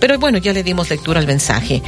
[0.00, 1.82] Pero bueno, ya le dimos lectura al mensaje.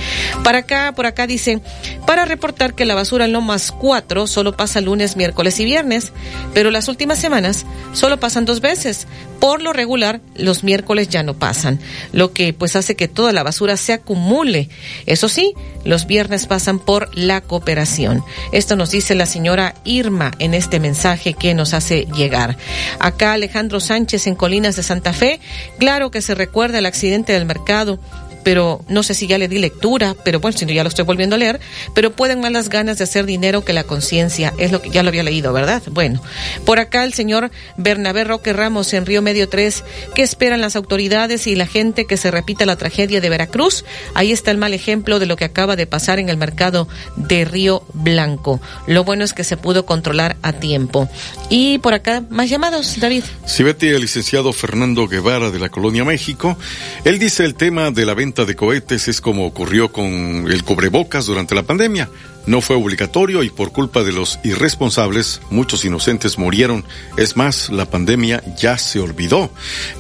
[0.45, 1.61] Para acá, por acá dice,
[2.07, 6.13] para reportar que la basura en Lomas 4 solo pasa lunes, miércoles y viernes,
[6.55, 9.07] pero las últimas semanas solo pasan dos veces.
[9.41, 11.81] Por lo regular, los miércoles ya no pasan,
[12.13, 14.69] lo que pues hace que toda la basura se acumule.
[15.07, 15.55] Eso sí,
[15.85, 18.25] los viernes pasan por la cooperación.
[18.53, 22.57] Esto nos dice la señora Irma en este mensaje que nos hace llegar.
[22.99, 25.41] Acá Alejandro Sánchez en Colinas de Santa Fe,
[25.79, 27.99] claro que se recuerda el accidente del mercado
[28.45, 31.05] pero no sé si ya le di lectura, pero bueno, si no ya lo estoy
[31.05, 31.61] volviendo a leer,
[31.95, 35.03] pero pueden más las ganas de hacer dinero que la conciencia, es lo que ya
[35.03, 35.83] lo había leído, ¿verdad?
[35.91, 36.23] Bueno,
[36.65, 41.47] por acá el señor Bernabé Roque Ramos en Río Medio 3, ¿qué esperan las autoridades
[41.47, 43.85] y la gente que se repita la tragedia de Veracruz?
[44.15, 47.45] Ahí está el mal ejemplo de lo que acaba de pasar en el mercado de
[47.45, 48.61] Río Blanco.
[48.87, 51.09] Lo bueno es que se pudo controlar a tiempo.
[51.51, 53.25] Y por acá, más llamados, David.
[53.47, 56.57] Sí, Betty, el licenciado Fernando Guevara de la Colonia México,
[57.05, 60.05] él dice el tema de la venta de cohetes es como ocurrió con
[60.51, 62.09] el cubrebocas durante la pandemia.
[62.47, 66.85] No fue obligatorio y por culpa de los irresponsables, muchos inocentes murieron.
[67.19, 69.51] Es más, la pandemia ya se olvidó.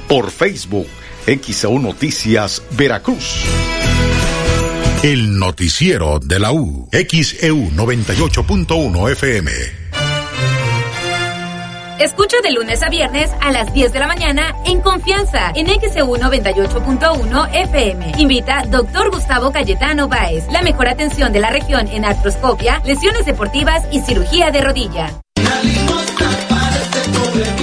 [0.06, 0.86] por Facebook,
[1.26, 3.44] XEU Noticias Veracruz.
[5.04, 6.88] El noticiero de la U.
[6.90, 9.52] XEU 98.1 FM.
[12.00, 16.16] Escucha de lunes a viernes a las 10 de la mañana en confianza en XEU
[16.16, 18.12] 98.1 FM.
[18.16, 19.10] Invita Dr.
[19.10, 20.46] Gustavo Cayetano Báez.
[20.50, 25.20] La mejor atención de la región en artroscopia, lesiones deportivas y cirugía de rodilla.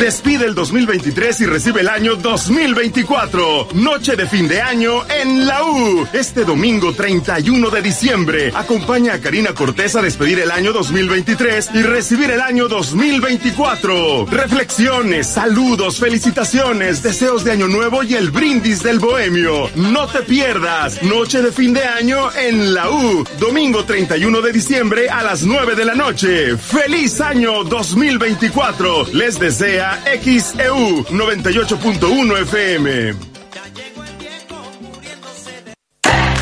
[0.01, 3.67] Despide el 2023 y recibe el año 2024.
[3.75, 6.07] Noche de fin de año en la U.
[6.11, 8.51] Este domingo 31 de diciembre.
[8.55, 14.25] Acompaña a Karina Cortés a despedir el año 2023 y recibir el año 2024.
[14.25, 19.69] Reflexiones, saludos, felicitaciones, deseos de año nuevo y el brindis del bohemio.
[19.75, 21.03] No te pierdas.
[21.03, 23.23] Noche de fin de año en la U.
[23.39, 26.57] Domingo 31 de diciembre a las 9 de la noche.
[26.57, 29.05] ¡Feliz año 2024!
[29.13, 33.31] Les desea XEU 98.1 FM.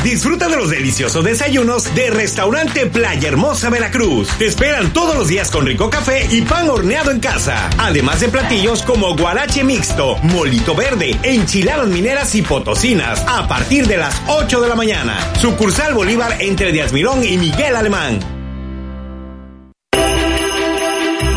[0.02, 4.28] Disfruta de los deliciosos desayunos de Restaurante Playa Hermosa Veracruz.
[4.38, 7.68] Te esperan todos los días con rico café y pan horneado en casa.
[7.76, 13.98] Además de platillos como guarache mixto, molito verde, enchiladas mineras y potosinas a partir de
[13.98, 15.18] las 8 de la mañana.
[15.38, 18.39] Sucursal Bolívar entre Díaz Mirón y Miguel Alemán.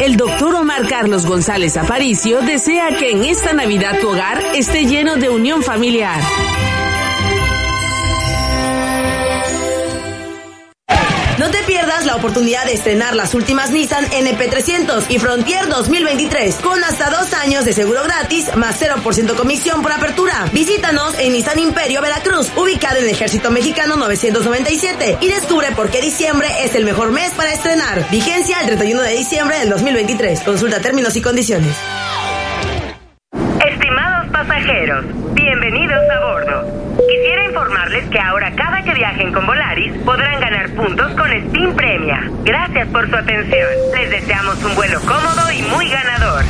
[0.02, 5.16] El doctor Omar Carlos González Aparicio desea que en esta Navidad tu hogar esté lleno
[5.16, 6.20] de unión familiar.
[11.44, 16.82] No te pierdas la oportunidad de estrenar las últimas Nissan NP300 y Frontier 2023 con
[16.82, 20.46] hasta dos años de seguro gratis más 0% comisión por apertura.
[20.54, 26.48] Visítanos en Nissan Imperio Veracruz, ubicado en Ejército Mexicano 997 y descubre por qué diciembre
[26.64, 28.10] es el mejor mes para estrenar.
[28.10, 30.40] Vigencia el 31 de diciembre del 2023.
[30.44, 31.76] Consulta términos y condiciones.
[33.68, 36.33] Estimados pasajeros, bienvenidos a bordo.
[37.14, 42.20] Quisiera informarles que ahora cada que viajen con Volaris podrán ganar puntos con Steam Premia.
[42.44, 43.68] Gracias por su atención.
[43.94, 46.44] Les deseamos un vuelo cómodo y muy ganador.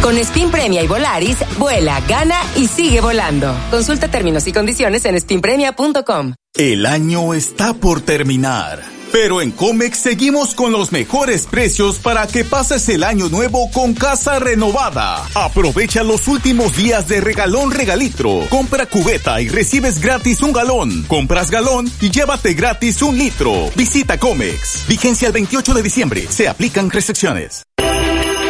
[0.00, 3.54] Con Steam Premia y Volaris, vuela, gana y sigue volando.
[3.70, 6.32] Consulta términos y condiciones en steampremia.com.
[6.54, 12.44] El año está por terminar Pero en Comex seguimos con los mejores precios para que
[12.44, 15.26] pases el año nuevo con casa renovada.
[15.34, 18.42] Aprovecha los últimos días de regalón regalitro.
[18.50, 21.04] Compra cubeta y recibes gratis un galón.
[21.04, 23.70] Compras galón y llévate gratis un litro.
[23.74, 24.86] Visita Comex.
[24.86, 26.26] Vigencia el 28 de diciembre.
[26.28, 27.62] Se aplican restricciones.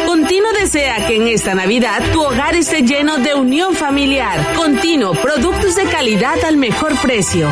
[0.05, 4.53] Continuo desea que en esta Navidad tu hogar esté lleno de unión familiar.
[4.57, 7.47] Continuo, productos de calidad al mejor precio.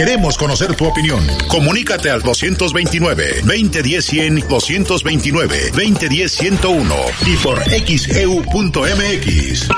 [0.00, 1.20] Queremos conocer tu opinión.
[1.46, 6.94] Comunícate al 229-2010-100, 229-2010-101
[7.26, 9.68] y por xeu.mx.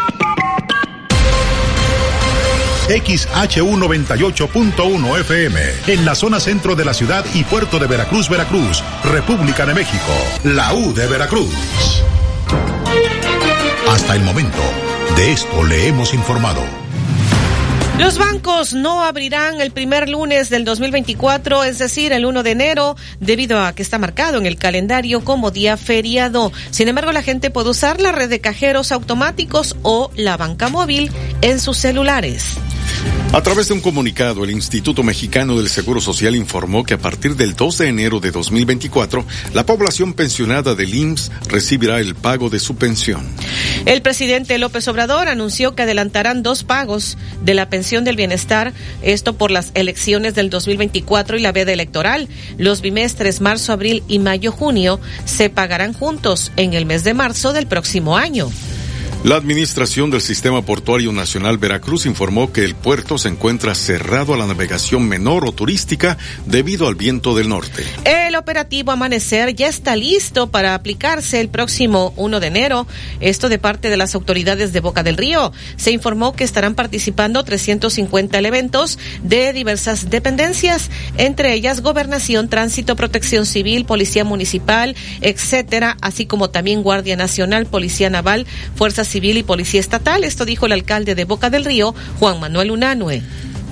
[2.87, 9.67] XHU98.1 FM, en la zona centro de la ciudad y puerto de Veracruz, Veracruz, República
[9.67, 10.13] de México,
[10.45, 11.53] la U de Veracruz.
[13.89, 14.63] Hasta el momento,
[15.17, 16.82] de esto le hemos informado.
[17.99, 22.97] Los bancos no abrirán el primer lunes del 2024, es decir, el 1 de enero,
[23.21, 26.53] debido a que está marcado en el calendario como día feriado.
[26.71, 31.13] Sin embargo, la gente puede usar la red de cajeros automáticos o la banca móvil
[31.43, 32.57] en sus celulares.
[33.33, 37.35] A través de un comunicado, el Instituto Mexicano del Seguro Social informó que a partir
[37.35, 39.25] del 2 de enero de 2024,
[39.55, 43.27] la población pensionada del IMSS recibirá el pago de su pensión.
[43.87, 49.35] El presidente López Obrador anunció que adelantarán dos pagos de la pensión del bienestar, esto
[49.35, 52.29] por las elecciones del 2024 y la veda electoral.
[52.59, 57.67] Los bimestres marzo, abril y mayo-junio se pagarán juntos en el mes de marzo del
[57.67, 58.51] próximo año.
[59.25, 64.37] La Administración del Sistema Portuario Nacional Veracruz informó que el puerto se encuentra cerrado a
[64.37, 67.85] la navegación menor o turística debido al viento del norte.
[68.05, 72.89] El operativo Amanecer ya está listo para aplicarse el próximo 1 de enero.
[73.21, 75.53] Esto de parte de las autoridades de Boca del Río.
[75.77, 83.47] Se informó que estarán participando 350 elementos de diversas dependencias, entre ellas Gobernación, Tránsito, Protección
[83.47, 89.79] Civil, Policía Municipal, etcétera, así como también Guardia Nacional, Policía Naval, Fuerzas Civil y Policía
[89.79, 90.25] Estatal.
[90.25, 93.23] Esto dijo el alcalde de Boca del Río, Juan Manuel Unanue.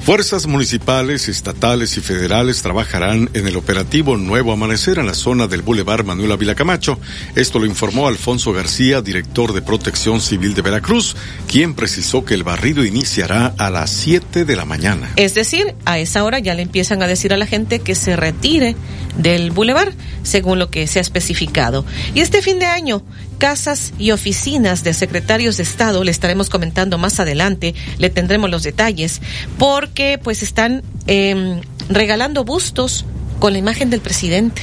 [0.02, 5.60] Fuerzas municipales, estatales y federales trabajarán en el operativo Nuevo Amanecer en la zona del
[5.60, 6.98] Boulevard Manuel Ávila Camacho.
[7.37, 11.16] Esto lo informó Alfonso García, director de Protección Civil de Veracruz,
[11.46, 15.10] quien precisó que el barrido iniciará a las 7 de la mañana.
[15.16, 18.16] Es decir, a esa hora ya le empiezan a decir a la gente que se
[18.16, 18.76] retire
[19.16, 19.92] del Boulevard,
[20.22, 21.84] según lo que se ha especificado.
[22.14, 23.02] Y este fin de año,
[23.40, 28.62] casas y oficinas de secretarios de Estado, le estaremos comentando más adelante, le tendremos los
[28.62, 29.20] detalles,
[29.58, 33.06] porque pues están eh, regalando bustos
[33.40, 34.62] con la imagen del presidente.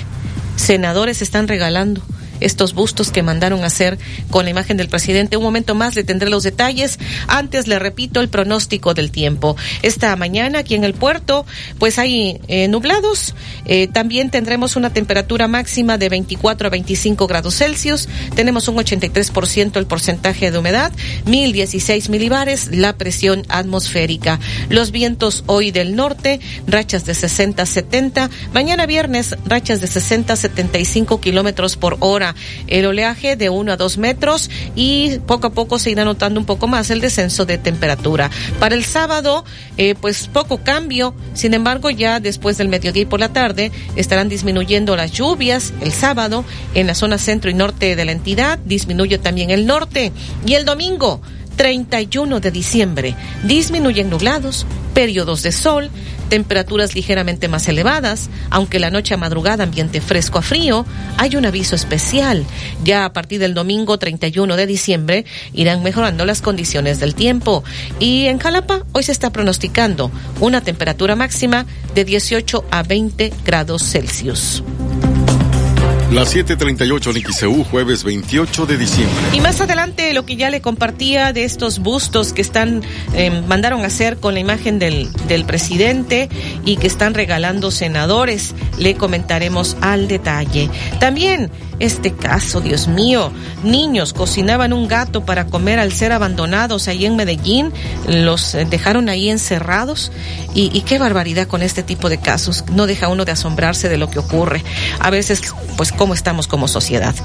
[0.56, 2.04] Senadores están regalando
[2.40, 3.98] estos bustos que mandaron hacer
[4.30, 5.38] con la imagen del presidente.
[5.38, 7.00] Un momento más le tendré los detalles.
[7.28, 9.56] Antes le repito el pronóstico del tiempo.
[9.82, 11.46] Esta mañana aquí en el puerto,
[11.80, 13.36] pues hay eh, nublados.
[13.66, 18.08] Eh, también tendremos una temperatura máxima de 24 a 25 grados Celsius.
[18.36, 20.92] Tenemos un 83% el porcentaje de humedad,
[21.26, 24.40] 1016 milibares la presión atmosférica.
[24.70, 28.30] Los vientos hoy del norte, rachas de 60 a 70.
[28.54, 32.27] Mañana viernes, rachas de 60 a 75 kilómetros por hora
[32.68, 36.46] el oleaje de 1 a 2 metros y poco a poco se irá notando un
[36.46, 38.30] poco más el descenso de temperatura.
[38.60, 39.46] Para el sábado,
[39.78, 44.30] eh, pues poco cambio, sin embargo ya después del mediodía y por la tarde estarán
[44.30, 46.44] disminuyendo las lluvias el sábado
[46.74, 50.12] en la zona centro y norte de la entidad, disminuye también el norte
[50.46, 51.22] y el domingo
[51.58, 53.16] 31 de diciembre.
[53.44, 55.90] Disminuyen nublados, periodos de sol,
[56.28, 60.86] temperaturas ligeramente más elevadas, aunque la noche a madrugada ambiente fresco a frío,
[61.18, 62.46] hay un aviso especial.
[62.84, 67.64] Ya a partir del domingo 31 de diciembre irán mejorando las condiciones del tiempo.
[68.00, 71.66] Y en Jalapa hoy se está pronosticando una temperatura máxima
[71.96, 74.64] de 18 a 20 grados Celsius.
[76.12, 79.16] Las 7:38 en XEU, jueves 28 de diciembre.
[79.34, 82.82] Y más adelante lo que ya le compartía de estos bustos que están,
[83.14, 86.30] eh, mandaron a hacer con la imagen del, del presidente
[86.64, 90.70] y que están regalando senadores, le comentaremos al detalle.
[91.02, 93.32] También este caso, Dios mío,
[93.64, 97.72] niños cocinaban un gato para comer al ser abandonados ahí en Medellín,
[98.08, 100.12] los dejaron ahí encerrados
[100.56, 102.64] y, y qué barbaridad con este tipo de casos.
[102.72, 104.64] No deja uno de asombrarse de lo que ocurre.
[105.00, 107.16] A veces, pues, cómo estamos como sociedad.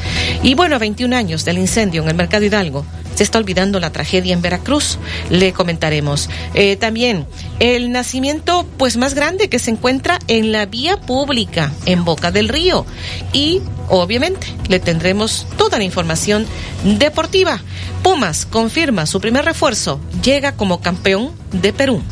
[0.42, 3.92] Y bueno, a 21 años del incendio en el Mercado Hidalgo, se está olvidando la
[3.92, 4.98] tragedia en Veracruz.
[5.30, 6.28] Le comentaremos.
[6.54, 7.26] Eh, también
[7.60, 12.48] el nacimiento, pues, más grande que se encuentra en la vía pública, en Boca del
[12.48, 12.86] Río.
[13.32, 16.46] Y, obviamente, le tendremos toda la información
[16.84, 17.60] deportiva.
[18.02, 22.02] Pumas confirma su primer refuerzo, llega como campeón de Perú.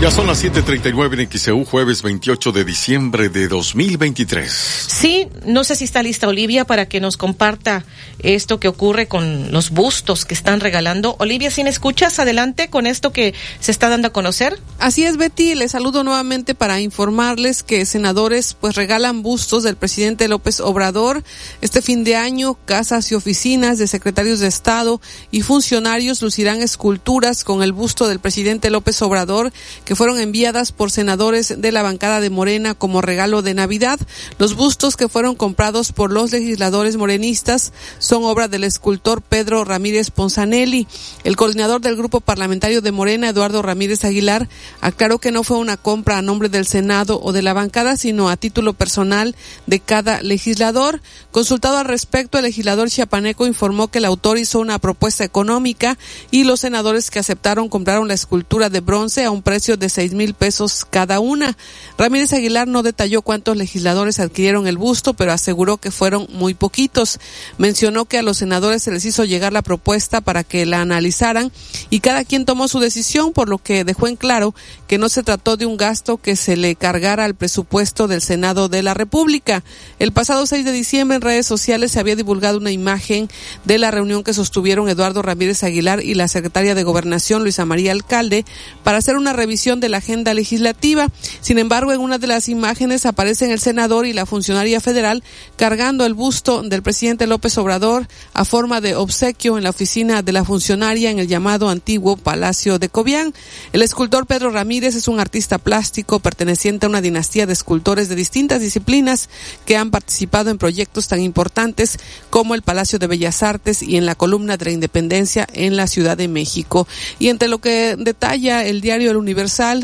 [0.00, 4.50] Ya son las 7:39 en XEU, jueves 28 de diciembre de 2023.
[4.50, 7.84] Sí, no sé si está lista Olivia para que nos comparta
[8.20, 11.16] esto que ocurre con los bustos que están regalando.
[11.18, 14.58] Olivia, si me escuchas, adelante con esto que se está dando a conocer.
[14.78, 15.54] Así es, Betty.
[15.54, 21.22] Les saludo nuevamente para informarles que senadores pues regalan bustos del presidente López Obrador.
[21.60, 24.98] Este fin de año, casas y oficinas de secretarios de Estado
[25.30, 29.52] y funcionarios lucirán esculturas con el busto del presidente López Obrador
[29.90, 33.98] que fueron enviadas por senadores de la bancada de Morena como regalo de Navidad.
[34.38, 40.12] Los bustos que fueron comprados por los legisladores morenistas son obra del escultor Pedro Ramírez
[40.12, 40.86] Ponzanelli.
[41.24, 44.48] El coordinador del grupo parlamentario de Morena, Eduardo Ramírez Aguilar,
[44.80, 48.28] aclaró que no fue una compra a nombre del Senado o de la bancada, sino
[48.28, 49.34] a título personal
[49.66, 51.02] de cada legislador.
[51.32, 55.98] Consultado al respecto, el legislador chiapaneco informó que el autor hizo una propuesta económica
[56.30, 60.14] y los senadores que aceptaron compraron la escultura de bronce a un precio de seis
[60.14, 61.56] mil pesos cada una.
[61.98, 67.18] Ramírez Aguilar no detalló cuántos legisladores adquirieron el busto, pero aseguró que fueron muy poquitos.
[67.58, 71.50] Mencionó que a los senadores se les hizo llegar la propuesta para que la analizaran
[71.90, 74.54] y cada quien tomó su decisión, por lo que dejó en claro
[74.86, 78.68] que no se trató de un gasto que se le cargara al presupuesto del Senado
[78.68, 79.64] de la República.
[79.98, 83.28] El pasado 6 de diciembre en redes sociales se había divulgado una imagen
[83.64, 87.92] de la reunión que sostuvieron Eduardo Ramírez Aguilar y la secretaria de Gobernación Luisa María
[87.92, 88.44] Alcalde
[88.82, 91.06] para hacer una revisión de la agenda legislativa.
[91.40, 95.22] Sin embargo, en una de las imágenes aparecen el senador y la funcionaria federal
[95.56, 100.32] cargando el busto del presidente López Obrador a forma de obsequio en la oficina de
[100.32, 103.32] la funcionaria en el llamado antiguo Palacio de Cobián.
[103.72, 108.16] El escultor Pedro Ramírez es un artista plástico perteneciente a una dinastía de escultores de
[108.16, 109.28] distintas disciplinas
[109.66, 111.98] que han participado en proyectos tan importantes
[112.30, 115.86] como el Palacio de Bellas Artes y en la columna de la Independencia en la
[115.86, 116.88] Ciudad de México.
[117.18, 119.16] Y entre lo que detalla el diario El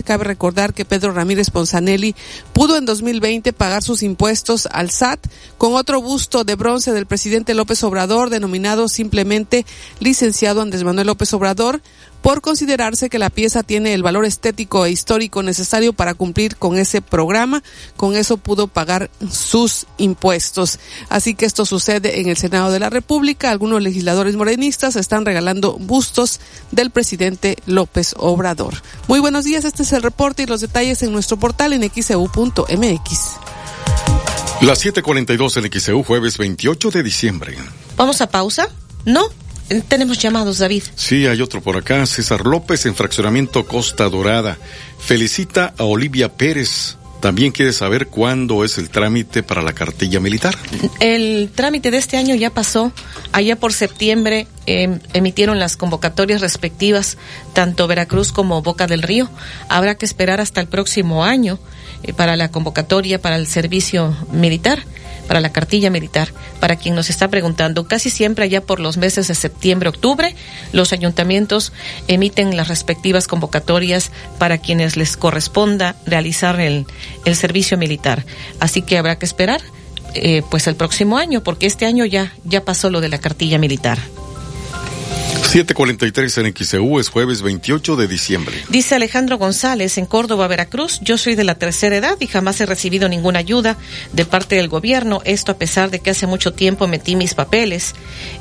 [0.04, 2.14] Cabe recordar que Pedro Ramírez Ponzanelli
[2.52, 5.26] pudo en 2020 pagar sus impuestos al SAT
[5.58, 9.66] con otro busto de bronce del presidente López Obrador, denominado simplemente
[9.98, 11.82] licenciado Andrés Manuel López Obrador,
[12.22, 16.76] por considerarse que la pieza tiene el valor estético e histórico necesario para cumplir con
[16.76, 17.62] ese programa.
[17.96, 20.78] Con eso pudo pagar sus impuestos.
[21.08, 23.50] Así que esto sucede en el Senado de la República.
[23.50, 26.40] Algunos legisladores morenistas están regalando bustos
[26.72, 28.74] del presidente López Obrador.
[29.08, 33.20] Muy buenos días, este es el reporte y los detalles en nuestro portal en xeu.mx.
[34.62, 37.56] Las 7:42 en XEU, jueves 28 de diciembre.
[37.96, 38.68] ¿Vamos a pausa?
[39.04, 39.28] No.
[39.88, 40.84] Tenemos llamados, David.
[40.94, 42.06] Sí, hay otro por acá.
[42.06, 44.58] César López en Fraccionamiento Costa Dorada.
[44.98, 46.96] Felicita a Olivia Pérez.
[47.20, 50.56] También quiere saber cuándo es el trámite para la cartilla militar.
[51.00, 52.92] El trámite de este año ya pasó.
[53.32, 57.16] Allá por septiembre eh, emitieron las convocatorias respectivas,
[57.52, 59.28] tanto Veracruz como Boca del Río.
[59.68, 61.58] Habrá que esperar hasta el próximo año
[62.04, 64.84] eh, para la convocatoria para el servicio militar
[65.26, 66.32] para la cartilla militar.
[66.60, 70.34] Para quien nos está preguntando, casi siempre allá por los meses de septiembre, octubre,
[70.72, 71.72] los ayuntamientos
[72.08, 76.86] emiten las respectivas convocatorias para quienes les corresponda realizar el,
[77.24, 78.24] el servicio militar.
[78.60, 79.60] Así que habrá que esperar
[80.14, 83.58] eh, pues el próximo año, porque este año ya, ya pasó lo de la cartilla
[83.58, 83.98] militar.
[85.56, 86.54] 743 en
[87.00, 88.54] es jueves 28 de diciembre.
[88.68, 92.66] Dice Alejandro González en Córdoba, Veracruz, yo soy de la tercera edad y jamás he
[92.66, 93.78] recibido ninguna ayuda
[94.12, 97.94] de parte del gobierno, esto a pesar de que hace mucho tiempo metí mis papeles.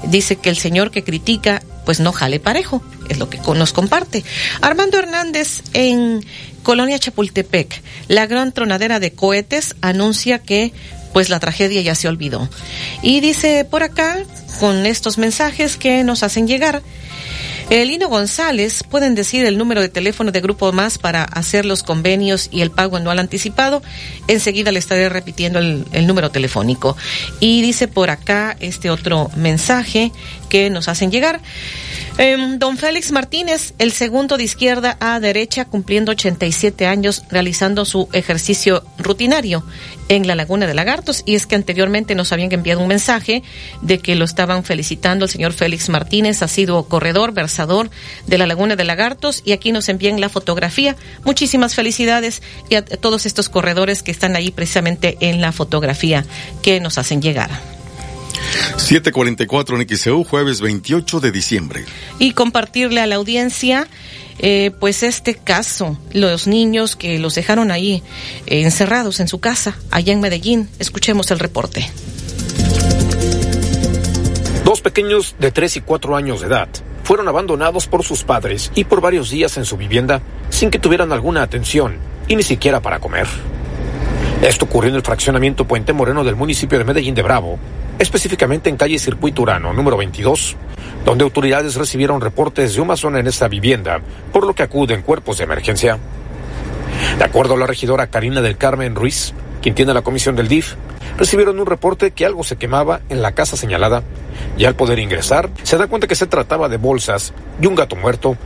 [0.04, 4.26] Dice que el señor que critica pues no jale parejo, es lo que nos comparte.
[4.62, 6.26] Armando Hernández en
[6.64, 10.74] Colonia Chapultepec, la gran tronadera de cohetes anuncia que
[11.14, 12.50] pues la tragedia ya se olvidó.
[13.02, 14.18] Y dice por acá,
[14.60, 16.82] con estos mensajes que nos hacen llegar,
[17.72, 22.48] Elino González, pueden decir el número de teléfono de Grupo Más para hacer los convenios
[22.52, 23.82] y el pago anual anticipado.
[24.28, 26.96] Enseguida le estaré repitiendo el número telefónico.
[27.40, 30.12] Y dice por acá este otro mensaje
[30.72, 31.42] nos hacen llegar.
[32.18, 38.08] Eh, don Félix Martínez, el segundo de izquierda a derecha, cumpliendo 87 años, realizando su
[38.14, 39.66] ejercicio rutinario
[40.08, 41.24] en la Laguna de Lagartos.
[41.26, 43.44] Y es que anteriormente nos habían enviado un mensaje
[43.82, 47.90] de que lo estaban felicitando el señor Félix Martínez, ha sido corredor, versador
[48.26, 49.42] de la Laguna de Lagartos.
[49.44, 50.96] Y aquí nos envían la fotografía.
[51.26, 56.26] Muchísimas felicidades y a todos estos corredores que están ahí precisamente en la fotografía
[56.64, 57.75] que nos hacen llegar.
[58.78, 61.86] 744 en XEU, jueves 28 de diciembre.
[62.20, 63.88] Y compartirle a la audiencia,
[64.40, 68.04] eh, pues este caso, los niños que los dejaron ahí
[68.48, 70.70] eh, encerrados en su casa, allá en Medellín.
[70.80, 71.90] Escuchemos el reporte.
[74.64, 76.70] Dos pequeños de 3 y 4 años de edad
[77.04, 81.12] fueron abandonados por sus padres y por varios días en su vivienda sin que tuvieran
[81.12, 81.98] alguna atención
[82.28, 83.28] y ni siquiera para comer.
[84.42, 87.60] Esto ocurrió en el fraccionamiento Puente Moreno del municipio de Medellín de Bravo,
[88.00, 90.56] específicamente en calle Circuito Urano, número 22,
[91.06, 94.02] donde autoridades recibieron reportes de una zona en esta vivienda,
[94.34, 96.00] por lo que acuden cuerpos de emergencia.
[97.18, 100.76] De acuerdo a la regidora Karina del Carmen Ruiz, quien tiene la comisión del DIF,
[101.18, 104.04] recibieron un reporte que algo se quemaba en la casa señalada
[104.58, 107.96] y al poder ingresar se da cuenta que se trataba de bolsas y un gato
[107.96, 108.38] muerto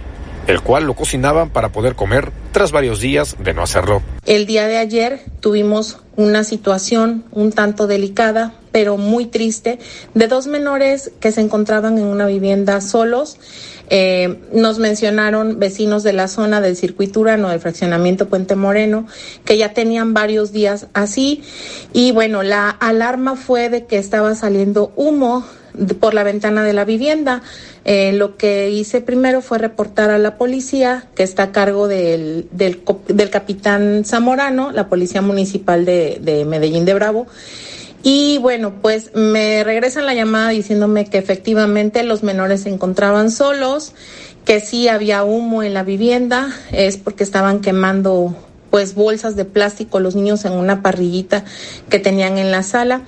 [0.48, 4.02] el cual lo cocinaban para poder comer tras varios días de no hacerlo.
[4.26, 9.80] El día de ayer tuvimos una situación un tanto delicada, pero muy triste,
[10.14, 13.38] de dos menores que se encontraban en una vivienda solos.
[13.92, 19.08] Eh, nos mencionaron vecinos de la zona del circuito urano del fraccionamiento Puente Moreno
[19.46, 21.42] que ya tenían varios días así
[21.92, 25.44] y bueno, la alarma fue de que estaba saliendo humo
[26.00, 27.42] por la ventana de la vivienda.
[27.86, 32.48] Eh, lo que hice primero fue reportar a la policía, que está a cargo del,
[32.52, 37.28] del, del capitán Zamorano, la policía municipal de, de Medellín de Bravo.
[38.02, 43.94] Y bueno, pues me regresan la llamada diciéndome que efectivamente los menores se encontraban solos,
[44.46, 48.36] que sí había humo en la vivienda, es porque estaban quemando
[48.70, 51.44] pues bolsas de plástico los niños en una parrillita
[51.90, 53.02] que tenían en la sala.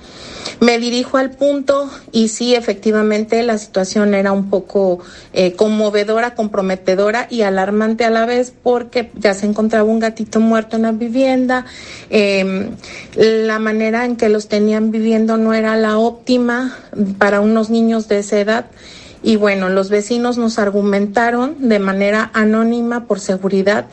[0.60, 4.98] Me dirijo al punto y sí, efectivamente, la situación era un poco
[5.32, 10.76] eh, conmovedora, comprometedora y alarmante a la vez porque ya se encontraba un gatito muerto
[10.76, 11.66] en la vivienda.
[12.10, 12.70] Eh,
[13.14, 16.76] la manera en que los tenían viviendo no era la óptima
[17.18, 18.66] para unos niños de esa edad.
[19.22, 23.86] Y bueno, los vecinos nos argumentaron de manera anónima por seguridad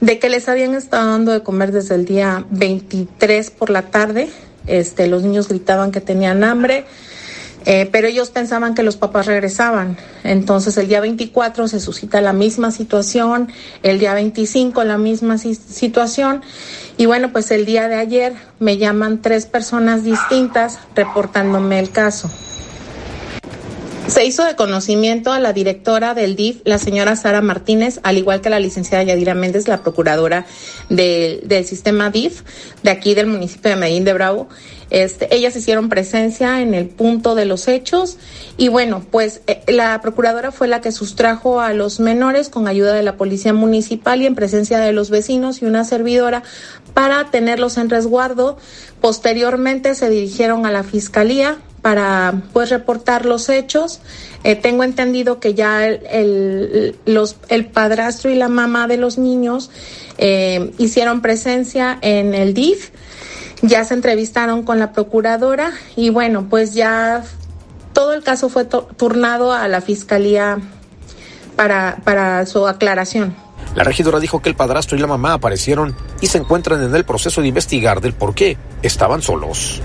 [0.00, 4.28] de que les habían estado dando de comer desde el día 23 por la tarde.
[4.66, 6.84] Este, los niños gritaban que tenían hambre,
[7.64, 9.96] eh, pero ellos pensaban que los papás regresaban.
[10.22, 13.48] Entonces el día 24 se suscita la misma situación,
[13.82, 16.42] el día 25 la misma situación.
[16.96, 22.30] Y bueno, pues el día de ayer me llaman tres personas distintas reportándome el caso.
[24.08, 28.40] Se hizo de conocimiento a la directora del DIF, la señora Sara Martínez, al igual
[28.40, 30.46] que la licenciada Yadira Méndez, la procuradora
[30.88, 32.42] del sistema DIF
[32.84, 34.48] de aquí del municipio de Medellín de Bravo.
[34.90, 38.18] Este, ellas hicieron presencia en el punto de los hechos
[38.56, 42.94] y bueno, pues eh, la procuradora fue la que sustrajo a los menores con ayuda
[42.94, 46.44] de la policía municipal y en presencia de los vecinos y una servidora
[46.94, 48.56] para tenerlos en resguardo.
[49.00, 54.00] Posteriormente se dirigieron a la fiscalía para pues reportar los hechos.
[54.44, 59.70] Eh, tengo entendido que ya el, los, el padrastro y la mamá de los niños
[60.18, 62.90] eh, hicieron presencia en el DIF,
[63.62, 67.22] ya se entrevistaron con la procuradora y bueno, pues ya
[67.92, 70.58] todo el caso fue turnado a la fiscalía
[71.56, 73.34] para, para su aclaración.
[73.74, 77.04] La regidora dijo que el padrastro y la mamá aparecieron y se encuentran en el
[77.04, 79.82] proceso de investigar del por qué estaban solos.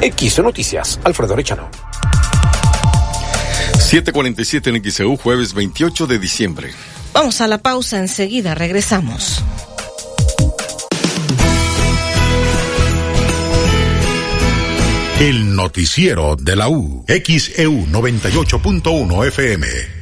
[0.00, 1.68] X Noticias, Alfredo Arechano.
[3.78, 6.70] 747 en XEU, jueves 28 de diciembre.
[7.12, 9.42] Vamos a la pausa, enseguida regresamos.
[15.18, 19.95] El noticiero de la U, XEU 98.1 FM.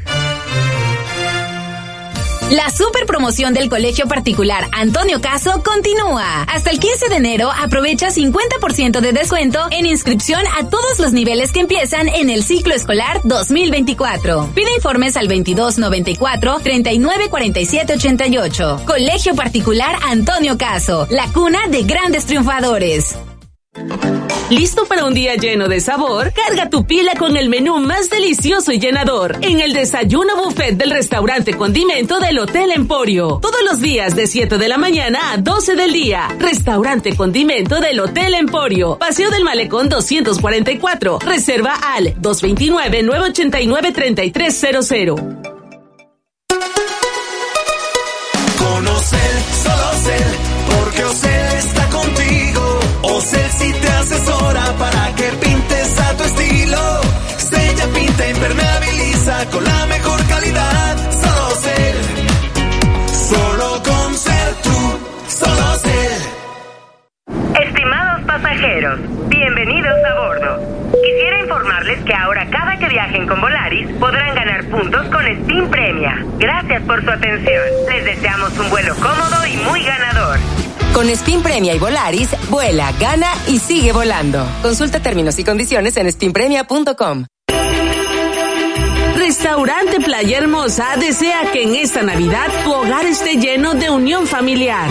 [2.55, 6.45] La super promoción del Colegio Particular Antonio Caso continúa.
[6.45, 11.51] Hasta el 15 de enero aprovecha 50% de descuento en inscripción a todos los niveles
[11.51, 14.53] que empiezan en el ciclo escolar 2024.
[14.55, 18.83] Pide informes al 2294 394788.
[18.87, 23.17] Colegio Particular Antonio Caso, la cuna de grandes triunfadores.
[24.51, 26.33] ¿Listo para un día lleno de sabor?
[26.33, 30.91] Carga tu pila con el menú más delicioso y llenador en el desayuno buffet del
[30.91, 33.41] restaurante Condimento del Hotel Emporio.
[33.43, 36.29] Todos los días de 7 de la mañana a 12 del día.
[36.39, 38.97] Restaurante Condimento del Hotel Emporio.
[38.99, 41.19] Paseo del Malecón 244.
[41.21, 45.17] Reserva al 229-989-3300.
[48.59, 50.27] Conocer, solo ser,
[50.69, 52.54] porque Ocel está contigo.
[54.65, 57.01] Para que pintes a tu estilo.
[57.37, 60.97] Sella, pinta, impermeabiliza con la mejor calidad.
[61.11, 61.95] Solo ser,
[63.13, 64.99] solo con ser tú,
[65.29, 66.17] solo ser.
[67.63, 70.91] Estimados pasajeros, bienvenidos a bordo.
[70.93, 76.25] Quisiera informarles que ahora cada que viajen con Volaris podrán ganar puntos con Steam Premia.
[76.39, 77.63] Gracias por su atención.
[77.91, 80.39] Les deseamos un vuelo cómodo y muy ganador.
[80.95, 84.47] Con Spin Premia y Volaris, vuela, gana y sigue volando.
[84.63, 87.27] Consulta términos y condiciones en spinpremia.com.
[89.17, 94.89] Restaurante Playa Hermosa desea que en esta Navidad tu hogar esté lleno de unión familiar.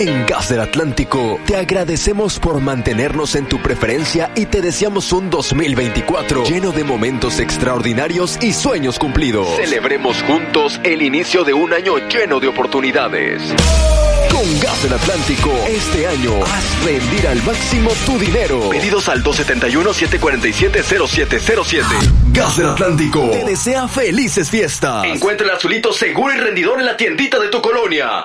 [0.00, 5.28] En Gas del Atlántico te agradecemos por mantenernos en tu preferencia y te deseamos un
[5.28, 9.46] 2024 lleno de momentos extraordinarios y sueños cumplidos.
[9.56, 13.42] Celebremos juntos el inicio de un año lleno de oportunidades.
[14.32, 18.70] Con Gas del Atlántico, este año haz rendir al máximo tu dinero.
[18.70, 21.84] Pedidos al 271-747-0707.
[22.32, 25.04] Gas del Atlántico te desea felices fiestas.
[25.04, 28.24] Encuentra el azulito seguro y rendidor en la tiendita de tu colonia.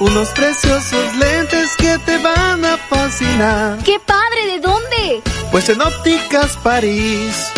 [0.00, 3.78] unos preciosos lentes que te van a fascinar.
[3.84, 4.46] ¡Qué padre!
[4.52, 5.22] ¿De dónde?
[5.50, 7.52] Pues en Ópticas París.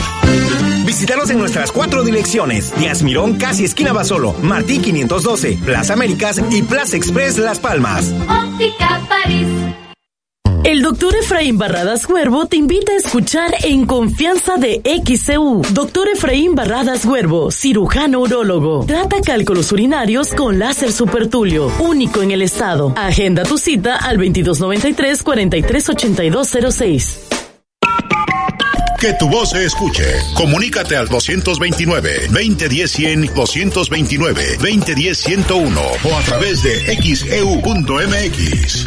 [0.84, 6.62] Visítanos en nuestras cuatro direcciones: Díaz Mirón, casi esquina Basolo, Martí 512, Plaza Américas y
[6.62, 8.12] Plaza Express Las Palmas.
[8.28, 9.46] Óptica París.
[10.68, 15.62] El doctor Efraín Barradas Huervo te invita a escuchar En Confianza de XCU.
[15.70, 18.84] Doctor Efraín Barradas Huervo, cirujano urólogo.
[18.84, 22.92] Trata cálculos urinarios con láser supertulio, único en el estado.
[22.98, 27.16] Agenda tu cita al 2293-438206.
[29.00, 30.04] Que tu voz se escuche.
[30.34, 38.86] Comunícate al 229-2010-100, 229-2010-101 o a través de xeu.mx.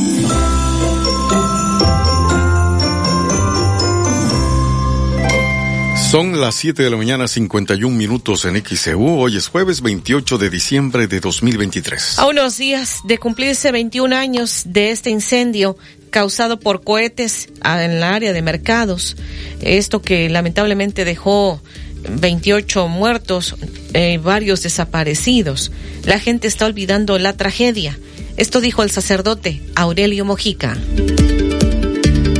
[6.11, 9.17] Son las 7 de la mañana, 51 minutos en XEU.
[9.17, 12.19] Hoy es jueves 28 de diciembre de 2023.
[12.19, 15.77] A unos días de cumplirse 21 años de este incendio
[16.09, 19.15] causado por cohetes en el área de mercados,
[19.61, 21.61] esto que lamentablemente dejó
[22.09, 23.55] 28 muertos,
[23.93, 25.71] eh, varios desaparecidos.
[26.03, 27.97] La gente está olvidando la tragedia.
[28.35, 30.77] Esto dijo el sacerdote Aurelio Mojica.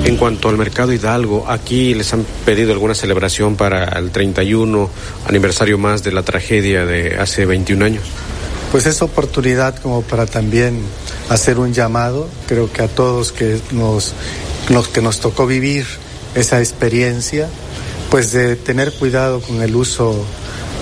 [0.04, 4.90] En cuanto al mercado Hidalgo, aquí les han pedido alguna celebración para el 31
[5.28, 8.04] aniversario más de la tragedia de hace 21 años.
[8.72, 10.80] Pues es oportunidad como para también
[11.30, 14.14] hacer un llamado, creo que a todos que nos,
[14.70, 15.86] los que nos tocó vivir
[16.34, 17.48] esa experiencia,
[18.10, 20.26] pues de tener cuidado con el uso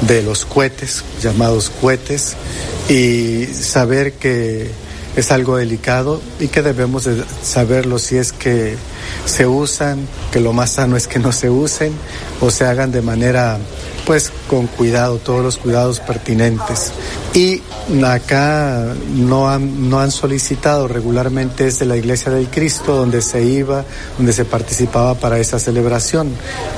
[0.07, 2.35] de los cohetes, llamados cohetes,
[2.87, 4.69] y saber que
[5.15, 8.77] es algo delicado y que debemos de saberlo si es que
[9.25, 11.93] se usan, que lo más sano es que no se usen
[12.41, 13.57] o se hagan de manera
[14.05, 16.91] pues con cuidado, todos los cuidados pertinentes.
[17.33, 17.61] Y
[18.03, 23.85] acá no han, no han solicitado regularmente desde la Iglesia del Cristo, donde se iba,
[24.17, 26.31] donde se participaba para esa celebración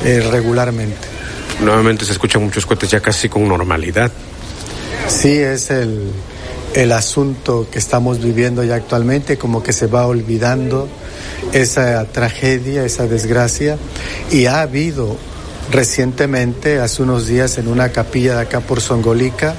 [0.03, 1.07] eh, regularmente.
[1.61, 4.11] Nuevamente se escuchan muchos cohetes ya casi con normalidad.
[5.07, 6.11] Sí, es el,
[6.73, 10.87] el asunto que estamos viviendo ya actualmente, como que se va olvidando
[11.53, 13.77] esa tragedia, esa desgracia,
[14.31, 15.17] y ha habido
[15.71, 19.55] recientemente, hace unos días, en una capilla de acá por Songolica,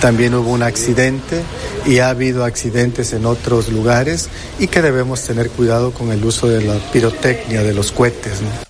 [0.00, 1.42] también hubo un accidente
[1.86, 6.48] y ha habido accidentes en otros lugares y que debemos tener cuidado con el uso
[6.48, 8.40] de la pirotecnia, de los cohetes.
[8.40, 8.69] ¿no?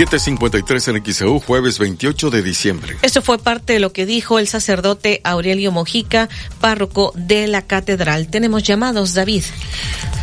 [0.00, 2.96] 753 en XEU, jueves 28 de diciembre.
[3.02, 8.28] Esto fue parte de lo que dijo el sacerdote Aurelio Mojica, párroco de la catedral.
[8.28, 9.44] Tenemos llamados, David.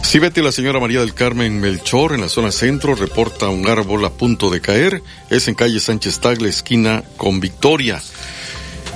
[0.02, 4.04] Sí, Betty, la señora María del Carmen Melchor, en la zona centro, reporta un árbol
[4.06, 5.04] a punto de caer.
[5.30, 8.02] Es en calle Sánchez Tagle, esquina con Victoria.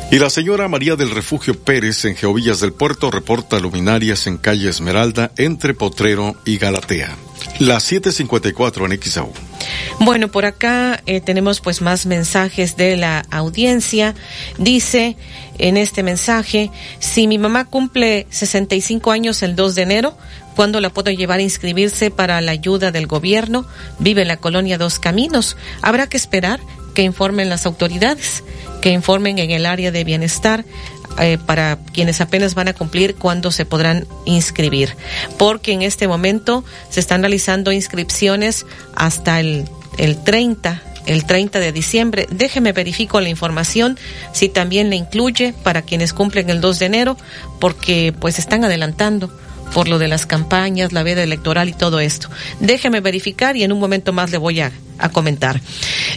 [0.10, 4.70] Y la señora María del Refugio Pérez, en Geovillas del Puerto, reporta luminarias en calle
[4.70, 7.16] Esmeralda, entre Potrero y Galatea.
[7.60, 9.32] Las 7.54 en XAU.
[10.00, 14.16] Bueno, por acá eh, tenemos pues más mensajes de la audiencia.
[14.58, 15.16] Dice
[15.60, 20.18] en este mensaje, si mi mamá cumple 65 años el 2 de enero,
[20.56, 23.66] ¿cuándo la puedo llevar a inscribirse para la ayuda del gobierno?
[24.00, 25.56] Vive en la colonia Dos Caminos.
[25.82, 26.60] Habrá que esperar
[26.96, 28.44] que informen las autoridades,
[28.82, 30.66] que informen en el área de bienestar
[31.20, 34.96] eh, para quienes apenas van a cumplir cuándo se podrán inscribir,
[35.38, 41.72] porque en este momento se están realizando inscripciones hasta el, el 30 el 30 de
[41.72, 42.28] diciembre.
[42.30, 43.98] Déjeme verifico la información
[44.34, 47.18] si también le incluye para quienes cumplen el 2 de enero,
[47.60, 49.32] porque pues están adelantando
[49.74, 52.30] por lo de las campañas, la veda electoral y todo esto.
[52.60, 55.62] Déjeme verificar y en un momento más le voy a, a comentar.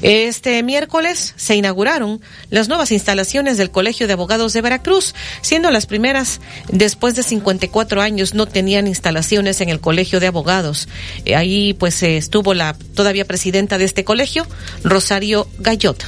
[0.03, 5.87] Este miércoles se inauguraron las nuevas instalaciones del Colegio de Abogados de Veracruz, siendo las
[5.87, 10.89] primeras después de 54 años no tenían instalaciones en el Colegio de Abogados.
[11.25, 14.47] Eh, ahí pues estuvo la todavía presidenta de este colegio,
[14.83, 16.05] Rosario Gallot.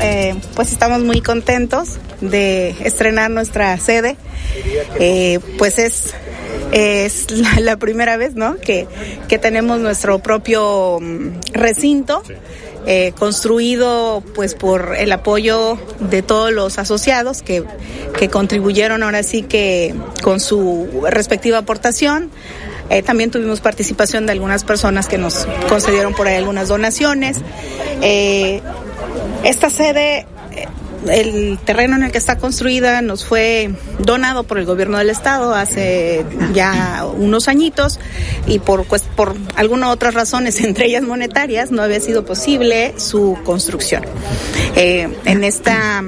[0.00, 4.16] Eh, pues estamos muy contentos de estrenar nuestra sede.
[5.00, 6.14] Eh, pues es,
[6.70, 8.56] es la, la, primera vez, ¿no?
[8.58, 8.86] Que,
[9.28, 12.22] que tenemos nuestro propio mm, recinto.
[12.84, 17.62] Eh, construido pues por el apoyo de todos los asociados que,
[18.18, 22.32] que contribuyeron ahora sí que con su respectiva aportación.
[22.90, 27.38] Eh, también tuvimos participación de algunas personas que nos concedieron por ahí algunas donaciones.
[28.02, 28.60] Eh,
[29.44, 30.26] esta sede
[31.08, 35.52] el terreno en el que está construida nos fue donado por el gobierno del estado
[35.54, 37.98] hace ya unos añitos
[38.46, 43.36] y por pues, por algunas otras razones, entre ellas monetarias, no había sido posible su
[43.44, 44.02] construcción.
[44.76, 46.02] Eh, en esta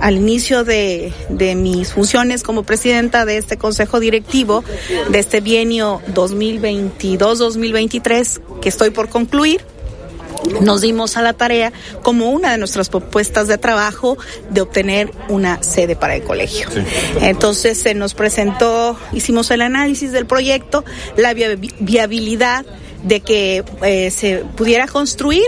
[0.00, 4.62] al inicio de, de mis funciones como presidenta de este consejo directivo
[5.10, 9.64] de este bienio 2022-2023 que estoy por concluir
[10.60, 11.72] nos dimos a la tarea
[12.02, 14.18] como una de nuestras propuestas de trabajo
[14.50, 16.68] de obtener una sede para el colegio.
[16.70, 16.80] Sí.
[17.20, 20.84] Entonces se nos presentó, hicimos el análisis del proyecto,
[21.16, 22.64] la viabilidad
[23.02, 25.44] de que eh, se pudiera construir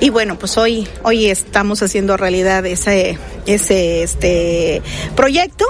[0.00, 4.82] y bueno pues hoy hoy estamos haciendo realidad ese ese este
[5.16, 5.64] proyecto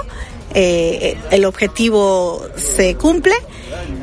[0.53, 3.33] eh, el objetivo se cumple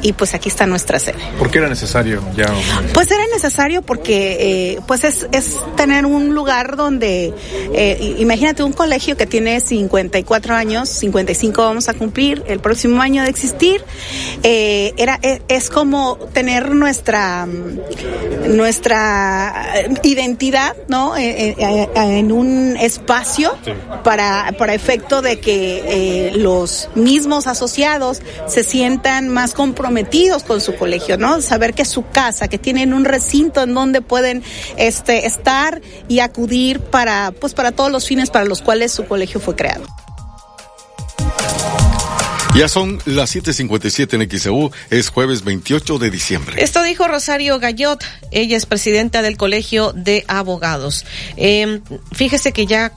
[0.02, 1.18] y pues aquí está nuestra sede.
[1.38, 2.46] ¿Por qué era necesario ya?
[2.94, 7.34] Pues era necesario porque eh, pues es, es tener un lugar donde,
[7.74, 13.22] eh, imagínate un colegio que tiene 54 años, 55 vamos a cumplir el próximo año
[13.22, 13.84] de existir,
[14.42, 17.46] eh, era, es, es, como tener nuestra,
[18.48, 19.64] nuestra
[20.02, 21.16] identidad, ¿no?
[21.16, 23.72] Eh, eh, en un espacio sí.
[24.02, 31.16] para, para efecto de que los mismos asociados se sientan más comprometidos con su colegio,
[31.16, 31.40] ¿no?
[31.40, 34.42] Saber que es su casa, que tienen un recinto en donde pueden
[34.76, 39.40] este estar y acudir para pues para todos los fines para los cuales su colegio
[39.40, 39.84] fue creado.
[42.54, 46.62] Ya son las 7:57 en XEU, es jueves 28 de diciembre.
[46.62, 51.06] Esto dijo Rosario Gallot, ella es presidenta del Colegio de Abogados.
[51.36, 51.80] Eh,
[52.12, 52.92] fíjese que ya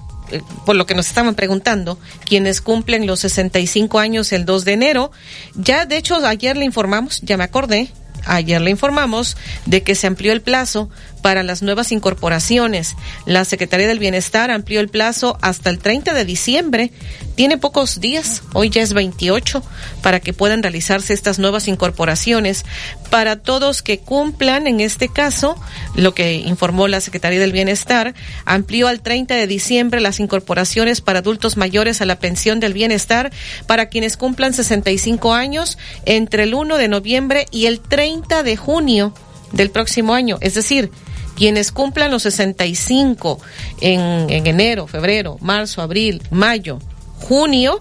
[0.65, 5.11] por lo que nos estaban preguntando, quienes cumplen los 65 años el 2 de enero.
[5.55, 7.91] Ya, de hecho, ayer le informamos, ya me acordé,
[8.25, 10.89] ayer le informamos de que se amplió el plazo
[11.23, 12.95] para las nuevas incorporaciones.
[13.25, 16.91] La Secretaría del Bienestar amplió el plazo hasta el 30 de diciembre.
[17.35, 19.63] Tiene pocos días, hoy ya es 28,
[20.03, 22.65] para que puedan realizarse estas nuevas incorporaciones.
[23.09, 25.55] Para todos que cumplan, en este caso,
[25.95, 28.13] lo que informó la Secretaría del Bienestar,
[28.45, 33.31] amplió al 30 de diciembre las incorporaciones para adultos mayores a la pensión del bienestar
[33.65, 39.13] para quienes cumplan 65 años entre el 1 de noviembre y el 30 de junio
[39.53, 40.37] del próximo año.
[40.41, 40.91] Es decir,
[41.35, 43.39] quienes cumplan los 65
[43.81, 46.79] en, en enero, febrero, marzo, abril, mayo,
[47.17, 47.79] junio,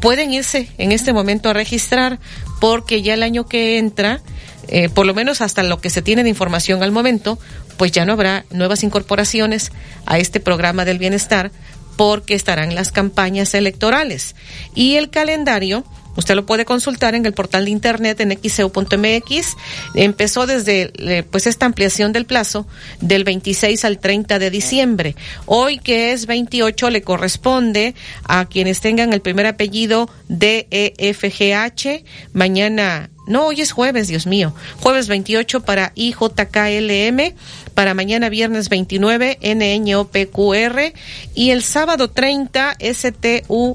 [0.00, 2.18] pueden irse en este momento a registrar
[2.60, 4.20] porque ya el año que entra,
[4.68, 7.38] eh, por lo menos hasta lo que se tiene de información al momento,
[7.76, 9.72] pues ya no habrá nuevas incorporaciones
[10.06, 11.50] a este programa del bienestar
[11.96, 14.36] porque estarán las campañas electorales.
[14.74, 15.84] Y el calendario
[16.16, 19.56] Usted lo puede consultar en el portal de internet en xeu.mx.
[19.94, 22.66] Empezó desde eh, pues esta ampliación del plazo
[23.00, 25.16] del 26 al 30 de diciembre.
[25.46, 32.04] Hoy que es 28 le corresponde a quienes tengan el primer apellido DEFGH.
[32.32, 34.54] Mañana no, hoy es jueves, Dios mío.
[34.80, 37.34] Jueves 28 para IJKLM,
[37.74, 40.92] para mañana viernes 29 NNOPQR
[41.34, 43.66] y el sábado 30 STUBWXYIZ.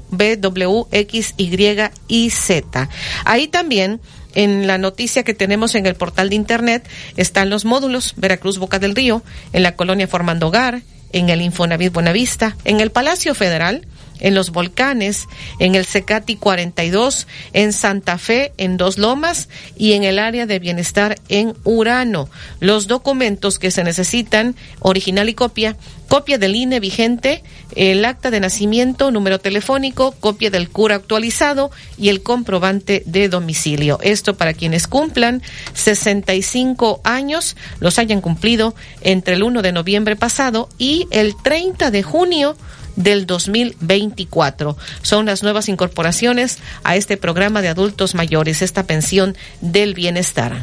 [3.24, 4.00] Ahí también
[4.34, 6.88] en la noticia que tenemos en el portal de internet
[7.18, 10.80] están los módulos Veracruz Boca del Río, en la colonia Formando Hogar,
[11.12, 13.86] en el Infonavit Buenavista, en el Palacio Federal,
[14.22, 20.04] en los volcanes, en el Secati 42, en Santa Fe, en Dos Lomas y en
[20.04, 22.30] el área de bienestar en Urano.
[22.60, 25.76] Los documentos que se necesitan, original y copia,
[26.08, 27.42] copia del INE vigente,
[27.74, 33.98] el acta de nacimiento, número telefónico, copia del cura actualizado y el comprobante de domicilio.
[34.02, 35.42] Esto para quienes cumplan
[35.74, 42.02] 65 años, los hayan cumplido entre el 1 de noviembre pasado y el 30 de
[42.02, 42.56] junio
[42.96, 44.76] del 2024.
[45.02, 50.62] Son las nuevas incorporaciones a este programa de adultos mayores, esta pensión del bienestar.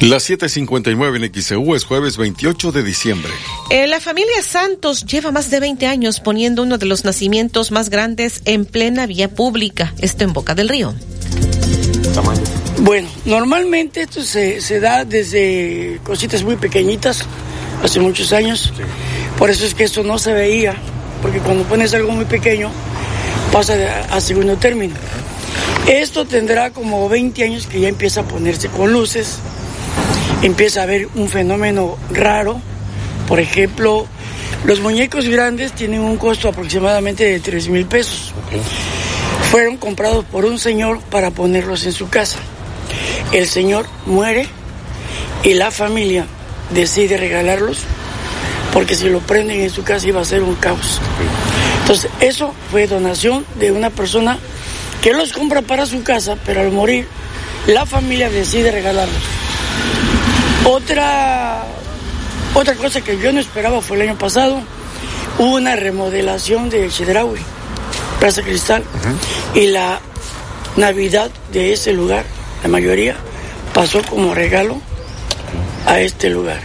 [0.00, 3.30] Las 7:59 en XEU es jueves 28 de diciembre.
[3.68, 7.90] Eh, la familia Santos lleva más de 20 años poniendo uno de los nacimientos más
[7.90, 10.94] grandes en plena vía pública, esto en Boca del Río.
[12.80, 17.26] Bueno, normalmente esto se, se da desde cositas muy pequeñitas,
[17.82, 18.72] hace muchos años.
[19.38, 20.74] Por eso es que esto no se veía,
[21.22, 22.70] porque cuando pones algo muy pequeño
[23.52, 23.74] pasa
[24.10, 24.94] a, segundo término.
[25.86, 29.38] Esto tendrá como 20 años que ya empieza a ponerse con luces,
[30.42, 32.60] empieza a haber un fenómeno raro.
[33.26, 34.06] Por ejemplo,
[34.64, 38.32] los muñecos grandes tienen un costo aproximadamente de 3 mil pesos.
[39.50, 42.38] Fueron comprados por un señor para ponerlos en su casa.
[43.32, 44.46] El señor muere
[45.42, 46.26] y la familia
[46.70, 47.78] decide regalarlos
[48.72, 51.00] porque si lo prenden en su casa iba a ser un caos.
[51.80, 54.38] Entonces, eso fue donación de una persona
[55.02, 57.06] que los compra para su casa, pero al morir,
[57.66, 59.22] la familia decide regalarlos.
[60.64, 61.64] Otra,
[62.54, 64.60] otra cosa que yo no esperaba fue el año pasado,
[65.38, 67.40] hubo una remodelación de Chedraui,
[68.20, 68.84] Plaza Cristal,
[69.54, 70.00] y la
[70.76, 72.24] Navidad de ese lugar,
[72.62, 73.16] la mayoría,
[73.74, 74.80] pasó como regalo
[75.90, 76.60] a este lugar.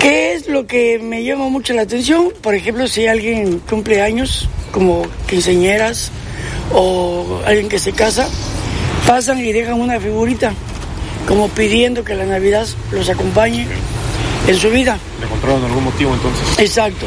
[0.00, 2.28] ¿Qué es lo que me llama mucho la atención?
[2.42, 6.10] Por ejemplo, si alguien cumple años, como quinceñeras
[6.74, 8.28] o alguien que se casa,
[9.06, 10.52] pasan y dejan una figurita,
[11.26, 13.66] como pidiendo que la Navidad los acompañe
[14.46, 14.98] en su vida.
[15.18, 16.58] ¿Le compraron algún motivo entonces?
[16.58, 17.06] Exacto.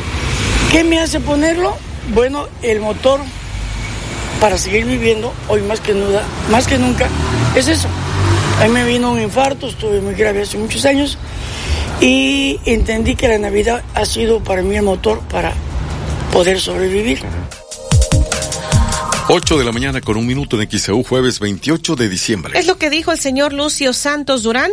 [0.72, 1.78] ¿Qué me hace ponerlo?
[2.12, 3.20] Bueno, el motor
[4.42, 7.08] para seguir viviendo, hoy más que, nunca, más que nunca,
[7.56, 7.88] es eso.
[8.60, 11.18] A mí me vino un infarto, estuve muy grave hace muchos años
[12.02, 15.54] y entendí que la Navidad ha sido para mí el motor para
[16.34, 17.22] poder sobrevivir.
[19.30, 22.60] 8 de la mañana con un minuto en XEU, jueves 28 de diciembre.
[22.60, 24.72] Es lo que dijo el señor Lucio Santos Durán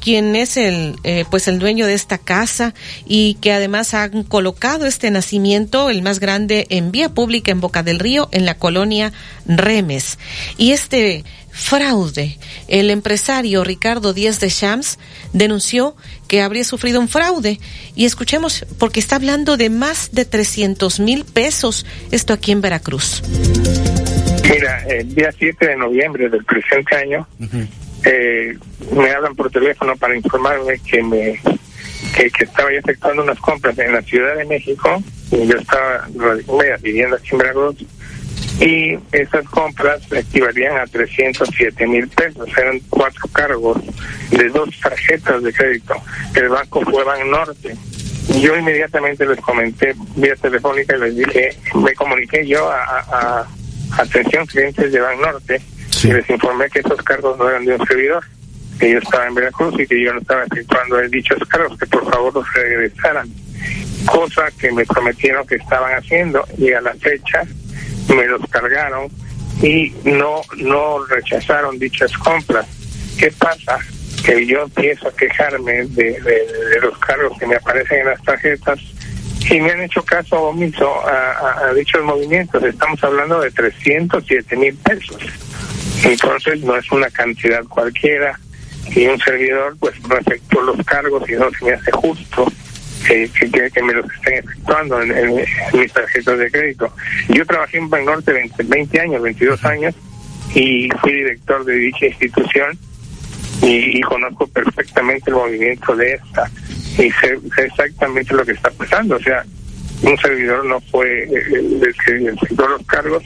[0.00, 2.74] quien es el eh, pues el dueño de esta casa
[3.06, 7.82] y que además han colocado este nacimiento el más grande en vía pública en Boca
[7.82, 9.12] del Río en la colonia
[9.46, 10.18] Remes
[10.58, 11.24] y este
[11.56, 12.38] fraude.
[12.68, 14.98] El empresario Ricardo Díaz de Shams
[15.32, 15.96] denunció
[16.28, 17.58] que habría sufrido un fraude.
[17.94, 21.86] Y escuchemos porque está hablando de más de 300 mil pesos.
[22.10, 23.22] Esto aquí en Veracruz.
[24.48, 27.26] Mira, el día 7 de noviembre del presente año,
[28.04, 28.56] eh,
[28.92, 31.40] me hablan por teléfono para informarme que me
[32.14, 36.08] que, que estaba yo efectuando unas compras en la Ciudad de México, y yo estaba
[36.80, 37.76] viviendo aquí en Veracruz,
[38.60, 43.78] y esas compras equivalían a 307 mil pesos, eran cuatro cargos
[44.30, 45.94] de dos tarjetas de crédito.
[46.34, 47.76] El banco fue Ban Norte.
[48.40, 53.40] Yo inmediatamente les comenté vía telefónica y les dije, me comuniqué yo a, a-
[53.92, 55.60] a atención clientes de Ban Norte
[56.02, 58.24] y les informé que esos cargos no eran de un servidor,
[58.80, 62.10] que yo estaba en Veracruz y que yo no estaba efectuando dichos cargos, que por
[62.10, 63.28] favor los regresaran.
[64.06, 67.42] Cosa que me prometieron que estaban haciendo y a la fecha
[68.08, 69.08] me los cargaron
[69.62, 72.66] y no no rechazaron dichas compras.
[73.18, 73.78] ¿Qué pasa?
[74.24, 78.78] Que yo empiezo a quejarme de, de- los cargos que me aparecen en las tarjetas
[79.50, 82.62] y me han hecho caso omiso a, dichos movimientos.
[82.64, 85.22] Estamos hablando de 307 mil pesos.
[86.04, 88.38] Entonces no es una cantidad cualquiera
[88.94, 92.46] y un servidor pues no los cargos y no se me hace justo
[93.06, 96.92] que, que, que- me los estén efectuando en, en- en mis tarjetas de crédito.
[97.28, 99.94] Yo trabajé en Banorte 20, 20 años, 22 años
[100.54, 102.78] y fui director de dicha institución
[103.62, 106.50] y, y conozco perfectamente el movimiento de esta
[106.98, 109.16] y sé, sé exactamente lo que está pasando.
[109.16, 109.44] O sea,
[110.02, 113.22] un servidor no fue eh, el que efectuó los cargos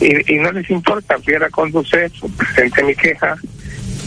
[0.00, 1.18] y, y no les importa.
[1.18, 3.36] Fui a la Conducef, presenté mi queja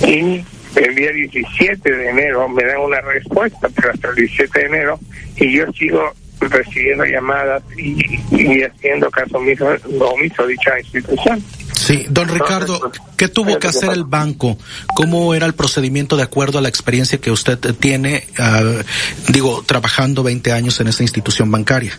[0.05, 0.43] y
[0.75, 4.99] el día 17 de enero me dan una respuesta, pero hasta el 17 de enero
[5.38, 7.97] y yo sigo recibiendo llamadas y,
[8.31, 9.67] y haciendo caso omiso,
[9.99, 11.43] omiso a dicha institución.
[11.73, 14.58] Sí, don Ricardo, ¿qué tuvo que hacer el banco?
[14.95, 18.81] ¿Cómo era el procedimiento de acuerdo a la experiencia que usted tiene, ah,
[19.29, 21.97] digo, trabajando 20 años en esta institución bancaria?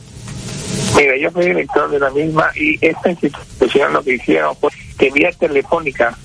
[0.96, 4.70] Mira, yo yo fui director de la misma y esta institución lo que hicieron fue
[4.98, 6.16] que vía telefónica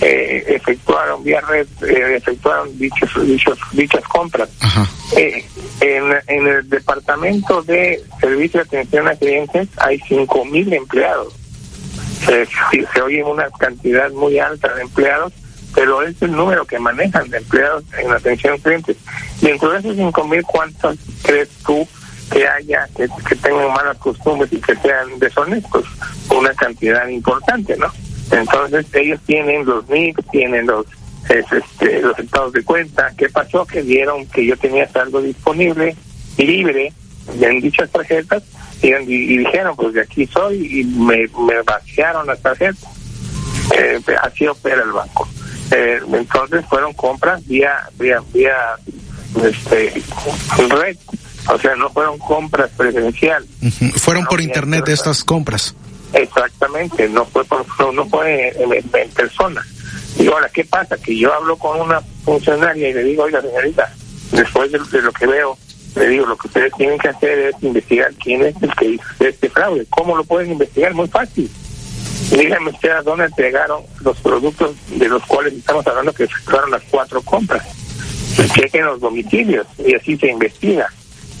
[0.00, 4.48] eh, efectuaron vía red eh, efectuaron dichos, dichos dichas compras.
[5.16, 5.44] Eh,
[5.80, 11.34] en, en el departamento de servicio de atención a clientes hay cinco mil empleados.
[12.24, 15.32] Se, se oye una cantidad muy alta de empleados
[15.72, 18.96] pero es el número que manejan de empleados en atención a clientes.
[19.40, 21.86] Dentro de esos cinco mil cuántos crees tú
[22.32, 25.84] que haya que, que tengan malas costumbres y que sean deshonestos
[26.30, 27.92] una cantidad importante no
[28.30, 30.86] entonces ellos tienen los NIC, tienen los
[31.28, 33.12] es, este, los estados de cuenta.
[33.16, 33.64] ¿Qué pasó?
[33.64, 35.96] Que vieron que yo tenía saldo disponible,
[36.38, 36.92] libre,
[37.40, 38.42] en dichas tarjetas,
[38.82, 42.82] y, y dijeron, pues de aquí soy, y me, me vaciaron las tarjetas.
[43.78, 45.28] Eh, así opera el banco.
[45.70, 48.56] Eh, entonces fueron compras vía, vía, vía,
[49.44, 50.02] este,
[50.68, 50.96] red.
[51.48, 53.48] O sea, no fueron compras presenciales.
[53.62, 53.98] Ujú.
[53.98, 55.74] Fueron por internet estas compras.
[56.12, 59.64] Exactamente, no fue por, no, en, persona.
[60.18, 60.96] Y ahora, ¿qué pasa?
[60.96, 63.92] Que yo hablo con una funcionaria y le digo, oiga, señorita,
[64.32, 65.56] después de, de lo que veo,
[65.96, 69.04] le digo, lo que ustedes tienen que hacer es investigar quién es el que hizo
[69.20, 69.86] este fraude.
[69.90, 70.94] ¿Cómo lo pueden investigar?
[70.94, 71.50] Muy fácil.
[72.30, 76.82] Díganme usted a dónde entregaron los productos de los cuales estamos hablando que efectuaron las
[76.90, 77.66] cuatro compras.
[78.54, 80.88] Chequen los domicilios y así se investiga.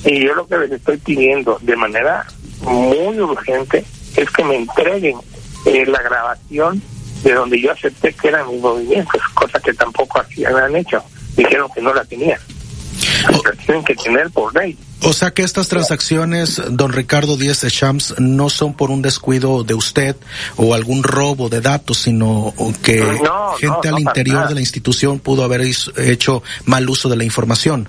[0.04, 2.26] Y yo lo que les estoy pidiendo de manera
[2.62, 3.84] muy urgente
[4.22, 5.16] es que me entreguen
[5.66, 6.82] eh, la grabación
[7.22, 11.02] de donde yo acepté que eran mis movimientos, cosa que tampoco así han hecho.
[11.36, 12.38] Dijeron que no la tenían.
[13.44, 14.76] La tienen que tener por ley.
[15.02, 19.64] O sea que estas transacciones, don Ricardo Díez de Champs, no son por un descuido
[19.64, 20.16] de usted
[20.56, 22.52] o algún robo de datos, sino
[22.82, 27.08] que No, gente no, al no, interior de la institución pudo haber hecho mal uso
[27.08, 27.88] de la información.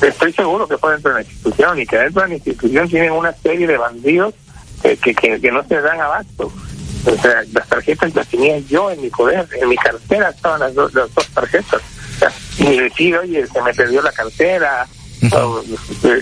[0.00, 3.12] Estoy seguro que fue dentro de la institución y que dentro de la institución tienen
[3.12, 4.34] una serie de bandidos
[4.84, 6.52] que, que, que, que no se dan abasto.
[7.06, 10.74] O sea, las tarjetas las tenía yo en mi poder, en mi cartera estaban las,
[10.74, 11.82] dos las dos tarjetas.
[11.82, 14.86] O sea, y decir, oye, se me perdió la cartera
[15.32, 15.62] o,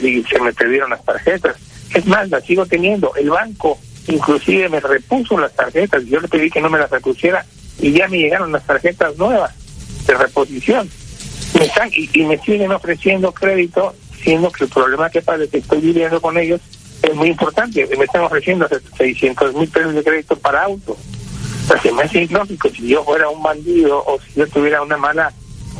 [0.03, 1.57] y se me perdieron las tarjetas.
[1.95, 3.15] Es más, las sigo teniendo.
[3.17, 6.05] El banco inclusive me repuso las tarjetas.
[6.07, 7.45] Yo le pedí que no me las repusiera
[7.81, 9.53] y ya me llegaron las tarjetas nuevas
[10.07, 10.89] de reposición.
[11.59, 15.81] Me están- y, y me siguen ofreciendo crédito, siendo que el problema que que estoy
[15.81, 16.61] viviendo con ellos
[17.03, 17.87] es muy importante.
[17.99, 20.93] Me están ofreciendo 600 mil pesos de crédito para auto.
[20.93, 24.83] O sea, se me hace ilógico si yo fuera un bandido o si yo tuviera
[24.83, 25.33] una mala,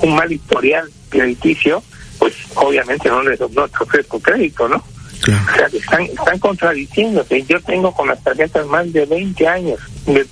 [0.03, 1.83] un mal historial crediticio,
[2.19, 4.77] pues obviamente no les no te ofrezco crédito, ¿no?
[4.77, 7.43] O sea, están, están contradiciéndose.
[7.45, 9.79] Yo tengo con las tarjetas más de 20 años.
[10.07, 10.27] de-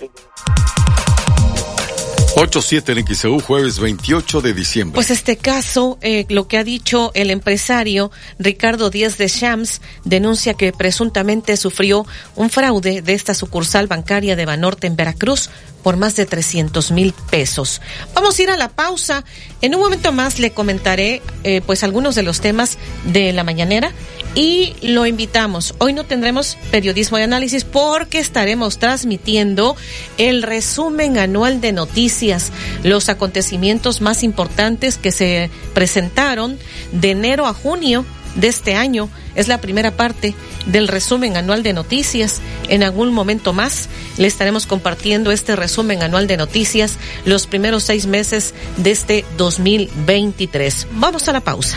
[2.34, 4.94] 8-7 en XEU, jueves 28 de diciembre.
[4.94, 10.54] Pues este caso, eh, lo que ha dicho el empresario Ricardo Díaz de Shams, denuncia
[10.54, 12.06] que presuntamente sufrió
[12.36, 15.50] un fraude de esta sucursal bancaria de Banorte en Veracruz
[15.82, 17.80] por más de 300 mil pesos.
[18.14, 19.24] Vamos a ir a la pausa.
[19.60, 23.92] En un momento más le comentaré eh, pues algunos de los temas de la mañanera
[24.34, 25.74] y lo invitamos.
[25.78, 29.76] Hoy no tendremos periodismo de análisis porque estaremos transmitiendo
[30.18, 32.52] el resumen anual de noticias,
[32.82, 36.58] los acontecimientos más importantes que se presentaron
[36.92, 38.04] de enero a junio
[38.36, 39.08] de este año.
[39.34, 40.34] Es la primera parte
[40.66, 42.40] del resumen anual de noticias.
[42.68, 48.06] En algún momento más le estaremos compartiendo este resumen anual de noticias los primeros seis
[48.06, 50.88] meses de este 2023.
[50.92, 51.76] Vamos a la pausa.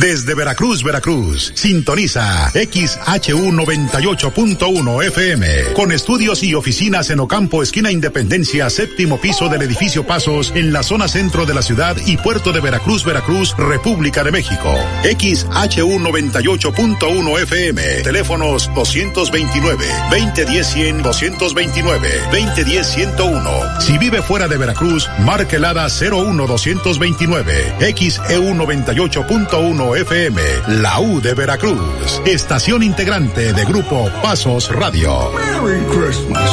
[0.00, 8.70] Desde Veracruz, Veracruz, sintoniza XHU 98.1 FM, con estudios y oficinas en Ocampo, esquina Independencia,
[8.70, 12.60] séptimo piso del edificio Pasos, en la zona centro de la ciudad y puerto de
[12.60, 14.74] Veracruz, Veracruz, República de México.
[15.02, 23.80] XHU 98.1 FM, teléfonos 229, 2010 100, 229, 2010 101.
[23.82, 30.40] Si vive fuera de Veracruz, marque el ADA 01229, XEU 98.1 FM,
[30.80, 35.32] la U de Veracruz, estación integrante de Grupo Pasos Radio.
[35.32, 36.50] Merry Christmas.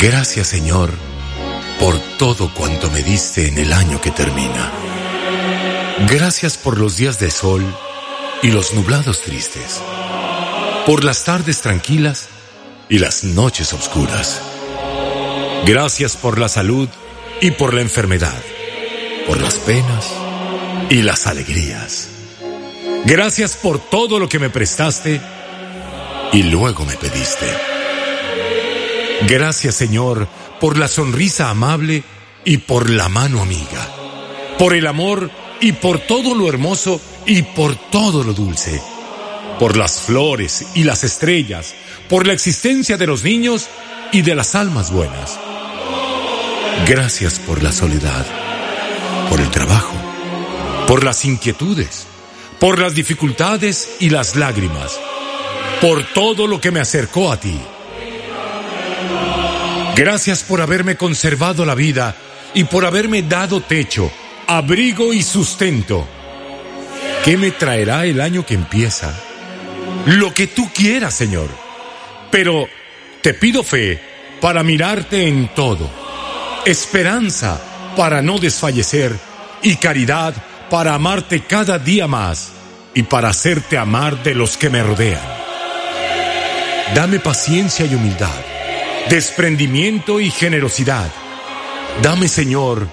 [0.00, 0.90] Gracias Señor
[1.80, 4.72] por todo cuanto me diste en el año que termina.
[6.00, 7.64] Gracias por los días de sol
[8.42, 9.80] y los nublados tristes.
[10.86, 12.28] Por las tardes tranquilas
[12.88, 14.42] y las noches oscuras.
[15.64, 16.88] Gracias por la salud
[17.40, 18.42] y por la enfermedad.
[19.26, 20.12] por las penas
[20.90, 22.08] y las alegrías.
[23.06, 25.18] Gracias por todo lo que me prestaste
[26.30, 27.46] y luego me pediste.
[29.22, 30.28] Gracias Señor
[30.60, 32.04] por la sonrisa amable
[32.44, 33.88] y por la mano amiga,
[34.58, 35.30] por el amor
[35.64, 38.82] y por todo lo hermoso y por todo lo dulce,
[39.58, 41.74] por las flores y las estrellas,
[42.06, 43.68] por la existencia de los niños
[44.12, 45.38] y de las almas buenas.
[46.86, 48.26] Gracias por la soledad,
[49.30, 49.94] por el trabajo,
[50.86, 52.08] por las inquietudes,
[52.60, 55.00] por las dificultades y las lágrimas,
[55.80, 57.58] por todo lo que me acercó a ti.
[59.96, 62.14] Gracias por haberme conservado la vida
[62.52, 64.12] y por haberme dado techo,
[64.46, 66.06] abrigo y sustento.
[67.24, 69.14] ¿Qué me traerá el año que empieza?
[70.06, 71.48] Lo que tú quieras, Señor.
[72.30, 72.68] Pero
[73.22, 74.00] te pido fe
[74.40, 75.88] para mirarte en todo,
[76.66, 77.60] esperanza
[77.96, 79.16] para no desfallecer
[79.62, 80.34] y caridad
[80.68, 82.52] para amarte cada día más
[82.92, 85.22] y para hacerte amar de los que me rodean.
[86.94, 88.54] Dame paciencia y humildad
[89.08, 91.10] desprendimiento y generosidad.
[92.02, 92.88] Dame, Señor,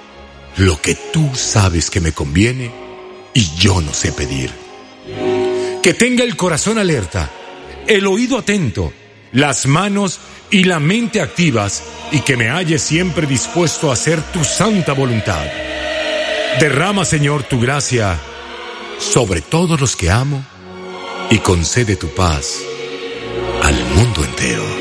[0.57, 2.71] lo que tú sabes que me conviene
[3.33, 4.51] y yo no sé pedir.
[5.81, 7.29] Que tenga el corazón alerta,
[7.87, 8.93] el oído atento,
[9.31, 14.43] las manos y la mente activas y que me halle siempre dispuesto a hacer tu
[14.43, 15.45] santa voluntad.
[16.59, 18.19] Derrama, Señor, tu gracia
[18.99, 20.43] sobre todos los que amo
[21.29, 22.57] y concede tu paz
[23.63, 24.80] al mundo entero.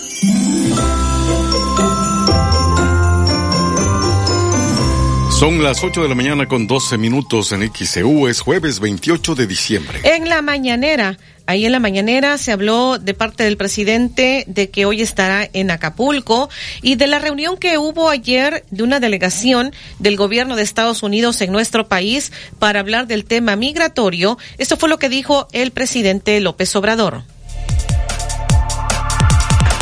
[5.41, 9.47] Son las 8 de la mañana con 12 minutos en XEU, es jueves 28 de
[9.47, 9.99] diciembre.
[10.03, 11.17] En la mañanera,
[11.47, 15.71] Ahí en la mañanera se habló de parte del presidente de que hoy estará en
[15.71, 16.47] Acapulco
[16.83, 21.41] y de la reunión que hubo ayer de una delegación del gobierno de Estados Unidos
[21.41, 24.37] en nuestro país para hablar del tema migratorio.
[24.59, 27.23] Esto fue lo que dijo el presidente López Obrador.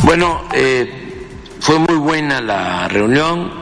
[0.04, 0.90] Bueno, eh,
[1.60, 3.59] fue muy buena la reunión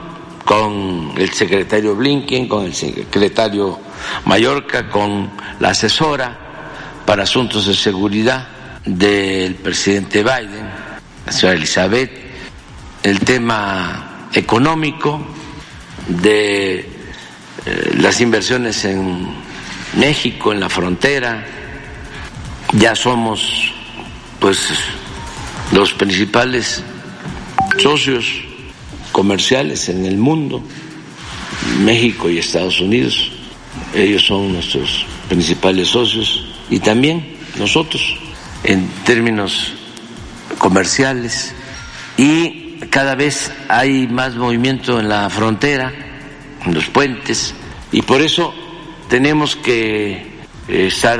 [0.49, 3.79] con el secretario Blinken, con el secretario
[4.25, 5.31] Mallorca, con
[5.61, 6.39] la asesora
[7.05, 8.49] para asuntos de seguridad
[8.83, 10.67] del presidente Biden,
[11.27, 12.11] la señora Elizabeth,
[13.03, 15.21] el tema económico
[16.09, 16.87] de eh,
[17.99, 19.29] las inversiones en
[19.99, 21.45] México, en la frontera,
[22.73, 23.75] ya somos
[24.41, 24.71] pues
[25.73, 26.83] los principales
[27.77, 28.48] socios
[29.19, 30.63] comerciales en el mundo,
[31.81, 33.33] México y Estados Unidos,
[33.93, 38.17] ellos son nuestros principales socios y también nosotros
[38.63, 39.73] en términos
[40.59, 41.53] comerciales.
[42.17, 45.93] Y cada vez hay más movimiento en la frontera,
[46.65, 47.57] en los puentes
[47.91, 48.55] y por eso
[49.09, 51.19] tenemos que eh, estar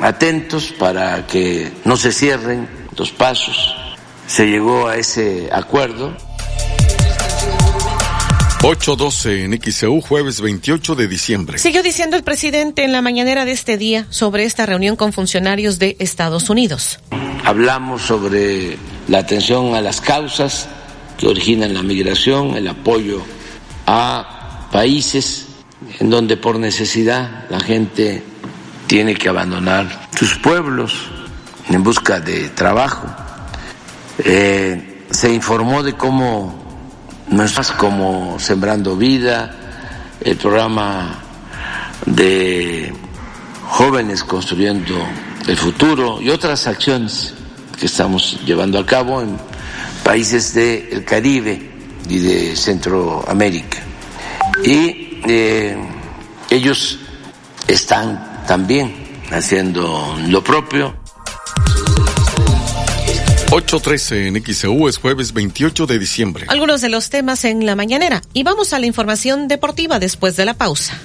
[0.00, 2.66] atentos para que no se cierren
[2.96, 3.76] los pasos.
[4.26, 6.16] Se llegó a ese acuerdo
[8.60, 11.58] 812 en XEU, jueves 28 de diciembre.
[11.58, 15.78] Siguió diciendo el presidente en la mañanera de este día sobre esta reunión con funcionarios
[15.78, 16.98] de Estados Unidos.
[17.44, 20.68] Hablamos sobre la atención a las causas
[21.16, 23.22] que originan la migración, el apoyo
[23.86, 25.46] a países
[26.00, 28.24] en donde por necesidad la gente
[28.88, 30.94] tiene que abandonar sus pueblos
[31.70, 33.06] en busca de trabajo.
[34.18, 36.67] Eh, se informó de cómo
[37.30, 39.54] es como Sembrando Vida,
[40.20, 41.18] el programa
[42.06, 42.92] de
[43.66, 44.94] jóvenes construyendo
[45.46, 47.34] el futuro y otras acciones
[47.78, 49.36] que estamos llevando a cabo en
[50.02, 51.70] países del Caribe
[52.08, 53.78] y de Centroamérica.
[54.64, 55.76] Y eh,
[56.50, 56.98] ellos
[57.66, 60.96] están también haciendo lo propio.
[63.50, 66.44] 8.13 en XEU es jueves 28 de diciembre.
[66.48, 68.20] Algunos de los temas en la mañanera.
[68.34, 71.00] Y vamos a la información deportiva después de la pausa.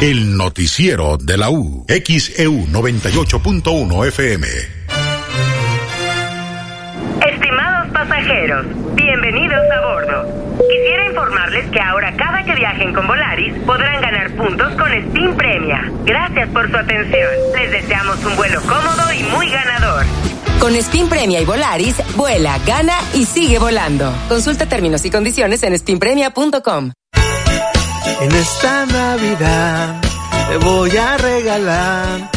[0.00, 1.84] El noticiero de la U.
[1.88, 4.46] XEU 98.1 FM.
[7.26, 8.66] Estimados pasajeros.
[8.96, 9.09] Quisiera
[11.30, 15.92] informarles que ahora cada que viajen con Volaris podrán ganar puntos con Steam Premia.
[16.04, 17.30] Gracias por su atención.
[17.54, 20.04] Les deseamos un vuelo cómodo y muy ganador.
[20.60, 24.12] Con Spin Premia y Volaris, vuela, gana y sigue volando.
[24.28, 26.92] Consulta términos y condiciones en spinpremia.com.
[28.20, 30.00] En esta Navidad
[30.48, 32.28] te voy a regalar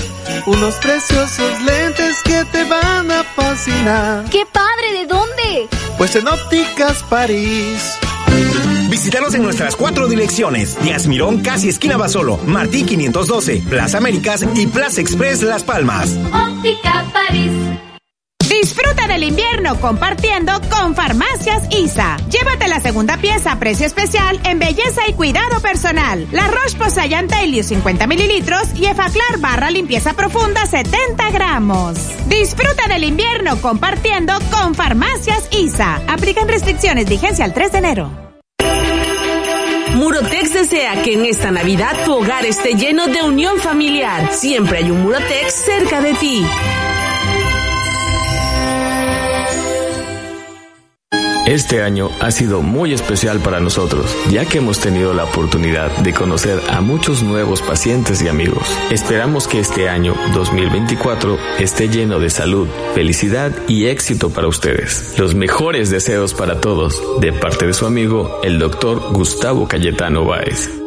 [0.45, 4.25] unos preciosos lentes que te van a fascinar.
[4.29, 4.99] ¡Qué padre!
[4.99, 5.67] ¿De dónde?
[5.97, 7.97] Pues en Ópticas París.
[8.93, 14.67] Visítanos en nuestras cuatro direcciones: Díaz Mirón, casi esquina Basolo, Martí 512, Plaza Américas y
[14.67, 16.15] Plaza Express Las Palmas.
[16.31, 17.51] Óptica París.
[18.47, 22.17] Disfruta del invierno compartiendo con Farmacias ISA.
[22.29, 26.27] Llévate la segunda pieza a precio especial en belleza y cuidado personal.
[26.31, 31.97] La Roche-Posay Tailius 50 mililitros y Efaclar barra limpieza profunda 70 gramos.
[32.27, 35.95] Disfruta del invierno compartiendo con Farmacias ISA.
[36.07, 38.22] Aplican restricciones, vigencia al 3 de enero.
[39.95, 44.33] Murotex desea que en esta Navidad tu hogar esté lleno de unión familiar.
[44.33, 46.45] Siempre hay un Murotex cerca de ti.
[51.45, 56.13] Este año ha sido muy especial para nosotros, ya que hemos tenido la oportunidad de
[56.13, 58.65] conocer a muchos nuevos pacientes y amigos.
[58.91, 65.15] Esperamos que este año 2024 esté lleno de salud, felicidad y éxito para ustedes.
[65.19, 70.82] Los mejores deseos para todos, de parte de su amigo, el doctor Gustavo Cayetano Báez.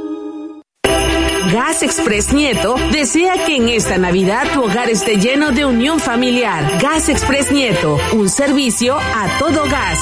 [1.53, 6.79] Gas Express Nieto desea que en esta Navidad tu hogar esté lleno de unión familiar.
[6.81, 9.99] Gas Express Nieto, un servicio a todo gas.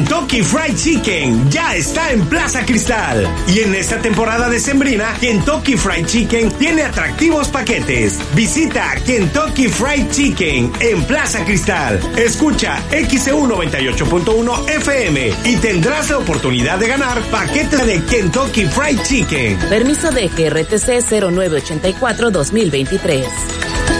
[0.00, 3.28] Kentucky Fried Chicken ya está en Plaza Cristal.
[3.46, 8.18] Y en esta temporada de Sembrina, Kentucky Fried Chicken tiene atractivos paquetes.
[8.34, 12.00] Visita Kentucky Fried Chicken en Plaza Cristal.
[12.16, 19.58] Escucha XEU 98.1 FM y tendrás la oportunidad de ganar paquetes de Kentucky Fried Chicken.
[19.68, 23.99] Permiso de GRTC 0984-2023.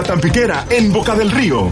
[0.00, 1.70] La Tampiquera en Boca del Río.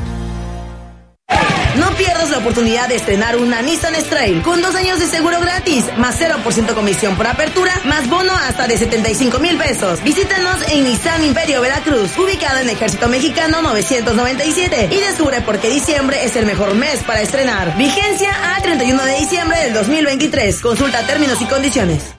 [1.77, 5.87] No pierdas la oportunidad de estrenar una Nissan Strail con dos años de seguro gratis,
[5.97, 10.03] más 0% comisión por apertura, más bono hasta de 75 mil pesos.
[10.05, 16.23] Visítanos en Nissan Imperio Veracruz, ubicado en Ejército Mexicano 997 y descubre por qué diciembre
[16.23, 17.79] es el mejor mes para estrenar.
[17.79, 20.61] Vigencia a 31 de diciembre del 2023.
[20.61, 22.18] Consulta términos y condiciones.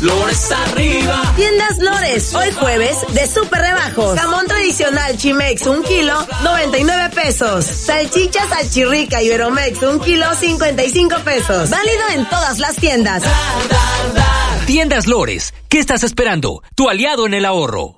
[0.00, 1.32] Lores arriba.
[1.34, 4.18] Tiendas Lores, hoy jueves de super rebajos.
[4.18, 7.64] Jamón tradicional Chimex, un kilo, 99 pesos.
[7.64, 11.70] Salchicha salchirrica y Veromex, un kilo, 55 pesos.
[11.70, 13.24] Válido en todas las tiendas.
[14.66, 16.62] Tiendas Lores, ¿qué estás esperando?
[16.76, 17.96] Tu aliado en el ahorro.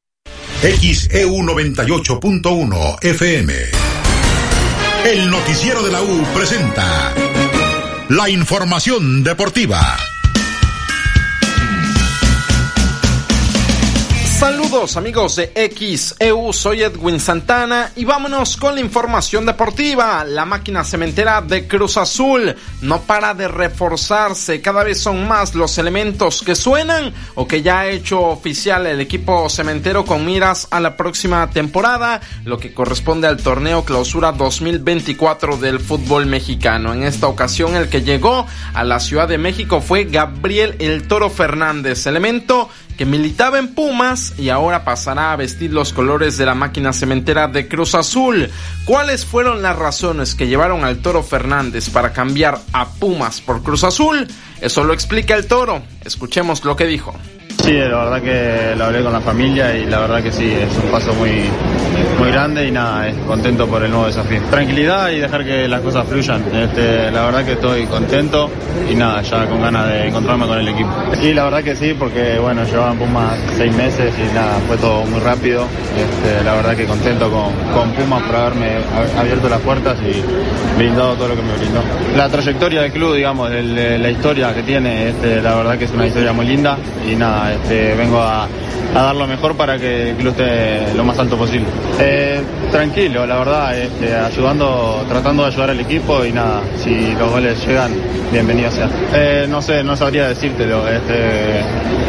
[0.63, 3.55] XEU 98.1 FM.
[5.05, 7.15] El noticiero de la U presenta
[8.09, 9.99] la información deportiva.
[14.41, 20.25] Saludos amigos de XEU, soy Edwin Santana y vámonos con la información deportiva.
[20.25, 25.77] La máquina cementera de Cruz Azul no para de reforzarse, cada vez son más los
[25.77, 30.81] elementos que suenan o que ya ha hecho oficial el equipo cementero con miras a
[30.81, 36.95] la próxima temporada, lo que corresponde al torneo clausura 2024 del fútbol mexicano.
[36.95, 41.29] En esta ocasión el que llegó a la Ciudad de México fue Gabriel El Toro
[41.29, 42.71] Fernández, elemento
[43.01, 47.49] que militaba en Pumas y ahora pasará a vestir los colores de la máquina cementera
[47.49, 48.51] de Cruz Azul.
[48.85, 53.85] ¿Cuáles fueron las razones que llevaron al Toro Fernández para cambiar a Pumas por Cruz
[53.85, 54.29] Azul?
[54.61, 55.81] Eso lo explica el Toro.
[56.05, 57.15] Escuchemos lo que dijo.
[57.59, 60.77] Sí, la verdad que lo hablé con la familia y la verdad que sí, es
[60.83, 61.31] un paso muy,
[62.19, 64.41] muy grande y nada, contento por el nuevo desafío.
[64.51, 66.43] Tranquilidad y dejar que las cosas fluyan.
[66.53, 68.51] Este, la verdad que estoy contento
[68.91, 70.91] y nada, ya con ganas de encontrarme con el equipo.
[71.21, 75.05] Sí, la verdad que sí, porque bueno, llevaban Pumas seis meses y nada, fue todo
[75.05, 75.65] muy rápido.
[75.97, 78.79] Este, la verdad que contento con, con Pumas por haberme
[79.19, 81.83] abierto las puertas y brindado todo lo que me brindó.
[82.17, 85.91] La trayectoria del club, digamos, el- la historia que tiene, este, la verdad que es
[85.93, 86.77] una historia muy linda
[87.09, 88.47] y nada, este, vengo a,
[88.93, 91.67] dar lo mejor para que el club esté lo más alto posible.
[91.99, 97.31] Eh, tranquilo, la verdad, este, ayudando, tratando de ayudar al equipo y nada, si los
[97.31, 97.93] goles llegan,
[98.33, 98.89] bienvenido sea.
[99.15, 101.63] Eh, no sé, no sabría decírtelo, este,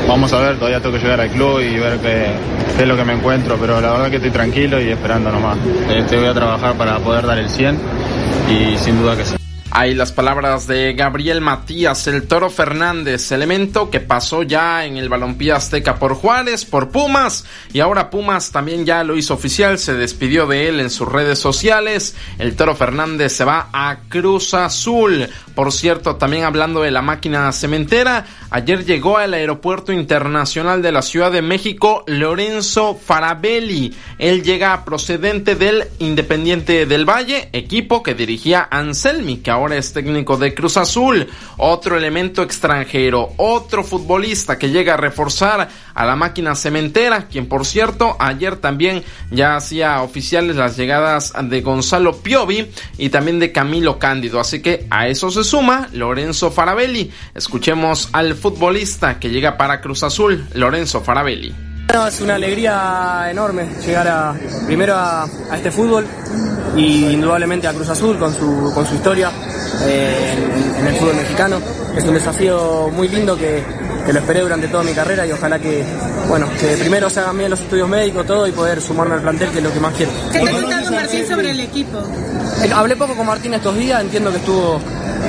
[0.08, 2.26] vamos a ver, todavía tengo que llegar al club y ver qué,
[2.76, 5.58] qué es lo que me encuentro, pero la verdad que estoy tranquilo y esperando nomás.
[5.94, 7.78] Este, voy a trabajar para poder dar el 100
[8.50, 9.41] y sin duda que sí.
[9.74, 15.08] Hay las palabras de Gabriel Matías, el Toro Fernández, elemento que pasó ya en el
[15.08, 19.94] Balompié Azteca por Juárez, por Pumas, y ahora Pumas también ya lo hizo oficial, se
[19.94, 22.18] despidió de él en sus redes sociales.
[22.38, 25.30] El Toro Fernández se va a Cruz Azul.
[25.56, 31.02] Por cierto, también hablando de la máquina cementera, ayer llegó al Aeropuerto Internacional de la
[31.02, 33.96] Ciudad de México Lorenzo Farabelli.
[34.18, 39.38] Él llega procedente del Independiente del Valle, equipo que dirigía Anselmi,
[39.70, 41.28] es técnico de Cruz Azul.
[41.58, 47.66] Otro elemento extranjero, otro futbolista que llega a reforzar a la máquina cementera, quien por
[47.66, 54.00] cierto ayer también ya hacía oficiales las llegadas de Gonzalo Piovi y también de Camilo
[54.00, 54.40] Cándido.
[54.40, 57.12] Así que a eso se suma Lorenzo Farabelli.
[57.36, 61.71] Escuchemos al futbolista que llega para Cruz Azul, Lorenzo Farabelli.
[61.92, 64.34] Es una alegría enorme llegar a,
[64.66, 66.08] primero a, este fútbol
[66.76, 69.30] y indudablemente a Cruz Azul con su, con su historia
[69.84, 71.58] eh, en, en, el fútbol mexicano.
[71.96, 73.62] Es un desafío muy lindo que,
[74.06, 75.84] que, lo esperé durante toda mi carrera y ojalá que,
[76.28, 79.50] bueno, que primero se hagan bien los estudios médicos, todo y poder sumarme al plantel,
[79.50, 80.12] que es lo que más quiero.
[80.32, 82.00] ¿Qué te ha contado Martín sobre el equipo?
[82.64, 84.80] Eh, hablé poco con Martín estos días, entiendo que estuvo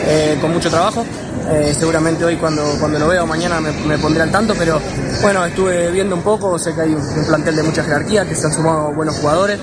[0.06, 1.04] eh, con mucho trabajo.
[1.50, 4.80] Eh, seguramente hoy cuando, cuando lo veo mañana me, me, pondré al tanto, pero
[5.20, 8.34] bueno, estuve viendo un poco, sé que hay un, un plantel de mucha jerarquía, que
[8.34, 9.58] se han sumado buenos jugadores,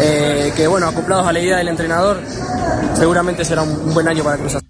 [0.00, 2.20] eh, que bueno, acoplados a la idea del entrenador,
[2.94, 4.68] seguramente será un, un buen año para Cruz Azul.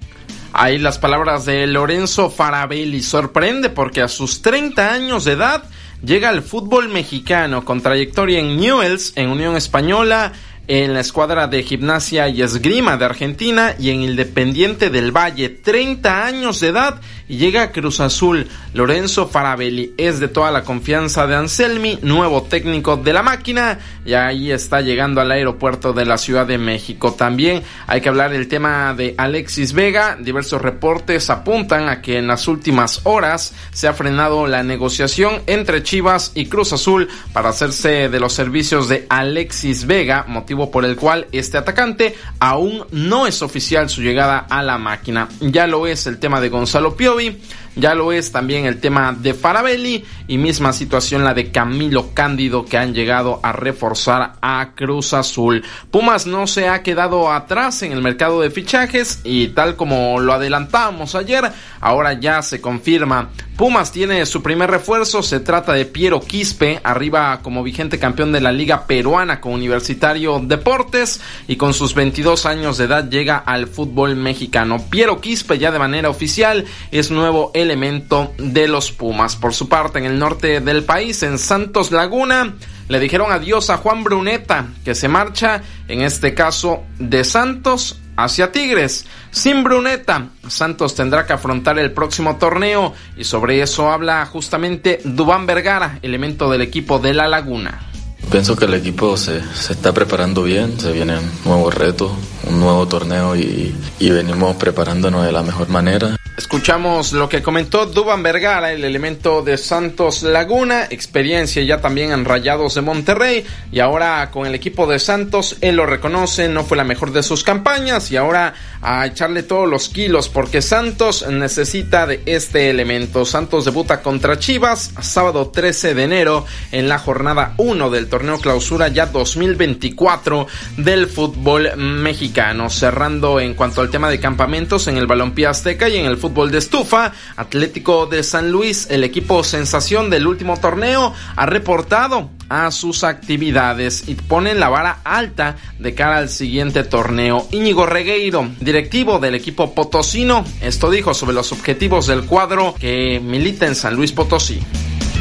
[0.52, 3.02] Ahí las palabras de Lorenzo Farabelli.
[3.02, 5.64] Sorprende porque a sus 30 años de edad
[6.02, 10.32] llega al fútbol mexicano con trayectoria en Newells, en Unión Española,
[10.66, 15.48] en la escuadra de gimnasia y esgrima de Argentina y en Independiente del Valle.
[15.50, 17.00] 30 años de edad
[17.30, 18.48] y llega a Cruz Azul.
[18.74, 24.14] Lorenzo Farabelli es de toda la confianza de Anselmi, nuevo técnico de la máquina, y
[24.14, 27.14] ahí está llegando al aeropuerto de la Ciudad de México.
[27.14, 30.16] También hay que hablar del tema de Alexis Vega.
[30.20, 35.84] Diversos reportes apuntan a que en las últimas horas se ha frenado la negociación entre
[35.84, 40.96] Chivas y Cruz Azul para hacerse de los servicios de Alexis Vega, motivo por el
[40.96, 45.28] cual este atacante aún no es oficial su llegada a la máquina.
[45.40, 47.42] Ya lo es el tema de Gonzalo Piovi, Halloween.
[47.80, 52.64] Ya lo es también el tema de Farabelli y misma situación la de Camilo Cándido
[52.64, 55.64] que han llegado a reforzar a Cruz Azul.
[55.90, 60.32] Pumas no se ha quedado atrás en el mercado de fichajes y tal como lo
[60.32, 61.50] adelantábamos ayer,
[61.80, 67.40] ahora ya se confirma Pumas tiene su primer refuerzo, se trata de Piero Quispe, arriba
[67.42, 72.78] como vigente campeón de la Liga Peruana con Universitario Deportes y con sus 22 años
[72.78, 74.82] de edad llega al fútbol mexicano.
[74.88, 79.36] Piero Quispe ya de manera oficial es nuevo elemento de los Pumas.
[79.36, 82.54] Por su parte, en el norte del país, en Santos Laguna,
[82.88, 88.50] le dijeron adiós a Juan Bruneta, que se marcha, en este caso, de Santos hacia
[88.50, 89.06] Tigres.
[89.30, 95.46] Sin Bruneta, Santos tendrá que afrontar el próximo torneo y sobre eso habla justamente Dubán
[95.46, 97.86] Vergara, elemento del equipo de La Laguna.
[98.32, 102.12] Pienso que el equipo se, se, está preparando bien, se vienen nuevos retos,
[102.48, 106.16] un nuevo torneo y, y, venimos preparándonos de la mejor manera.
[106.36, 112.24] Escuchamos lo que comentó Duban Vergara, el elemento de Santos Laguna, experiencia ya también en
[112.24, 116.78] Rayados de Monterrey y ahora con el equipo de Santos, él lo reconoce, no fue
[116.78, 122.06] la mejor de sus campañas y ahora a echarle todos los kilos porque Santos necesita
[122.06, 123.26] de este elemento.
[123.26, 128.88] Santos debuta contra Chivas sábado 13 de enero en la jornada 1 del torneo clausura
[128.88, 130.46] ya 2024
[130.78, 132.70] del fútbol mexicano.
[132.70, 136.29] Cerrando en cuanto al tema de campamentos en el Balompié Azteca y en el fútbol
[136.30, 142.70] de estufa, Atlético de San Luis, el equipo sensación del último torneo, ha reportado a
[142.70, 147.46] sus actividades y ponen la vara alta de cara al siguiente torneo.
[147.50, 153.66] Íñigo Regueiro, directivo del equipo potosino, esto dijo sobre los objetivos del cuadro que milita
[153.66, 154.60] en San Luis Potosí.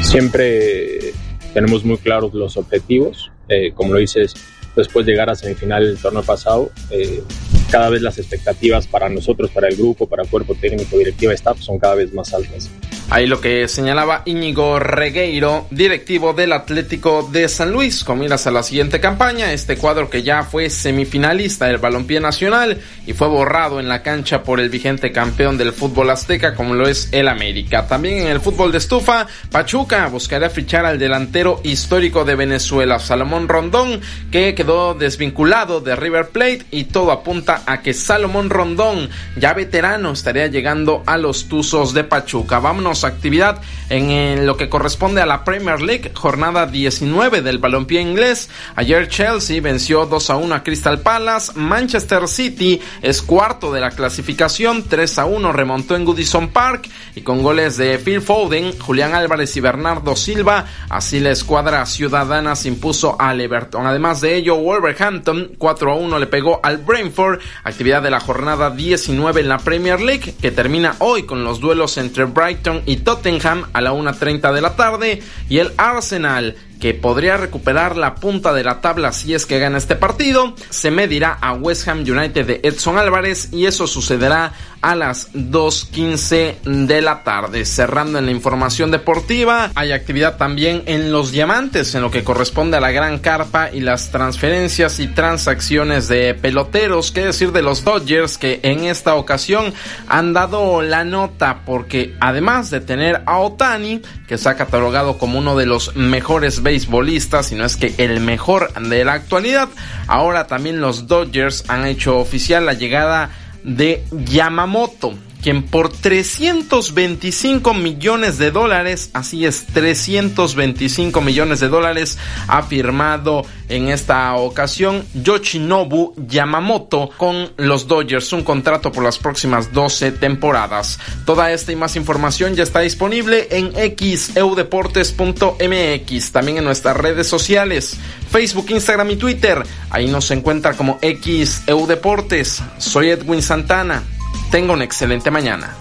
[0.01, 1.13] Siempre
[1.53, 4.35] tenemos muy claros los objetivos, eh, como lo dices,
[4.75, 7.23] después de llegar a semifinal el torneo pasado, eh,
[7.69, 11.59] cada vez las expectativas para nosotros, para el grupo, para el cuerpo técnico, directiva, staff
[11.59, 12.69] son cada vez más altas.
[13.11, 18.51] Ahí lo que señalaba Íñigo Regueiro, directivo del Atlético de San Luis, con miras a
[18.51, 23.79] la siguiente campaña, este cuadro que ya fue semifinalista del balompié nacional y fue borrado
[23.79, 27.87] en la cancha por el vigente campeón del fútbol azteca como lo es el América.
[27.87, 33.47] También en el fútbol de estufa, Pachuca buscará fichar al delantero histórico de Venezuela, Salomón
[33.47, 34.01] Rondón,
[34.31, 40.11] que quedó desvinculado de River Plate y todo apunta a que Salomón Rondón, ya veterano,
[40.11, 42.59] estaría llegando a los Tuzos de Pachuca.
[42.59, 48.49] Vámonos actividad en lo que corresponde a la Premier League, jornada 19 del balompié inglés.
[48.75, 53.91] Ayer Chelsea venció 2 a 1 a Crystal Palace, Manchester City es cuarto de la
[53.91, 59.13] clasificación, 3 a 1 remontó en Goodison Park y con goles de Phil Foden, Julián
[59.13, 63.85] Álvarez y Bernardo Silva, así la escuadra ciudadana se impuso al Everton.
[63.85, 68.69] Además de ello, Wolverhampton 4 a 1 le pegó al Brentford, actividad de la jornada
[68.71, 73.65] 19 en la Premier League que termina hoy con los duelos entre Brighton y Tottenham
[73.73, 78.63] a la 1.30 de la tarde y el Arsenal que podría recuperar la punta de
[78.63, 82.61] la tabla si es que gana este partido, se medirá a West Ham United de
[82.63, 87.65] Edson Álvarez y eso sucederá a las 2.15 de la tarde.
[87.65, 92.77] Cerrando en la información deportiva, hay actividad también en los diamantes en lo que corresponde
[92.77, 97.83] a la gran carpa y las transferencias y transacciones de peloteros, que decir de los
[97.83, 99.73] Dodgers que en esta ocasión
[100.07, 105.39] han dado la nota porque además de tener a Otani, que se ha catalogado como
[105.39, 109.69] uno de los mejores beisbolistas, si no es que el mejor de la actualidad.
[110.07, 113.29] Ahora también los Dodgers han hecho oficial la llegada
[113.63, 114.01] de
[114.31, 122.17] Yamamoto quien por 325 millones de dólares, así es, 325 millones de dólares,
[122.47, 129.71] ha firmado en esta ocasión Yoshinobu Yamamoto con los Dodgers, un contrato por las próximas
[129.71, 130.99] 12 temporadas.
[131.25, 137.95] Toda esta y más información ya está disponible en xeudeportes.mx, también en nuestras redes sociales,
[138.29, 139.63] Facebook, Instagram y Twitter.
[139.89, 142.61] Ahí nos encuentra como xeudeportes.
[142.77, 144.03] Soy Edwin Santana.
[144.51, 145.75] Tenga una excelente mañana.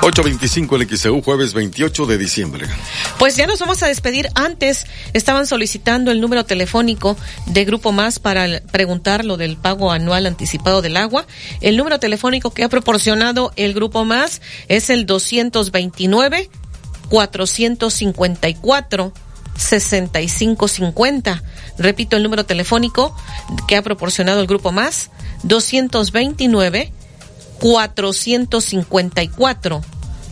[0.00, 2.66] 8.25 el XEU, jueves 28 de diciembre.
[3.18, 4.28] Pues ya nos vamos a despedir.
[4.34, 7.16] Antes estaban solicitando el número telefónico
[7.46, 11.24] de Grupo Más para preguntar lo del pago anual anticipado del agua.
[11.60, 16.50] El número telefónico que ha proporcionado el Grupo Más es el 229
[17.10, 19.12] 454
[19.56, 21.42] 6550.
[21.78, 23.14] Repito el número telefónico
[23.68, 25.10] que ha proporcionado el Grupo Más,
[25.44, 26.92] 229
[27.60, 29.80] 454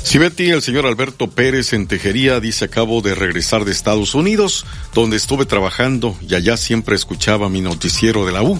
[0.03, 4.65] Si Betty, el señor Alberto Pérez en Tejería dice acabo de regresar de Estados Unidos,
[4.95, 8.59] donde estuve trabajando y allá siempre escuchaba mi noticiero de la U.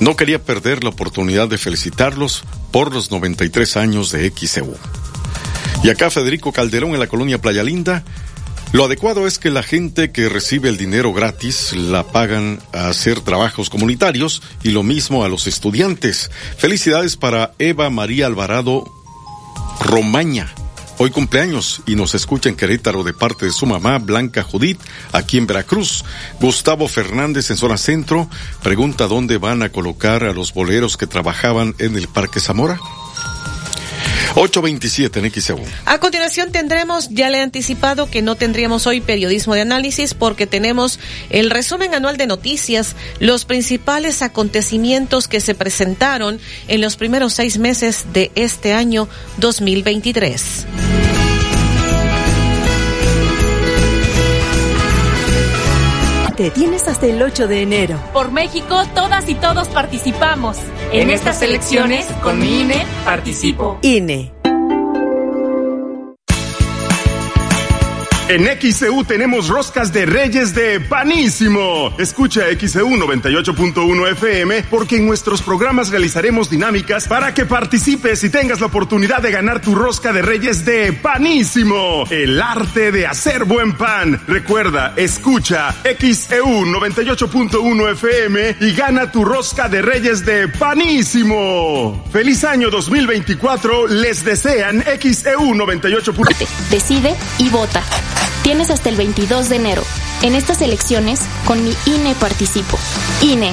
[0.00, 4.74] No quería perder la oportunidad de felicitarlos por los 93 años de XEU.
[5.84, 8.02] Y acá Federico Calderón en la colonia Playa Linda
[8.72, 13.20] lo adecuado es que la gente que recibe el dinero gratis la pagan a hacer
[13.20, 16.30] trabajos comunitarios y lo mismo a los estudiantes.
[16.58, 18.84] Felicidades para Eva María Alvarado
[19.80, 20.52] Romaña.
[21.00, 24.80] Hoy cumpleaños y nos escucha en Querétaro de parte de su mamá Blanca Judith,
[25.12, 26.04] aquí en Veracruz.
[26.40, 28.28] Gustavo Fernández en zona centro
[28.64, 32.80] pregunta dónde van a colocar a los boleros que trabajaban en el Parque Zamora.
[34.38, 35.58] 827 en XEU.
[35.84, 40.46] A continuación tendremos, ya le he anticipado que no tendríamos hoy periodismo de análisis porque
[40.46, 47.34] tenemos el resumen anual de noticias, los principales acontecimientos que se presentaron en los primeros
[47.34, 49.08] seis meses de este año
[49.38, 50.87] 2023.
[56.50, 57.98] Tienes hasta el 8 de enero.
[58.12, 60.56] Por México, todas y todos participamos.
[60.92, 63.78] En, estas elecciones, con mi INE, participo.
[63.82, 64.37] INE.
[68.28, 71.94] En XEU tenemos roscas de reyes de panísimo.
[71.98, 78.60] Escucha XEU 98.1 FM porque en nuestros programas realizaremos dinámicas para que participes y tengas
[78.60, 82.04] la oportunidad de ganar tu rosca de reyes de panísimo.
[82.10, 84.20] El arte de hacer buen pan.
[84.28, 92.04] Recuerda, escucha XEU 98.1 FM y gana tu rosca de reyes de panísimo.
[92.12, 93.86] Feliz año 2024.
[93.86, 96.46] Les desean XEU 98.1.
[96.68, 97.82] Decide y vota.
[98.48, 99.82] Tienes hasta el 22 de enero.
[100.22, 102.78] En estas elecciones, con mi INE participo.
[103.20, 103.52] INE.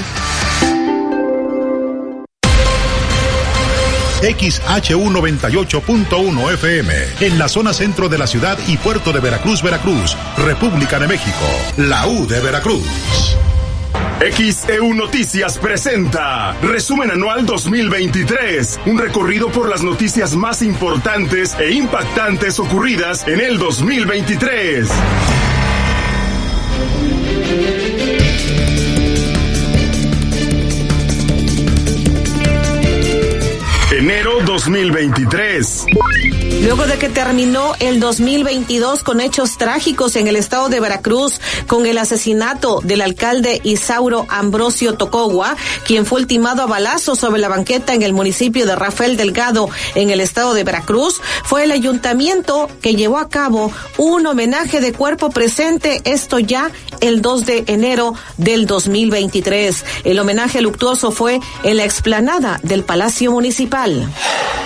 [4.22, 10.16] XHU 98.1 FM, en la zona centro de la ciudad y puerto de Veracruz, Veracruz,
[10.38, 13.36] República de México, la U de Veracruz.
[14.20, 22.58] XEU Noticias presenta Resumen Anual 2023, un recorrido por las noticias más importantes e impactantes
[22.60, 24.90] ocurridas en el 2023.
[33.92, 35.86] Enero 2023.
[36.62, 41.86] Luego de que terminó el 2022 con hechos trágicos en el estado de Veracruz, con
[41.86, 47.94] el asesinato del alcalde Isauro Ambrosio Tocogua, quien fue ultimado a balazos sobre la banqueta
[47.94, 52.96] en el municipio de Rafael Delgado, en el estado de Veracruz, fue el ayuntamiento que
[52.96, 58.66] llevó a cabo un homenaje de cuerpo presente, esto ya el 2 de enero del
[58.66, 59.86] 2023.
[60.04, 64.10] El homenaje luctuoso fue en la explanada del Palacio Municipal.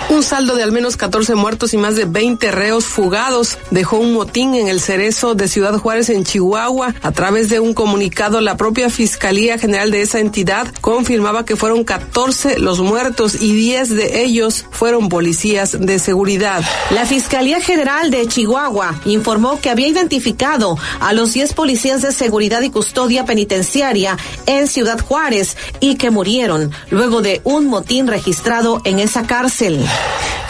[0.08, 4.12] Un saldo de al menos 14 muertos y más de 20 reos fugados dejó un
[4.12, 6.94] motín en el cerezo de Ciudad Juárez en Chihuahua.
[7.02, 11.84] A través de un comunicado, la propia Fiscalía General de esa entidad confirmaba que fueron
[11.84, 16.62] 14 los muertos y 10 de ellos fueron policías de seguridad.
[16.90, 22.62] La Fiscalía General de Chihuahua informó que había identificado a los 10 policías de seguridad
[22.62, 24.16] y custodia penitenciaria
[24.46, 29.84] en Ciudad Juárez y que murieron luego de un motín registrado en esa cárcel.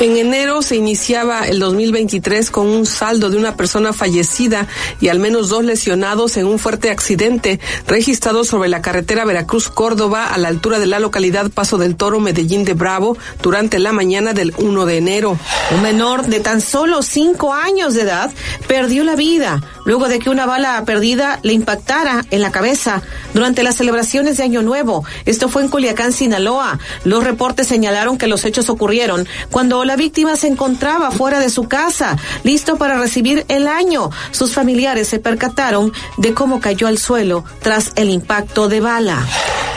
[0.00, 0.76] En enero se
[1.10, 4.68] iniciaba el 2023 con un saldo de una persona fallecida
[5.00, 7.58] y al menos dos lesionados en un fuerte accidente
[7.88, 12.64] registrado sobre la carretera Veracruz-Córdoba a la altura de la localidad Paso del Toro, Medellín
[12.64, 15.36] de Bravo, durante la mañana del 1 de enero.
[15.74, 18.30] Un menor de tan solo cinco años de edad
[18.68, 23.02] perdió la vida luego de que una bala perdida le impactara en la cabeza
[23.34, 25.04] durante las celebraciones de Año Nuevo.
[25.26, 26.78] Esto fue en Culiacán, Sinaloa.
[27.04, 31.68] Los reportes señalaron que los hechos ocurrieron cuando la víctima se encontraba fuera de su
[31.68, 34.10] casa, listo para recibir el año.
[34.30, 39.26] Sus familiares se percataron de cómo cayó al suelo tras el impacto de bala.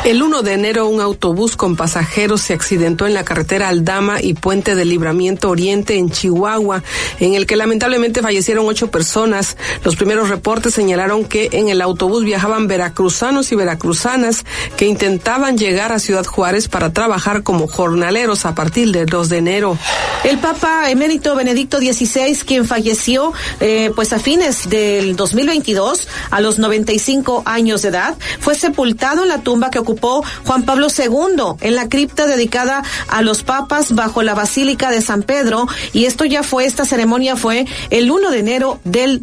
[0.03, 4.33] El 1 de enero un autobús con pasajeros se accidentó en la carretera Aldama y
[4.33, 6.83] Puente de Libramiento Oriente en Chihuahua,
[7.21, 9.55] en el que lamentablemente fallecieron ocho personas.
[9.85, 14.43] Los primeros reportes señalaron que en el autobús viajaban veracruzanos y veracruzanas
[14.75, 19.37] que intentaban llegar a Ciudad Juárez para trabajar como jornaleros a partir del 2 de
[19.37, 19.77] enero.
[20.25, 23.31] El Papa emérito Benedicto XVI, quien falleció
[23.61, 29.29] eh, pues a fines del 2022 a los 95 años de edad, fue sepultado en
[29.29, 34.21] la tumba que ocupó Juan Pablo II en la cripta dedicada a los papas bajo
[34.21, 38.39] la Basílica de San Pedro y esto ya fue, esta ceremonia fue el 1 de
[38.39, 39.21] enero del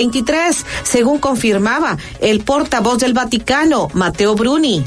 [0.00, 4.82] 2023, según confirmaba el portavoz del Vaticano, Mateo Bruni.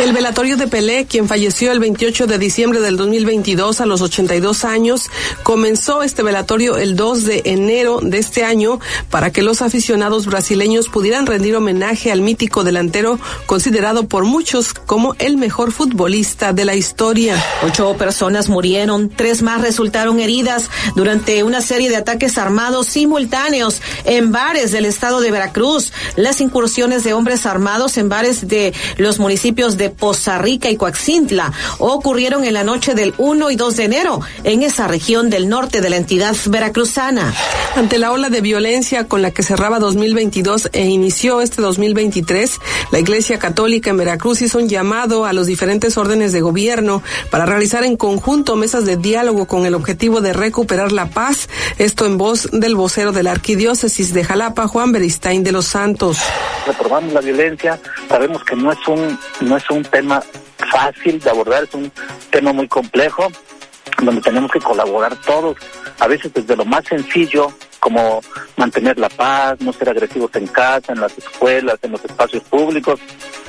[0.00, 4.64] El velatorio de Pelé, quien falleció el 28 de diciembre del 2022 a los 82
[4.64, 5.10] años,
[5.42, 10.88] comenzó este velatorio el 2 de enero de este año para que los aficionados brasileños
[10.88, 16.74] pudieran rendir homenaje al mítico delantero considerado por muchos como el mejor futbolista de la
[16.74, 17.42] historia.
[17.62, 24.32] Ocho personas murieron, tres más resultaron heridas durante una serie de ataques armados simultáneos en
[24.52, 25.94] bares del estado de Veracruz.
[26.14, 31.54] Las incursiones de hombres armados en bares de los municipios de Poza Rica y Coaxintla
[31.78, 35.80] ocurrieron en la noche del 1 y 2 de enero en esa región del norte
[35.80, 37.32] de la entidad veracruzana.
[37.76, 42.58] Ante la ola de violencia con la que cerraba 2022 e inició este 2023,
[42.90, 47.46] la Iglesia Católica en Veracruz hizo un llamado a los diferentes órdenes de gobierno para
[47.46, 51.48] realizar en conjunto mesas de diálogo con el objetivo de recuperar la paz,
[51.78, 56.18] esto en voz del vocero de la Arquidiócesis de Jalapa, Juan Beristain de los Santos.
[56.66, 57.78] Reprobamos la violencia,
[58.08, 60.22] sabemos que no es un no es un tema
[60.70, 61.90] fácil de abordar, es un
[62.30, 63.28] tema muy complejo
[64.02, 65.56] donde tenemos que colaborar todos,
[66.00, 68.20] a veces desde lo más sencillo, como
[68.56, 72.98] mantener la paz, no ser agresivos en casa, en las escuelas, en los espacios públicos,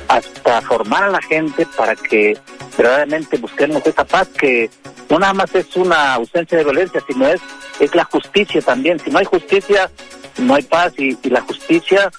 [0.08, 2.38] hasta formar a la gente para que
[2.76, 4.70] verdaderamente busquemos esa paz que
[5.08, 7.40] no nada más es una ausencia de violencia, sino es,
[7.80, 8.98] es la justicia también.
[8.98, 9.90] Si no hay justicia,
[10.38, 12.10] no hay paz y, la justicia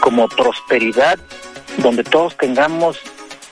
[0.00, 1.18] como prosperidad,
[1.78, 2.98] donde todos tengamos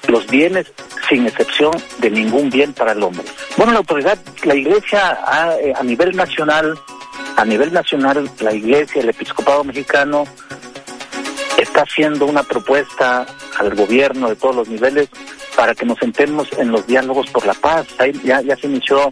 [0.08, 0.70] los bienes
[1.08, 3.24] sin excepción de ningún bien para el hombre.
[3.56, 5.18] Bueno, la autoridad, la iglesia
[5.60, 6.78] eh, a nivel nacional,
[7.36, 10.24] a nivel nacional, la iglesia, el episcopado mexicano,
[11.72, 13.26] está haciendo una propuesta
[13.58, 15.08] al gobierno de todos los niveles
[15.56, 17.86] para que nos sentemos en los diálogos por la paz.
[17.98, 19.10] Ahí ya, ya se inició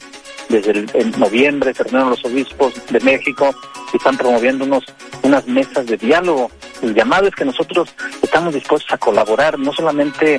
[0.51, 3.55] desde el, en noviembre, se reunieron los obispos de México
[3.95, 4.85] y están promoviendo unos,
[5.23, 6.51] unas mesas de diálogo.
[6.83, 7.89] El llamado es que nosotros
[8.21, 10.39] estamos dispuestos a colaborar, no solamente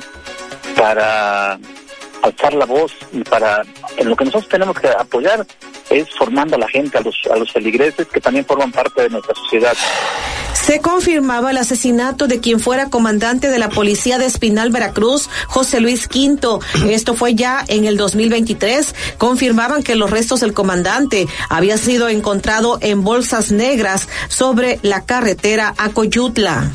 [0.76, 1.58] para
[2.22, 3.62] alzar la voz y para
[3.96, 5.44] en lo que nosotros tenemos que apoyar
[5.90, 9.10] es formando a la gente, a los, a los feligreses que también forman parte de
[9.10, 9.76] nuestra sociedad.
[10.64, 15.80] Se confirmaba el asesinato de quien fuera comandante de la policía de Espinal, Veracruz, José
[15.80, 16.60] Luis Quinto.
[16.88, 18.94] Esto fue ya en el 2023.
[19.18, 25.74] Confirmaban que los restos del comandante habían sido encontrado en bolsas negras sobre la carretera
[25.78, 26.70] a Coyutla.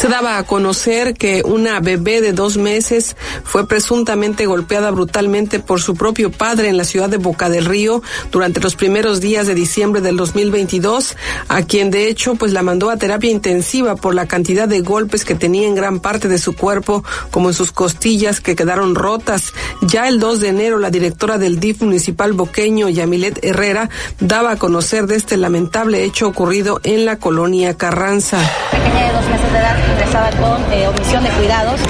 [0.00, 5.80] Se daba a conocer que una bebé de dos meses fue presuntamente golpeada brutalmente por
[5.80, 9.54] su propio padre en la ciudad de Boca del Río durante los primeros días de
[9.54, 11.16] diciembre del 2022,
[11.48, 15.24] a quien de hecho pues la mandó a terapia intensiva por la cantidad de golpes
[15.24, 19.52] que tenía en gran parte de su cuerpo, como en sus costillas que quedaron rotas.
[19.82, 24.56] Ya el 2 de enero la directora del DIF municipal boqueño, Yamilet Herrera, daba a
[24.56, 28.38] conocer de este lamentable hecho ocurrido en la colonia Carranza.
[28.70, 29.94] Pequeña de dos meses de edad
[30.40, 31.80] con eh, omisión de cuidados,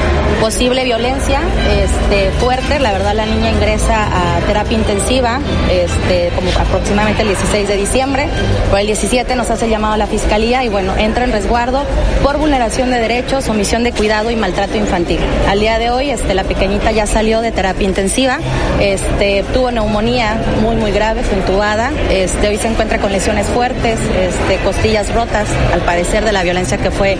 [0.41, 1.41] posible violencia
[1.71, 2.81] este, fuerte.
[2.81, 5.39] La verdad, la niña ingresa a terapia intensiva
[5.71, 8.27] este, como aproximadamente el 16 de diciembre.
[8.71, 11.85] Por el 17 nos hace llamado a la fiscalía y bueno, entra en resguardo
[12.25, 15.21] por vulneración de derechos, omisión de cuidado y maltrato infantil.
[15.49, 18.41] Al día de hoy, este, la pequeñita ya salió de terapia intensiva,
[18.81, 21.93] este, tuvo neumonía muy, muy grave, fue intubada.
[22.11, 26.79] Este, hoy se encuentra con lesiones fuertes, este, costillas rotas, al parecer de la violencia
[26.79, 27.17] que fue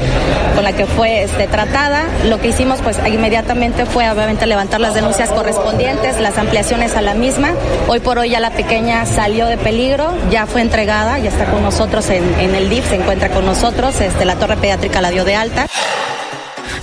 [0.57, 1.84] con la que fue este, tratada.
[2.25, 7.15] Lo que hicimos pues inmediatamente fue obviamente levantar las denuncias correspondientes, las ampliaciones a la
[7.15, 7.53] misma.
[7.89, 11.63] Hoy por hoy ya la pequeña salió de peligro, ya fue entregada, ya está con
[11.63, 15.35] nosotros en, el DIF, se encuentra con nosotros, este, la torre pediátrica la dio de
[15.35, 15.67] alta.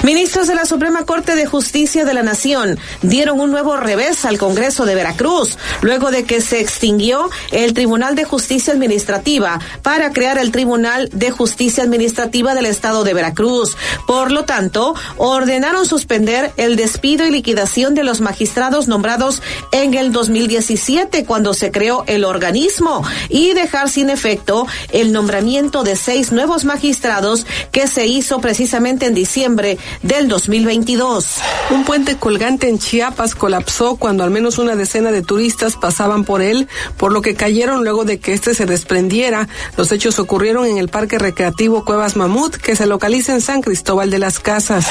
[0.03, 4.37] Ministros de la Suprema Corte de Justicia de la Nación dieron un nuevo revés al
[4.37, 10.37] Congreso de Veracruz, luego de que se extinguió el Tribunal de Justicia Administrativa para crear
[10.37, 13.77] el Tribunal de Justicia Administrativa del Estado de Veracruz.
[14.07, 20.11] Por lo tanto, ordenaron suspender el despido y liquidación de los magistrados nombrados en el
[20.11, 26.65] 2017, cuando se creó el organismo, y dejar sin efecto el nombramiento de seis nuevos
[26.65, 29.70] magistrados que se hizo precisamente en diciembre
[30.01, 31.37] del 2022.
[31.71, 36.41] Un puente colgante en Chiapas colapsó cuando al menos una decena de turistas pasaban por
[36.41, 36.67] él,
[36.97, 39.47] por lo que cayeron luego de que este se desprendiera.
[39.77, 44.09] Los hechos ocurrieron en el Parque Recreativo Cuevas Mamut, que se localiza en San Cristóbal
[44.09, 44.87] de las Casas.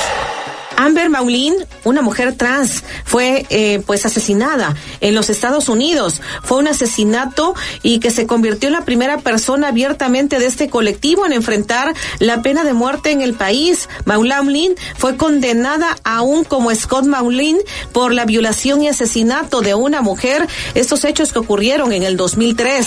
[0.81, 1.55] Amber Maulin,
[1.85, 6.23] una mujer trans, fue eh, pues asesinada en los Estados Unidos.
[6.43, 11.27] Fue un asesinato y que se convirtió en la primera persona abiertamente de este colectivo
[11.27, 13.91] en enfrentar la pena de muerte en el país.
[14.07, 17.59] Maulin fue condenada aún como Scott Maulin
[17.93, 20.49] por la violación y asesinato de una mujer.
[20.75, 22.87] Estos hechos que ocurrieron en el 2003.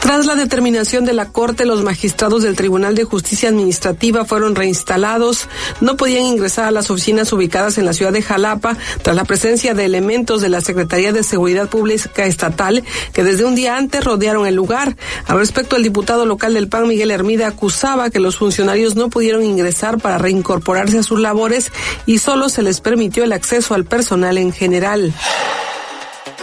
[0.00, 5.48] Tras la determinación de la Corte, los magistrados del Tribunal de Justicia Administrativa fueron reinstalados.
[5.80, 9.74] No podían ingresar a las oficinas ubicadas en la ciudad de Jalapa tras la presencia
[9.74, 14.46] de elementos de la Secretaría de Seguridad Pública Estatal que desde un día antes rodearon
[14.46, 14.96] el lugar.
[15.26, 19.44] Al respecto, el diputado local del PAN, Miguel Hermida, acusaba que los funcionarios no pudieron
[19.44, 21.70] ingresar para reincorporarse a sus labores
[22.06, 25.14] y solo se les permitió el acceso al personal en general.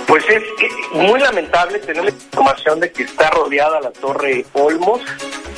[0.07, 0.43] Pues es
[0.91, 5.01] muy lamentable tener la información de que está rodeada la Torre Olmos,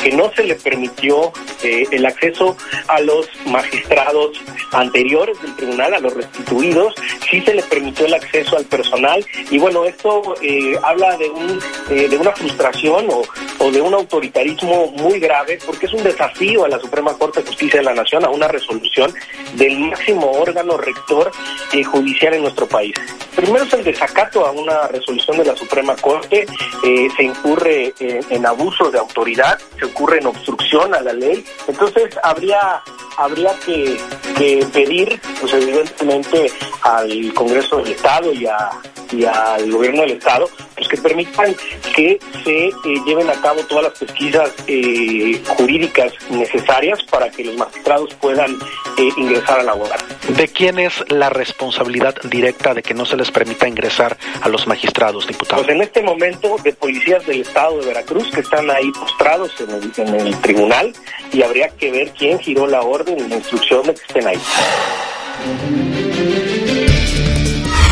[0.01, 1.31] que no se le permitió
[1.63, 4.39] eh, el acceso a los magistrados
[4.73, 6.93] anteriores del tribunal, a los restituidos,
[7.29, 11.59] sí se le permitió el acceso al personal y bueno, esto eh, habla de, un,
[11.89, 13.21] eh, de una frustración o,
[13.59, 17.47] o de un autoritarismo muy grave porque es un desafío a la Suprema Corte de
[17.47, 19.13] Justicia de la Nación, a una resolución
[19.55, 21.31] del máximo órgano rector
[21.71, 22.93] eh, judicial en nuestro país.
[23.35, 26.45] Primero es el desacato a una resolución de la Suprema Corte,
[26.83, 31.43] eh, se incurre en, en abuso de autoridad, se ocurre en obstrucción a la ley,
[31.67, 32.81] entonces habría
[33.17, 33.97] habría que,
[34.37, 38.69] que pedir, pues evidentemente, al Congreso del Estado y, a,
[39.11, 40.49] y al Gobierno del Estado,
[40.83, 41.55] pues que permitan
[41.95, 42.73] que se eh,
[43.05, 48.51] lleven a cabo todas las pesquisas eh, jurídicas necesarias para que los magistrados puedan
[48.97, 49.99] eh, ingresar a laborar.
[50.29, 54.67] ¿De quién es la responsabilidad directa de que no se les permita ingresar a los
[54.67, 55.65] magistrados, diputados?
[55.65, 59.69] Pues en este momento de policías del Estado de Veracruz que están ahí postrados en
[59.69, 60.93] el, en el tribunal
[61.31, 64.39] y habría que ver quién giró la orden y la instrucción de que estén ahí.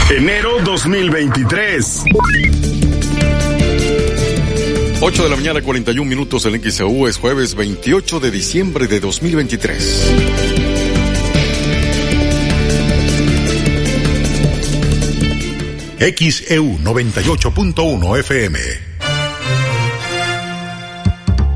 [0.10, 2.04] Enero 2023.
[5.04, 10.12] 8 de la mañana, 41 minutos en XAU, es jueves 28 de diciembre de 2023.
[15.98, 18.91] XEU 98.1 FM.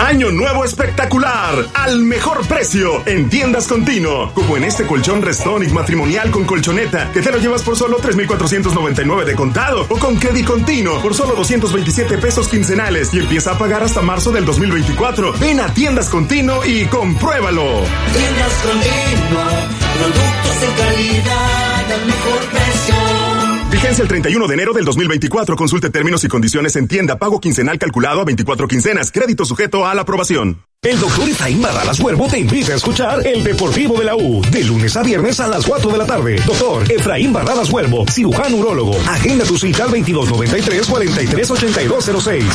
[0.05, 6.29] Año nuevo espectacular, al mejor precio, en tiendas continuo, como en este colchón Restonic matrimonial
[6.29, 11.01] con colchoneta, que te lo llevas por solo 3,499 de contado, o con crédito continuo,
[11.01, 15.33] por solo 227 pesos quincenales, y empieza a pagar hasta marzo del 2024.
[15.39, 17.65] Ven a tiendas continuo y compruébalo.
[18.13, 19.43] Tiendas continuo,
[19.97, 22.74] productos calidad al mejor precio.
[23.75, 25.57] Vigencia el 31 de enero del 2024.
[25.57, 27.19] Consulte términos y condiciones en tienda.
[27.19, 29.11] Pago quincenal calculado a 24 quincenas.
[29.11, 30.63] Crédito sujeto a la aprobación.
[30.81, 34.63] El doctor Efraín Barralas Huervo te invita a escuchar El Deportivo de la U, de
[34.63, 36.41] lunes a viernes a las 4 de la tarde.
[36.45, 38.95] Doctor Efraín Barralas Huervo, cirujano urólogo.
[39.09, 42.45] Agenda tu cita al 2293-438206.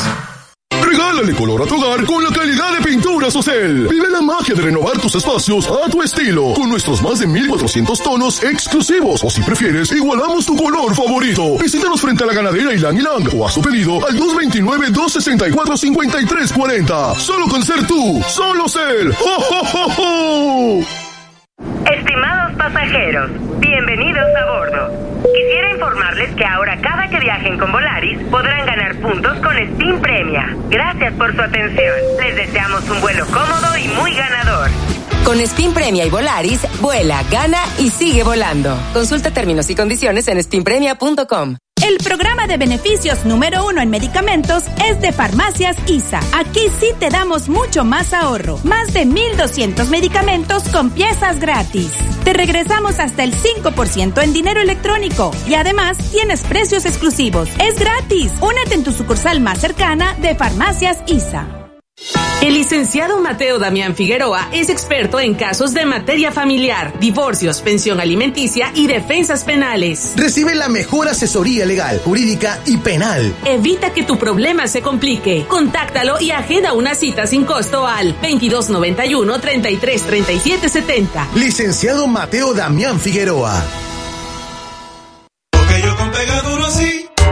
[1.01, 3.87] Regálale color a tu hogar con la calidad de Pinturas Ocel.
[3.87, 8.03] Vive la magia de renovar tus espacios a tu estilo con nuestros más de 1400
[8.03, 9.23] tonos exclusivos.
[9.23, 11.57] O si prefieres, igualamos tu color favorito.
[11.57, 17.15] Visítanos frente a la ganadera Ilang Ilang o a su pedido al 229-264-5340.
[17.15, 19.11] Solo con ser tú, solo Cel.
[19.19, 20.81] ¡Oh, oh, oh, oh!
[21.91, 25.10] Estimados pasajeros, bienvenidos a bordo.
[25.23, 30.55] Quisiera informarles que ahora cada que viajen con Volaris podrán ganar puntos con Steam Premia.
[30.69, 31.95] Gracias por su atención.
[32.19, 34.69] Les deseamos un vuelo cómodo y muy ganador.
[35.25, 38.77] Con Spin Premia y Volaris, vuela, gana y sigue volando.
[38.93, 41.55] Consulta términos y condiciones en spinpremia.com.
[41.83, 46.19] El programa de beneficios número uno en medicamentos es de Farmacias ISA.
[46.33, 48.59] Aquí sí te damos mucho más ahorro.
[48.63, 51.91] Más de 1.200 medicamentos con piezas gratis.
[52.23, 57.49] Te regresamos hasta el 5% en dinero electrónico y además tienes precios exclusivos.
[57.59, 58.31] Es gratis.
[58.41, 61.60] Únete en tu sucursal más cercana de Farmacias ISA.
[62.41, 68.71] El licenciado Mateo Damián Figueroa es experto en casos de materia familiar, divorcios, pensión alimenticia
[68.73, 70.13] y defensas penales.
[70.15, 73.31] Recibe la mejor asesoría legal, jurídica y penal.
[73.45, 75.45] Evita que tu problema se complique.
[75.47, 81.27] Contáctalo y agenda una cita sin costo al 2291 33 37 70.
[81.35, 83.63] Licenciado Mateo Damián Figueroa.
[85.51, 86.50] Porque yo con Pegaduro sí.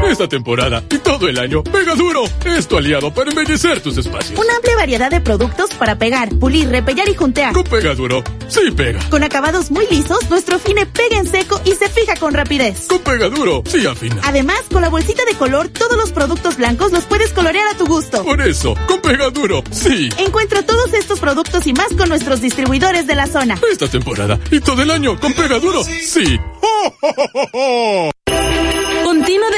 [0.09, 4.39] Esta temporada y todo el año, Pega Duro es tu aliado para embellecer tus espacios.
[4.39, 7.53] Una amplia variedad de productos para pegar, pulir, repellar y juntear.
[7.53, 9.07] Con Pega Duro, sí pega.
[9.11, 12.87] Con acabados muy lisos, nuestro fine pega en seco y se fija con rapidez.
[12.87, 14.19] Con Pega Duro, sí afina.
[14.23, 17.85] Además, con la bolsita de color, todos los productos blancos los puedes colorear a tu
[17.85, 18.23] gusto.
[18.23, 20.09] Por eso, con Pega Duro, sí.
[20.17, 23.59] Encuentra todos estos productos y más con nuestros distribuidores de la zona.
[23.71, 26.39] Esta temporada y todo el año, con Pega Duro, sí.
[26.61, 28.11] ¡Oh, oh, oh, oh!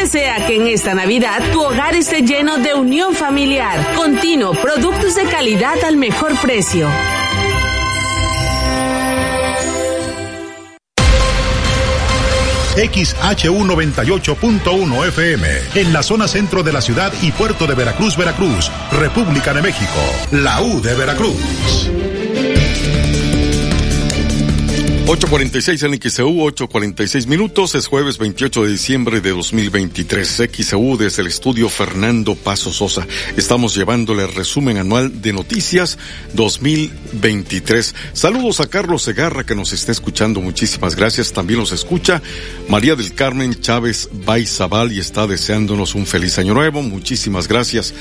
[0.02, 3.94] Desea que en esta Navidad tu hogar esté lleno de unión familiar.
[3.96, 6.90] Continuo, productos de calidad al mejor precio.
[12.76, 18.72] XHU 98.1 FM, en la zona centro de la ciudad y puerto de Veracruz, Veracruz,
[18.92, 20.00] República de México,
[20.32, 22.11] la U de Veracruz.
[25.06, 30.44] 8.46 en XEU, 8.46 minutos, es jueves 28 de diciembre de 2023.
[30.52, 33.06] XEU desde el estudio Fernando Paso Sosa.
[33.36, 35.98] Estamos llevándole el resumen anual de noticias
[36.34, 37.96] 2023.
[38.14, 41.34] Saludos a Carlos Segarra que nos está escuchando, muchísimas gracias.
[41.34, 42.22] También nos escucha
[42.70, 46.82] María del Carmen Chávez Baizabal y está deseándonos un feliz año nuevo.
[46.84, 47.94] Muchísimas gracias.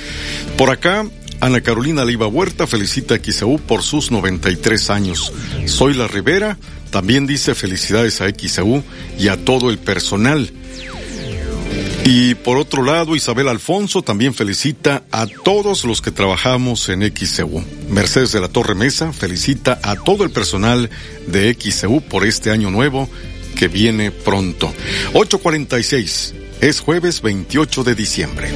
[0.56, 1.06] Por acá,
[1.40, 5.32] Ana Carolina Leiva Huerta felicita a XEU por sus 93 años.
[5.64, 6.58] Soy la Rivera
[6.90, 8.82] también dice felicidades a XEU
[9.18, 10.50] y a todo el personal.
[12.04, 17.62] Y por otro lado, Isabel Alfonso también felicita a todos los que trabajamos en XEU.
[17.88, 20.90] Mercedes de la Torre Mesa felicita a todo el personal
[21.26, 23.08] de XEU por este año nuevo
[23.56, 24.72] que viene pronto.
[25.12, 26.34] 846.
[26.60, 28.50] Es jueves 28 de diciembre.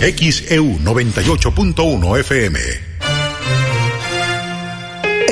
[0.00, 2.91] XEU 98.1 FM.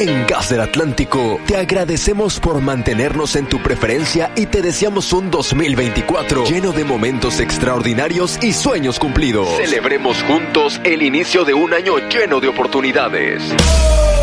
[0.00, 5.30] En Gas del Atlántico te agradecemos por mantenernos en tu preferencia y te deseamos un
[5.30, 9.46] 2024 lleno de momentos extraordinarios y sueños cumplidos.
[9.58, 13.42] Celebremos juntos el inicio de un año lleno de oportunidades.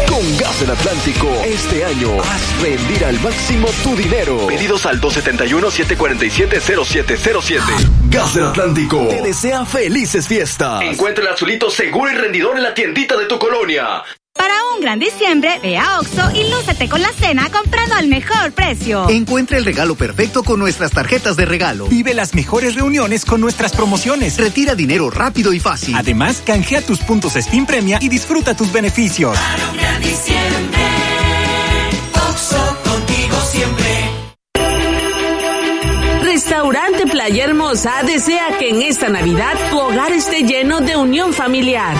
[0.09, 4.47] Con Gas del Atlántico, este año haz rendir al máximo tu dinero.
[4.47, 7.61] Pedidos al 271-747-0707.
[8.09, 10.81] Gas del Atlántico te desea felices fiestas.
[10.81, 14.03] Encuentra el azulito seguro y rendidor en la tiendita de tu colonia.
[14.37, 18.51] Para un gran diciembre, ve a Oxo y lúcete con la cena comprando al mejor
[18.51, 19.09] precio.
[19.09, 21.87] Encuentra el regalo perfecto con nuestras tarjetas de regalo.
[21.87, 24.37] Vive las mejores reuniones con nuestras promociones.
[24.37, 25.95] Retira dinero rápido y fácil.
[25.95, 29.37] Además, canjea tus puntos Steam Premia y disfruta tus beneficios.
[29.37, 30.81] Para un gran diciembre,
[32.29, 33.87] Oxo contigo siempre.
[36.23, 41.95] Restaurante Playa Hermosa desea que en esta Navidad tu hogar esté lleno de unión familiar.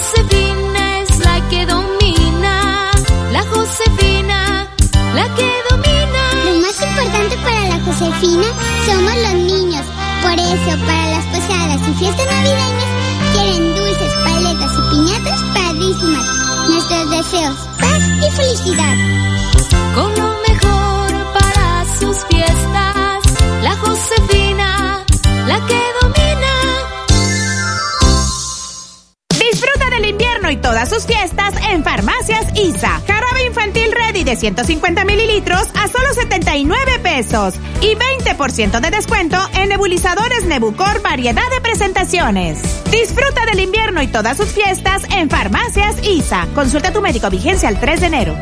[0.00, 2.90] Josefina es la que domina.
[3.32, 4.66] La Josefina,
[5.14, 6.22] la que domina.
[6.46, 8.46] Lo más importante para la Josefina
[8.86, 9.84] somos los niños.
[10.22, 12.90] Por eso, para las posadas y fiestas navideñas,
[13.34, 16.26] quieren dulces, paletas y piñatas padrísimas.
[16.70, 18.96] Nuestros deseos, paz y felicidad.
[19.94, 23.18] Con lo mejor para sus fiestas.
[23.62, 25.04] La Josefina,
[25.46, 26.59] la que domina.
[30.00, 33.02] Del invierno y todas sus fiestas en Farmacias ISA.
[33.06, 37.56] Jarabe infantil ready de 150 mililitros a solo 79 pesos.
[37.82, 42.62] Y 20% de descuento en nebulizadores Nebucor variedad de presentaciones.
[42.90, 46.48] Disfruta del invierno y todas sus fiestas en Farmacias ISA.
[46.54, 48.34] Consulta a tu médico vigencia el 3 de enero.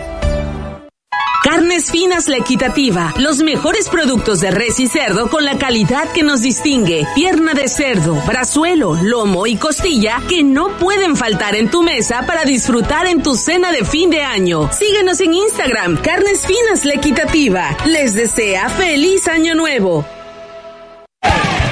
[1.42, 3.14] Carnes Finas La Equitativa.
[3.18, 7.06] Los mejores productos de res y cerdo con la calidad que nos distingue.
[7.14, 12.44] Pierna de cerdo, brazuelo, lomo y costilla que no pueden faltar en tu mesa para
[12.44, 14.70] disfrutar en tu cena de fin de año.
[14.72, 17.76] Síguenos en Instagram, Carnes Finas La Equitativa.
[17.86, 20.04] Les desea feliz año nuevo.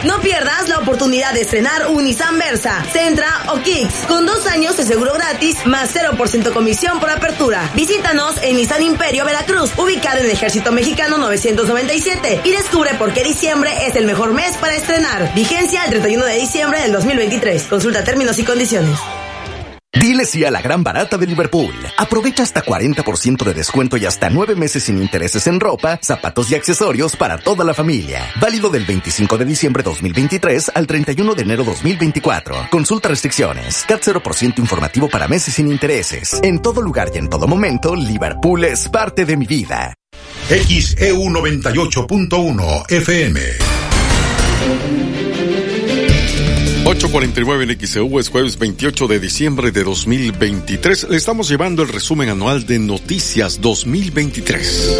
[0.06, 2.06] No pierdas la oportunidad de estrenar un
[2.38, 7.68] Versa, Centra o Kicks, con dos años de seguro gratis, más 0% comisión por apertura.
[7.74, 13.72] Visítanos en Nissan Imperio Veracruz, ubicado en Ejército Mexicano 997, y descubre por qué diciembre
[13.84, 15.34] es el mejor mes para estrenar.
[15.34, 17.64] Vigencia el 31 de diciembre del 2023.
[17.64, 19.00] Consulta términos y condiciones.
[20.00, 21.74] Dile sí a la gran barata de Liverpool.
[21.96, 26.54] Aprovecha hasta 40% de descuento y hasta 9 meses sin intereses en ropa, zapatos y
[26.54, 28.30] accesorios para toda la familia.
[28.40, 32.68] Válido del 25 de diciembre 2023 al 31 de enero 2024.
[32.70, 33.84] Consulta restricciones.
[33.88, 36.40] CAT 0% informativo para meses sin intereses.
[36.42, 39.94] En todo lugar y en todo momento, Liverpool es parte de mi vida.
[40.48, 43.40] XEU 98.1 FM.
[46.86, 51.08] 849 en XEU es jueves 28 de diciembre de 2023.
[51.10, 54.96] Le estamos llevando el resumen anual de Noticias 2023.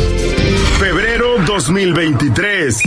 [0.80, 2.82] Febrero 2023.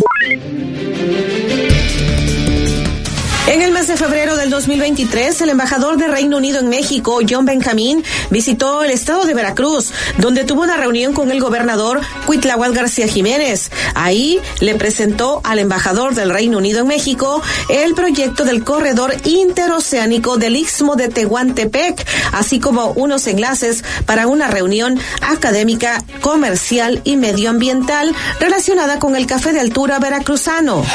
[3.49, 7.45] En el mes de febrero del 2023, el embajador de Reino Unido en México, John
[7.45, 13.07] Benjamín, visitó el estado de Veracruz, donde tuvo una reunión con el gobernador Cuitlahual García
[13.07, 13.71] Jiménez.
[13.95, 20.37] Ahí le presentó al embajador del Reino Unido en México el proyecto del corredor interoceánico
[20.37, 28.13] del Istmo de Tehuantepec, así como unos enlaces para una reunión académica, comercial y medioambiental
[28.39, 30.85] relacionada con el café de altura veracruzano.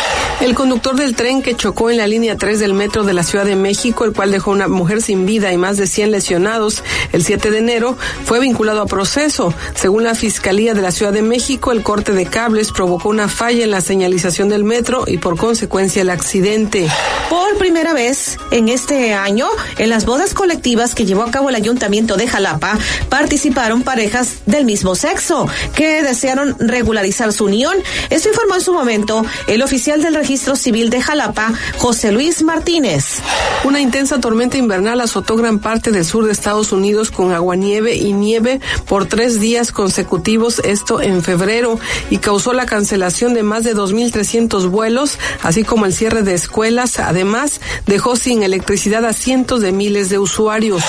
[0.40, 3.46] El conductor del tren que chocó en la línea 3 del metro de la Ciudad
[3.46, 7.24] de México, el cual dejó una mujer sin vida y más de 100 lesionados el
[7.24, 7.96] 7 de enero,
[8.26, 9.54] fue vinculado a proceso.
[9.74, 13.64] Según la Fiscalía de la Ciudad de México, el corte de cables provocó una falla
[13.64, 16.86] en la señalización del metro y por consecuencia el accidente.
[17.30, 19.48] Por primera vez en este año,
[19.78, 24.66] en las bodas colectivas que llevó a cabo el Ayuntamiento de Jalapa, participaron parejas del
[24.66, 27.74] mismo sexo que desearon regularizar su unión.
[28.10, 33.20] Esto informó en su momento el oficial del registro civil de Jalapa, José Luis Martínez.
[33.64, 38.14] Una intensa tormenta invernal azotó gran parte del sur de Estados Unidos con aguanieve y
[38.14, 41.78] nieve por tres días consecutivos, esto en febrero,
[42.08, 46.98] y causó la cancelación de más de 2.300 vuelos, así como el cierre de escuelas.
[46.98, 50.82] Además, dejó sin electricidad a cientos de miles de usuarios.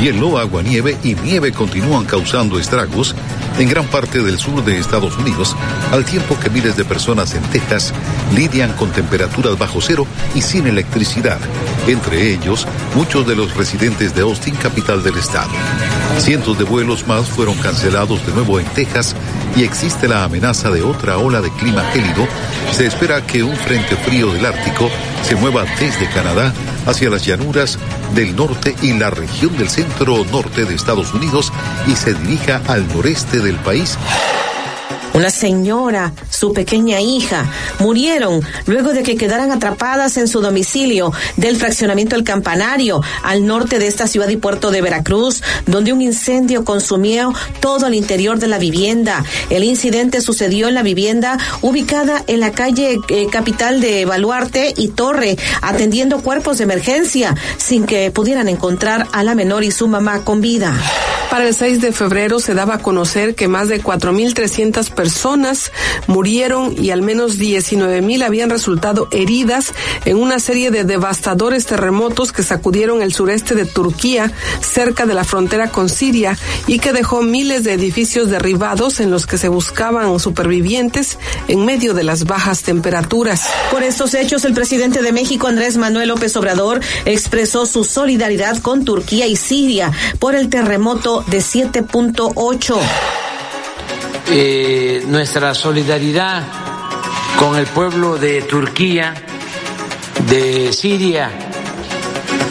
[0.00, 3.14] Hielo, aguanieve y nieve continúan causando estragos
[3.58, 5.54] en gran parte del sur de Estados Unidos,
[5.92, 7.92] al tiempo que miles de personas en Texas
[8.34, 11.38] lidian con temperaturas bajo cero y sin electricidad,
[11.86, 15.50] entre ellos muchos de los residentes de Austin, capital del estado.
[16.18, 19.14] Cientos de vuelos más fueron cancelados de nuevo en Texas
[19.56, 22.26] y existe la amenaza de otra ola de clima gélido.
[22.72, 24.88] Se espera que un frente frío del Ártico
[25.22, 26.52] se mueva desde Canadá
[26.86, 27.78] hacia las llanuras
[28.14, 31.52] del norte y la región del centro norte de Estados Unidos
[31.86, 33.98] y se dirija al noreste del país
[35.14, 41.56] una señora, su pequeña hija, murieron luego de que quedaran atrapadas en su domicilio del
[41.56, 46.64] fraccionamiento El Campanario, al norte de esta ciudad y puerto de Veracruz, donde un incendio
[46.64, 49.24] consumió todo el interior de la vivienda.
[49.50, 54.88] El incidente sucedió en la vivienda ubicada en la calle eh, capital de Baluarte y
[54.88, 60.20] Torre, atendiendo cuerpos de emergencia, sin que pudieran encontrar a la menor y su mamá
[60.24, 60.74] con vida.
[61.30, 64.99] Para el 6 de febrero se daba a conocer que más de 4.300 personas
[66.06, 69.72] murieron y al menos 19.000 habían resultado heridas
[70.04, 75.24] en una serie de devastadores terremotos que sacudieron el sureste de Turquía, cerca de la
[75.24, 76.36] frontera con Siria,
[76.66, 81.18] y que dejó miles de edificios derribados en los que se buscaban supervivientes
[81.48, 83.48] en medio de las bajas temperaturas.
[83.70, 88.84] Por estos hechos, el presidente de México, Andrés Manuel López Obrador, expresó su solidaridad con
[88.84, 93.29] Turquía y Siria por el terremoto de 7.8.
[94.28, 96.46] Eh, nuestra solidaridad
[97.38, 99.14] con el pueblo de Turquía,
[100.28, 101.30] de Siria,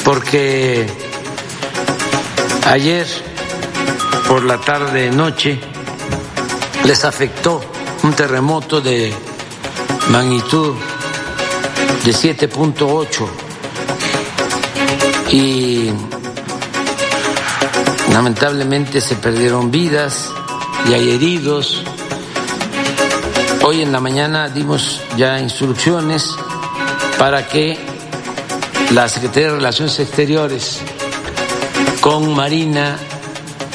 [0.04, 0.88] porque
[2.68, 3.08] ayer
[4.28, 5.60] por la tarde noche
[6.86, 7.62] les afectó
[8.04, 9.14] un terremoto de
[10.10, 10.76] magnitud
[12.04, 13.28] de 7.8
[15.32, 15.92] y
[18.12, 20.32] Lamentablemente se perdieron vidas
[20.88, 21.84] y hay heridos.
[23.64, 26.36] Hoy en la mañana dimos ya instrucciones
[27.18, 27.78] para que
[28.92, 30.80] la Secretaría de Relaciones Exteriores
[32.02, 32.98] con Marina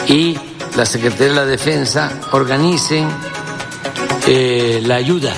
[0.08, 0.36] y
[0.76, 3.08] la Secretaría de la Defensa organicen
[4.26, 5.32] eh, la ayuda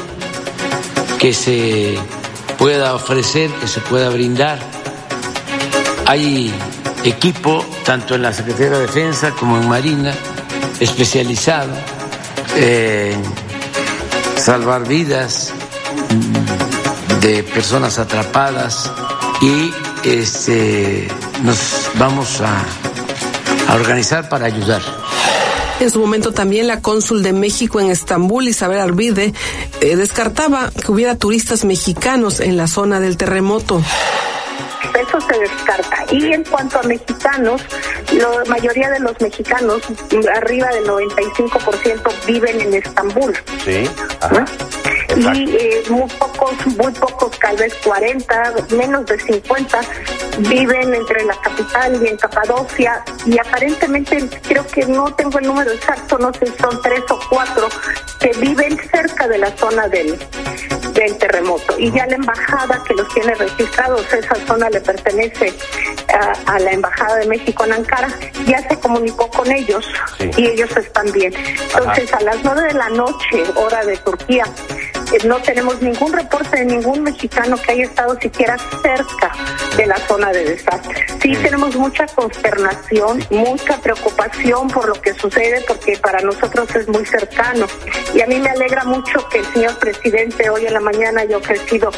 [1.19, 1.99] que se
[2.59, 4.59] pueda ofrecer, que se pueda brindar.
[6.07, 6.55] Hay
[7.05, 10.15] equipo, tanto en la Secretaría de Defensa como en Marina,
[10.81, 11.73] especializado
[12.57, 13.23] en
[14.37, 15.53] salvar vidas
[17.21, 18.91] de personas atrapadas
[19.41, 19.73] y
[20.05, 21.09] este,
[21.43, 22.65] nos vamos a,
[23.69, 24.83] a organizar para ayudar.
[25.81, 29.35] En su momento también la cónsul de México en Estambul, Isabel Arvide,
[29.81, 33.83] eh, descartaba que hubiera turistas mexicanos en la zona del terremoto
[34.97, 36.05] eso se descarta.
[36.11, 37.63] Y en cuanto a mexicanos,
[38.13, 39.83] la mayoría de los mexicanos,
[40.35, 43.35] arriba del 95%, viven en Estambul.
[43.65, 43.89] Sí.
[45.17, 49.81] Y eh, muy pocos, muy pocos, tal vez 40, menos de 50,
[50.39, 53.05] viven entre la capital y en Capadocia.
[53.25, 57.19] Y aparentemente, creo que no tengo el número exacto, no sé si son tres o
[57.29, 57.69] cuatro,
[58.21, 60.19] que viven cerca de la zona del,
[60.93, 61.79] del terremoto.
[61.79, 65.53] Y ya la embajada que los tiene registrados, esa zona le pertenece
[66.47, 68.09] a, la embajada de México en Ankara,
[68.47, 69.87] ya se comunicó con ellos
[70.37, 71.35] y ellos están bien.
[71.35, 74.45] Entonces, a las nueve de la noche, hora de Turquía,
[75.13, 79.33] eh, no tenemos ningún reporte de ningún mexicano que haya estado siquiera cerca
[79.77, 81.07] de la zona de desastre.
[81.21, 87.05] Sí tenemos mucha consternación, mucha preocupación por lo que sucede porque para nosotros es muy
[87.07, 87.67] cercano.
[88.15, 91.37] Y a mí me alegra mucho que el señor presidente hoy en la mañana haya
[91.37, 91.91] ofrecido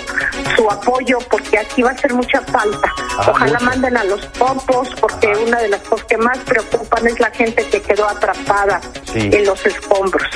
[0.56, 2.92] su apoyo porque aquí va a ser mucha falta.
[3.18, 7.18] Ah, Ojalá manden a los popos porque una de las cosas que más preocupan es
[7.20, 8.80] la gente que quedó atrapada
[9.14, 10.28] en los escombros.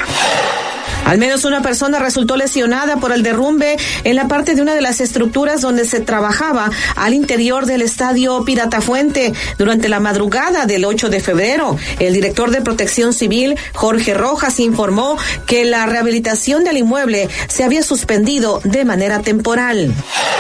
[1.13, 4.81] Al menos una persona resultó lesionada por el derrumbe en la parte de una de
[4.81, 10.87] las estructuras donde se trabajaba al interior del estadio Pirata Fuente durante la madrugada del
[10.87, 11.77] 8 de febrero.
[11.99, 17.83] El director de Protección Civil, Jorge Rojas, informó que la rehabilitación del inmueble se había
[17.83, 19.95] suspendido de manera temporal.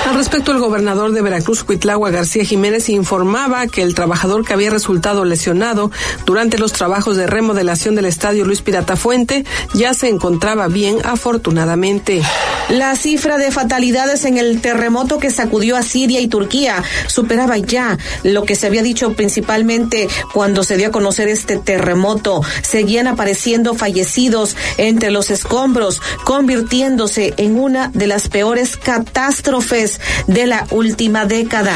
[0.09, 4.71] Al respecto, el gobernador de Veracruz, Cuitlagua García Jiménez, informaba que el trabajador que había
[4.71, 5.91] resultado lesionado
[6.25, 9.45] durante los trabajos de remodelación del estadio Luis Pirata Fuente
[9.75, 12.23] ya se encontraba bien, afortunadamente.
[12.69, 17.99] La cifra de fatalidades en el terremoto que sacudió a Siria y Turquía superaba ya
[18.23, 22.41] lo que se había dicho principalmente cuando se dio a conocer este terremoto.
[22.63, 30.67] Seguían apareciendo fallecidos entre los escombros, convirtiéndose en una de las peores catástrofes de la
[30.71, 31.75] última década.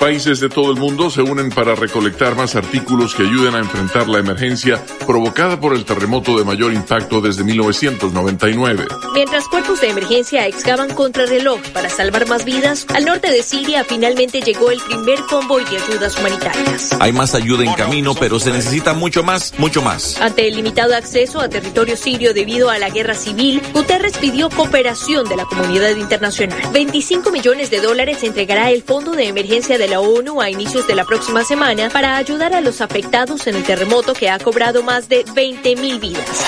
[0.00, 4.08] Países de todo el mundo se unen para recolectar más artículos que ayuden a enfrentar
[4.08, 8.86] la emergencia provocada por el terremoto de mayor impacto desde 1999.
[9.14, 14.40] Mientras cuerpos de emergencia excavan contrarreloj para salvar más vidas, al norte de Siria finalmente
[14.40, 16.90] llegó el primer convoy de ayudas humanitarias.
[17.00, 20.20] Hay más ayuda en camino, pero se necesita mucho más, mucho más.
[20.20, 25.28] Ante el limitado acceso a territorio sirio debido a la guerra civil, Guterres pidió cooperación
[25.28, 26.58] de la comunidad internacional.
[26.72, 30.94] 25 millones de dólares entregará el Fondo de Emergencia de la ONU a inicios de
[30.94, 35.08] la próxima semana para ayudar a los afectados en el terremoto que ha cobrado más
[35.08, 36.44] de 20 mil vidas.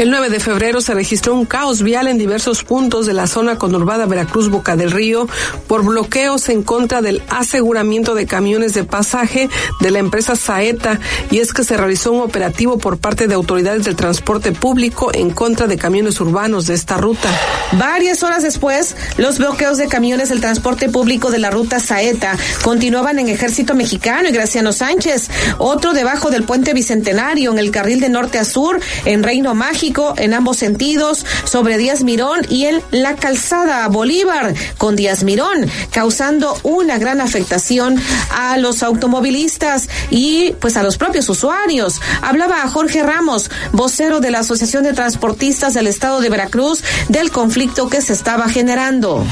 [0.00, 3.58] El 9 de febrero se registró un caos vial en diversos puntos de la zona
[3.58, 5.28] conurbada Veracruz Boca del Río
[5.66, 10.98] por bloqueos en contra del aseguramiento de camiones de pasaje de la empresa Saeta
[11.30, 15.32] y es que se realizó un operativo por parte de autoridades del transporte público en
[15.32, 17.28] contra de camiones urbanos de esta ruta.
[17.72, 23.18] Varias horas después, los bloqueos de camiones del transporte público de la ruta Saeta continuaban
[23.18, 25.28] en Ejército Mexicano y Graciano Sánchez,
[25.58, 29.89] otro debajo del puente Bicentenario en el carril de norte a sur en Reino Mágico
[30.16, 36.56] en ambos sentidos sobre Díaz Mirón y en la calzada Bolívar con Díaz Mirón, causando
[36.62, 38.00] una gran afectación
[38.30, 42.00] a los automovilistas y pues a los propios usuarios.
[42.22, 47.88] Hablaba Jorge Ramos, vocero de la Asociación de Transportistas del Estado de Veracruz, del conflicto
[47.88, 49.26] que se estaba generando.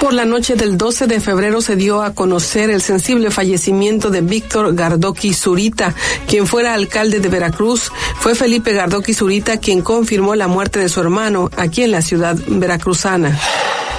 [0.00, 4.20] Por la noche del 12 de febrero se dio a conocer el sensible fallecimiento de
[4.20, 5.94] Víctor Gardoqui Zurita,
[6.26, 7.90] quien fuera alcalde de Veracruz.
[8.20, 12.36] Fue Felipe Gardoqui Zurita quien confirmó la muerte de su hermano aquí en la ciudad
[12.48, 13.38] veracruzana.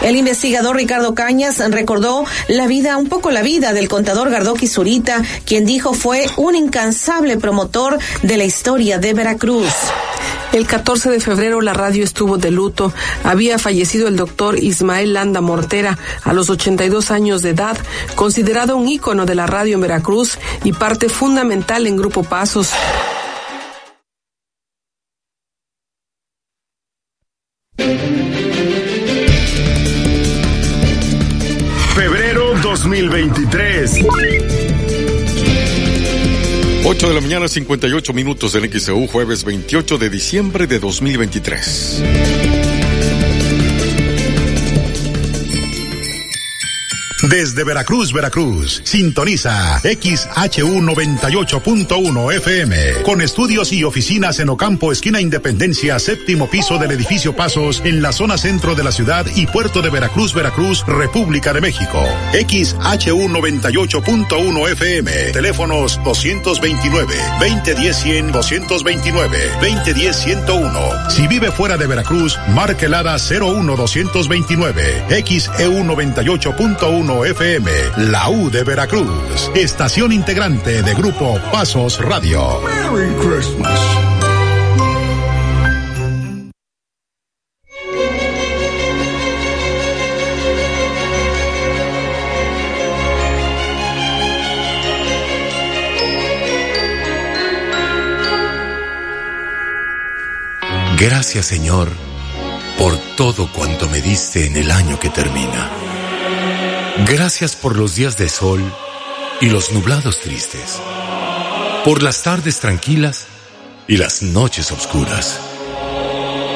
[0.02, 5.24] El investigador Ricardo Cañas recordó la vida, un poco la vida del contador Gardoqui Zurita,
[5.46, 9.74] quien dijo fue un incansable promotor de la historia de Veracruz.
[10.54, 12.94] El 14 de febrero la radio estuvo de luto.
[13.24, 17.78] Había fallecido el doctor Ismael Landa Mortera a los 82 años de edad,
[18.16, 22.70] considerado un ícono de la radio en Veracruz y parte fundamental en Grupo Pasos.
[32.96, 34.06] 2023.
[36.86, 42.55] 8 de la mañana, 58 minutos del XEU, jueves 28 de diciembre de 2023.
[47.30, 56.48] Desde Veracruz, Veracruz, sintoniza XHU98.1 FM, con estudios y oficinas en Ocampo, esquina Independencia, séptimo
[56.48, 60.36] piso del edificio Pasos, en la zona centro de la ciudad y puerto de Veracruz,
[60.36, 62.00] Veracruz, República de México.
[62.34, 71.10] XHU98.1 FM, teléfonos 229, 2010 100, 229, 2010 101.
[71.10, 80.82] Si vive fuera de Veracruz, marque 01229, XEU98.1 FM, la U de Veracruz, estación integrante
[80.82, 82.60] de Grupo Pasos Radio.
[82.62, 83.80] Merry Christmas.
[100.98, 101.90] Gracias Señor
[102.78, 105.72] por todo cuanto me diste en el año que termina.
[107.04, 108.64] Gracias por los días de sol
[109.42, 110.82] y los nublados tristes,
[111.84, 113.28] por las tardes tranquilas
[113.86, 115.42] y las noches oscuras.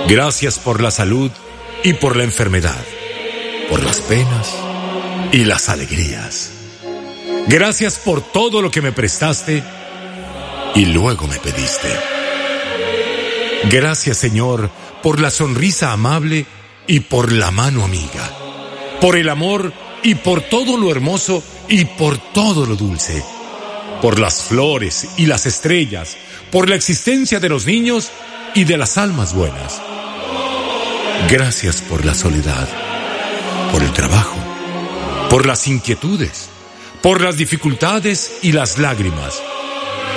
[0.07, 1.30] Gracias por la salud
[1.84, 2.84] y por la enfermedad,
[3.70, 4.56] por las penas
[5.34, 6.52] y las alegrías.
[7.48, 9.61] Gracias por todo lo que me prestaste
[10.74, 11.90] y luego me pediste.
[13.66, 14.72] Gracias Señor
[15.03, 16.45] por la sonrisa amable
[16.88, 18.32] y por la mano amiga,
[19.02, 23.23] por el amor y por todo lo hermoso y por todo lo dulce,
[24.01, 26.17] por las flores y las estrellas,
[26.51, 28.09] por la existencia de los niños
[28.55, 29.81] y de las almas buenas.
[31.30, 32.67] Gracias por la soledad,
[33.71, 34.38] por el trabajo,
[35.30, 36.49] por las inquietudes,
[37.01, 39.41] por las dificultades y las lágrimas,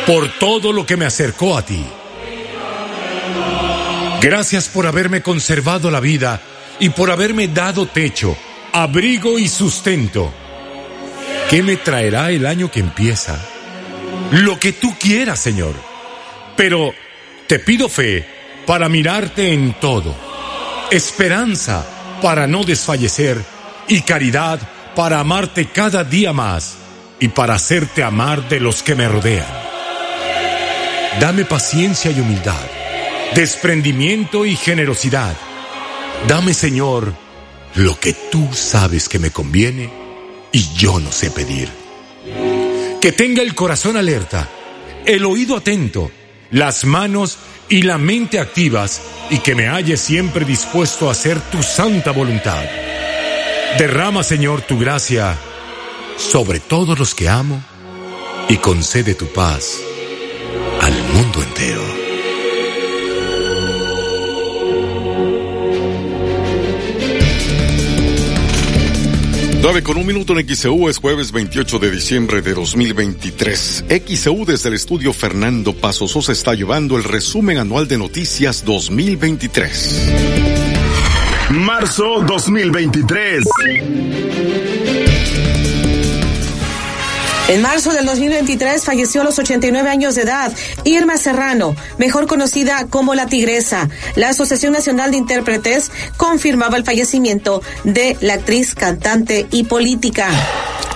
[0.07, 1.85] por todo lo que me acercó a ti.
[4.23, 6.41] Gracias por haberme conservado la vida
[6.79, 8.37] y por haberme dado techo,
[8.73, 10.33] abrigo y sustento.
[11.51, 13.39] ¿Qué me traerá el año que empieza?
[14.31, 15.75] Lo que tú quieras, Señor.
[16.57, 16.95] Pero
[17.47, 18.27] te pido fe
[18.67, 20.15] para mirarte en todo,
[20.91, 21.85] esperanza
[22.23, 23.43] para no desfallecer
[23.89, 24.61] y caridad
[24.95, 26.77] para amarte cada día más
[27.19, 29.47] y para hacerte amar de los que me rodean.
[31.21, 32.65] Dame paciencia y humildad,
[33.35, 35.35] desprendimiento y generosidad.
[36.27, 37.15] Dame, Señor,
[37.75, 39.91] lo que tú sabes que me conviene
[40.53, 41.69] y yo no sé pedir.
[43.01, 44.49] Que tenga el corazón alerta,
[45.07, 46.11] el oído atento,
[46.51, 47.39] las manos
[47.69, 49.01] y la mente activas
[49.31, 52.65] y que me halle siempre dispuesto a hacer tu santa voluntad.
[53.79, 55.37] Derrama, Señor, tu gracia
[56.19, 57.63] sobre todos los que amo
[58.49, 59.79] y concede tu paz
[60.81, 62.02] al mundo entero.
[69.63, 73.85] Nueve con un minuto en XEU es jueves 28 de diciembre de 2023.
[74.09, 80.11] XEU desde el estudio Fernando Paso Sosa está llevando el resumen anual de noticias 2023.
[81.51, 83.45] Marzo 2023.
[87.53, 90.51] En marzo del 2023 falleció a los 89 años de edad
[90.85, 93.91] Irma Serrano, mejor conocida como La Tigresa.
[94.17, 100.31] La Asociación Nacional de Intérpretes confirmaba el fallecimiento de la actriz, cantante y política.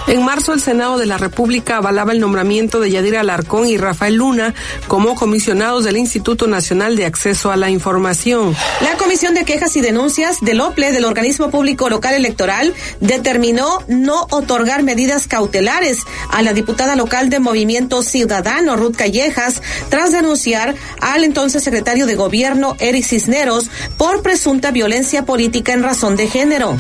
[0.07, 4.15] En marzo, el Senado de la República avalaba el nombramiento de Yadira Alarcón y Rafael
[4.15, 4.55] Luna
[4.87, 8.55] como comisionados del Instituto Nacional de Acceso a la Información.
[8.83, 14.29] La Comisión de Quejas y Denuncias del OPLE del Organismo Público Local Electoral determinó no
[14.31, 15.99] otorgar medidas cautelares
[16.31, 22.15] a la diputada local de Movimiento Ciudadano, Ruth Callejas, tras denunciar al entonces secretario de
[22.15, 23.69] Gobierno, Eric Cisneros,
[23.99, 26.77] por presunta violencia política en razón de género.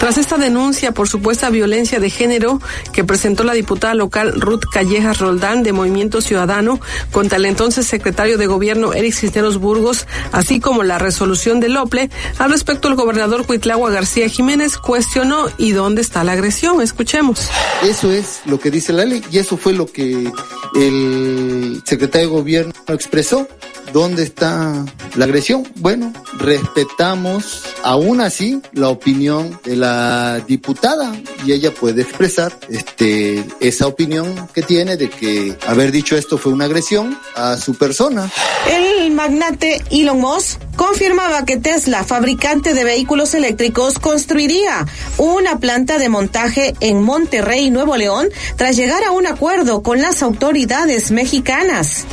[0.00, 2.60] Tras esta denuncia por supuesta violencia de género,
[2.92, 6.78] que presentó la diputada local Ruth Callejas Roldán de Movimiento Ciudadano
[7.10, 12.10] contra el entonces secretario de Gobierno Eric Cisneros Burgos, así como la resolución del OPLE.
[12.38, 16.82] Al respecto, el gobernador Cuitlagua García Jiménez cuestionó ¿y dónde está la agresión?
[16.82, 17.48] Escuchemos.
[17.82, 20.30] Eso es lo que dice la ley y eso fue lo que
[20.74, 23.46] el secretario de Gobierno expresó.
[23.92, 25.66] ¿Dónde está la agresión?
[25.76, 31.14] Bueno, respetamos aún así la opinión de la diputada
[31.44, 36.52] y ella puede expresar este, esa opinión que tiene de que haber dicho esto fue
[36.52, 38.30] una agresión a su persona.
[38.68, 44.86] El magnate Elon Musk confirmaba que Tesla, fabricante de vehículos eléctricos, construiría
[45.18, 50.22] una planta de montaje en Monterrey, Nuevo León, tras llegar a un acuerdo con las
[50.22, 52.04] autoridades mexicanas.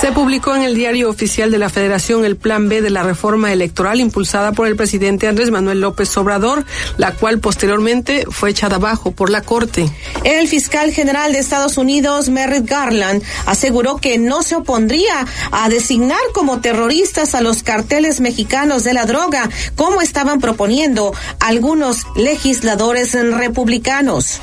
[0.00, 3.52] Se publicó en el diario oficial de la Federación el Plan B de la reforma
[3.52, 6.64] electoral impulsada por el presidente Andrés Manuel López Obrador,
[6.96, 9.90] la cual posteriormente fue echada abajo por la Corte.
[10.24, 16.20] El fiscal general de Estados Unidos, Merrick Garland, aseguró que no se opondría a designar
[16.32, 24.40] como terroristas a los carteles mexicanos de la droga, como estaban proponiendo algunos legisladores republicanos.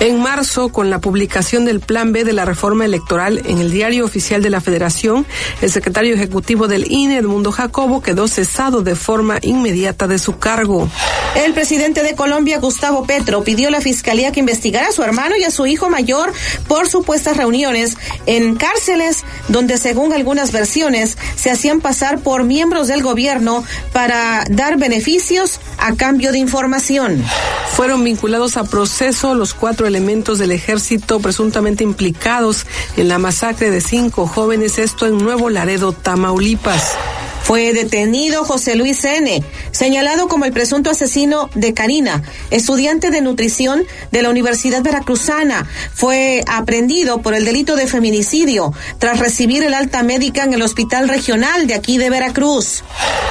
[0.00, 4.04] En marzo, con la publicación del Plan B de la reforma electoral en el Diario
[4.04, 5.26] Oficial de la Federación,
[5.60, 10.88] el secretario ejecutivo del INE, Edmundo Jacobo, quedó cesado de forma inmediata de su cargo.
[11.34, 15.36] El presidente de Colombia, Gustavo Petro, pidió a la fiscalía que investigara a su hermano
[15.36, 16.32] y a su hijo mayor
[16.68, 17.96] por supuestas reuniones
[18.26, 24.78] en cárceles donde, según algunas versiones, se hacían pasar por miembros del gobierno para dar
[24.78, 27.22] beneficios a cambio de información.
[27.72, 32.66] Fueron vinculados a proceso los cuatro elementos del ejército presuntamente implicados
[32.96, 36.96] en la masacre de cinco jóvenes, esto en Nuevo Laredo, Tamaulipas.
[37.48, 43.84] Fue detenido José Luis N., señalado como el presunto asesino de Karina, estudiante de nutrición
[44.12, 45.66] de la Universidad Veracruzana.
[45.94, 51.08] Fue aprendido por el delito de feminicidio tras recibir el alta médica en el Hospital
[51.08, 52.84] Regional de aquí de Veracruz.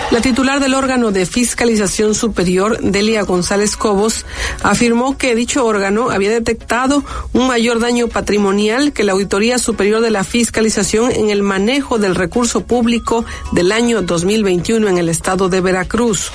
[0.10, 4.26] La titular del órgano de fiscalización superior, Delia González Cobos,
[4.64, 7.04] afirmó que dicho órgano había detectado
[7.34, 12.16] un mayor daño patrimonial que la Auditoría Superior de la Fiscalización en el manejo del
[12.16, 16.32] recurso público del año 2021 en el estado de Veracruz.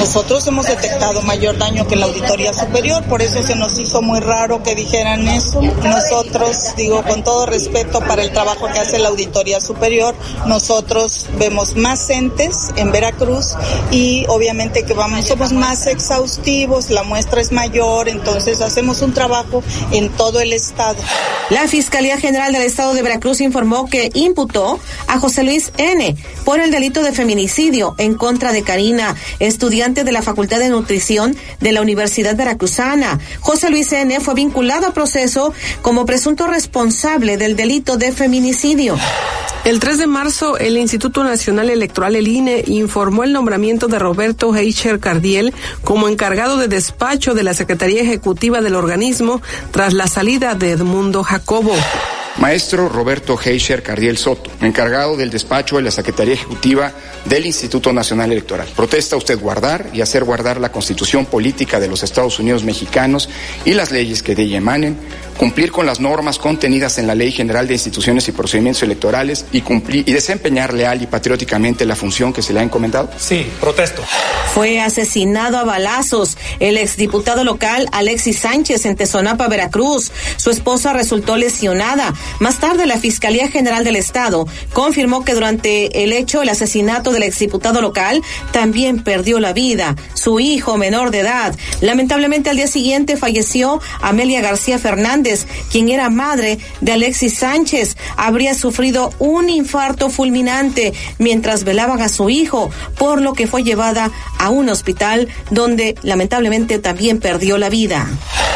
[0.00, 4.18] Nosotros hemos detectado mayor daño que la auditoría superior, por eso se nos hizo muy
[4.18, 5.60] raro que dijeran eso.
[5.60, 10.14] Nosotros, digo con todo respeto para el trabajo que hace la auditoría superior,
[10.46, 13.54] nosotros vemos más entes en Veracruz
[13.90, 19.62] y obviamente que vamos, somos más exhaustivos, la muestra es mayor, entonces hacemos un trabajo
[19.92, 20.96] en todo el estado.
[21.50, 26.16] La Fiscalía General del Estado de Veracruz informó que imputó a José Luis N.
[26.44, 31.36] por el delito de feminicidio en contra de Karina, estudiante de la Facultad de Nutrición
[31.60, 33.18] de la Universidad Veracruzana.
[33.40, 34.18] José Luis N.
[34.20, 35.52] fue vinculado a proceso
[35.82, 38.96] como presunto responsable del delito de feminicidio.
[39.64, 44.56] El 3 de marzo, el Instituto Nacional Electoral, el INE, informó el nombramiento de Roberto
[44.56, 45.52] Heicher Cardiel
[45.84, 51.22] como encargado de despacho de la Secretaría Ejecutiva del organismo tras la salida de Edmundo
[51.22, 51.74] Jacobo.
[52.38, 56.69] Maestro Roberto Heischer Cardiel Soto, encargado del despacho de la Secretaría Ejecutiva
[57.24, 58.68] del Instituto Nacional Electoral.
[58.74, 63.28] Protesta usted guardar y hacer guardar la constitución política de los Estados Unidos mexicanos
[63.64, 64.96] y las leyes que de ella emanen,
[65.40, 69.62] cumplir con las normas contenidas en la Ley General de Instituciones y Procedimientos Electorales y
[69.62, 73.08] cumplir y desempeñar leal y patrióticamente la función que se le ha encomendado?
[73.16, 74.02] Sí, protesto.
[74.52, 80.12] Fue asesinado a balazos el exdiputado local Alexis Sánchez en Tezonapa, Veracruz.
[80.36, 82.12] Su esposa resultó lesionada.
[82.38, 87.22] Más tarde, la Fiscalía General del Estado confirmó que durante el hecho, el asesinato del
[87.22, 88.20] exdiputado local
[88.52, 89.96] también perdió la vida.
[90.12, 91.56] Su hijo menor de edad.
[91.80, 95.29] Lamentablemente, al día siguiente falleció Amelia García Fernández,
[95.70, 97.96] quien era madre de Alexis Sánchez.
[98.16, 104.10] Habría sufrido un infarto fulminante mientras velaban a su hijo, por lo que fue llevada
[104.38, 108.06] a un hospital donde lamentablemente también perdió la vida.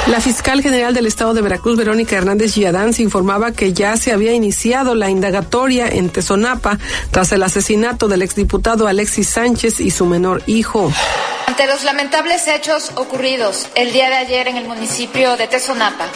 [0.07, 4.13] La fiscal general del estado de Veracruz, Verónica Hernández Villadán, se informaba que ya se
[4.13, 6.79] había iniciado la indagatoria en Tezonapa
[7.11, 10.93] tras el asesinato del exdiputado Alexis Sánchez y su menor hijo.
[11.47, 16.07] Ante los lamentables hechos ocurridos el día de ayer en el municipio de Tezonapa,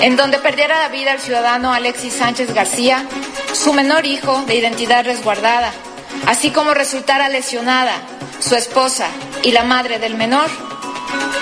[0.00, 3.04] en donde perdiera la vida el ciudadano Alexis Sánchez García,
[3.52, 5.72] su menor hijo de identidad resguardada,
[6.26, 7.94] así como resultara lesionada
[8.38, 9.08] su esposa
[9.42, 10.48] y la madre del menor,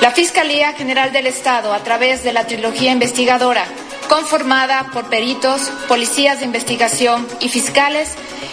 [0.00, 3.64] la Fiscalía General del Estado, a través de la trilogía investigadora,
[4.08, 8.12] conformada por peritos, policías de investigación y fiscales,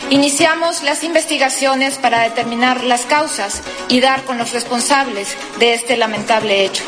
[0.10, 6.66] iniciamos las investigaciones para determinar las causas y dar con los responsables de este lamentable
[6.66, 6.84] hecho.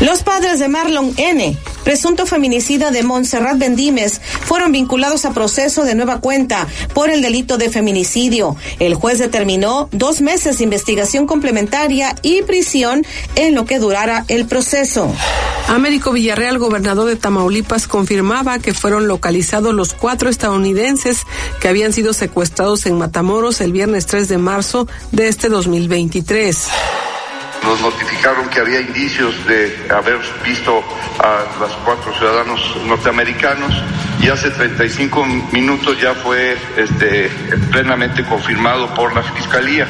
[0.00, 5.96] Los padres de Marlon N., presunto feminicida de Montserrat Bendimes, fueron vinculados a proceso de
[5.96, 8.54] nueva cuenta por el delito de feminicidio.
[8.78, 13.04] El juez determinó dos meses de investigación complementaria y prisión
[13.34, 15.12] en lo que durara el proceso.
[15.66, 21.24] Américo Villarreal, gobernador de Tamaulipas, confirmaba que fueron localizados los cuatro estadounidenses
[21.60, 26.68] que habían sido secuestrados en Matamoros el viernes 3 de marzo de este 2023.
[27.64, 30.82] Nos notificaron que había indicios de haber visto
[31.18, 33.82] a los cuatro ciudadanos norteamericanos
[34.20, 37.30] y hace 35 minutos ya fue este,
[37.70, 39.86] plenamente confirmado por la Fiscalía.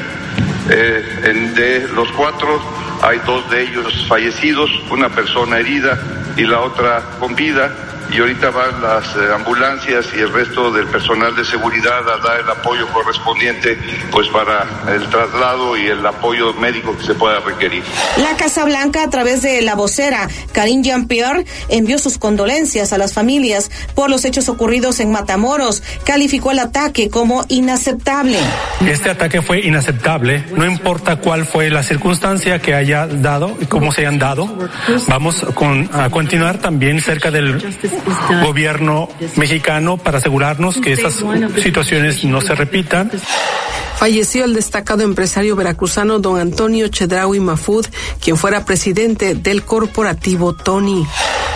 [0.69, 2.61] Eh, en, de los cuatro
[3.01, 5.97] hay dos de ellos fallecidos, una persona herida
[6.37, 10.87] y la otra con vida y ahorita van las eh, ambulancias y el resto del
[10.87, 13.77] personal de seguridad a dar el apoyo correspondiente
[14.11, 17.83] pues para el traslado y el apoyo médico que se pueda requerir.
[18.17, 23.13] La Casa Blanca, a través de la vocera Karine Jean-Pierre, envió sus condolencias a las
[23.13, 25.83] familias por los hechos ocurridos en Matamoros.
[26.03, 28.39] Calificó el ataque como inaceptable.
[28.87, 33.91] Este ataque fue inaceptable, no importa cuál fue la circunstancia que haya dado y cómo
[33.91, 34.49] se hayan dado.
[35.07, 37.59] Vamos con, a continuar también cerca del
[38.43, 41.23] gobierno mexicano para asegurarnos que estas
[41.61, 43.11] situaciones no se repitan.
[43.99, 47.85] Falleció el destacado empresario veracruzano don Antonio Chedraui Mafud,
[48.21, 51.05] quien fuera presidente del corporativo Tony.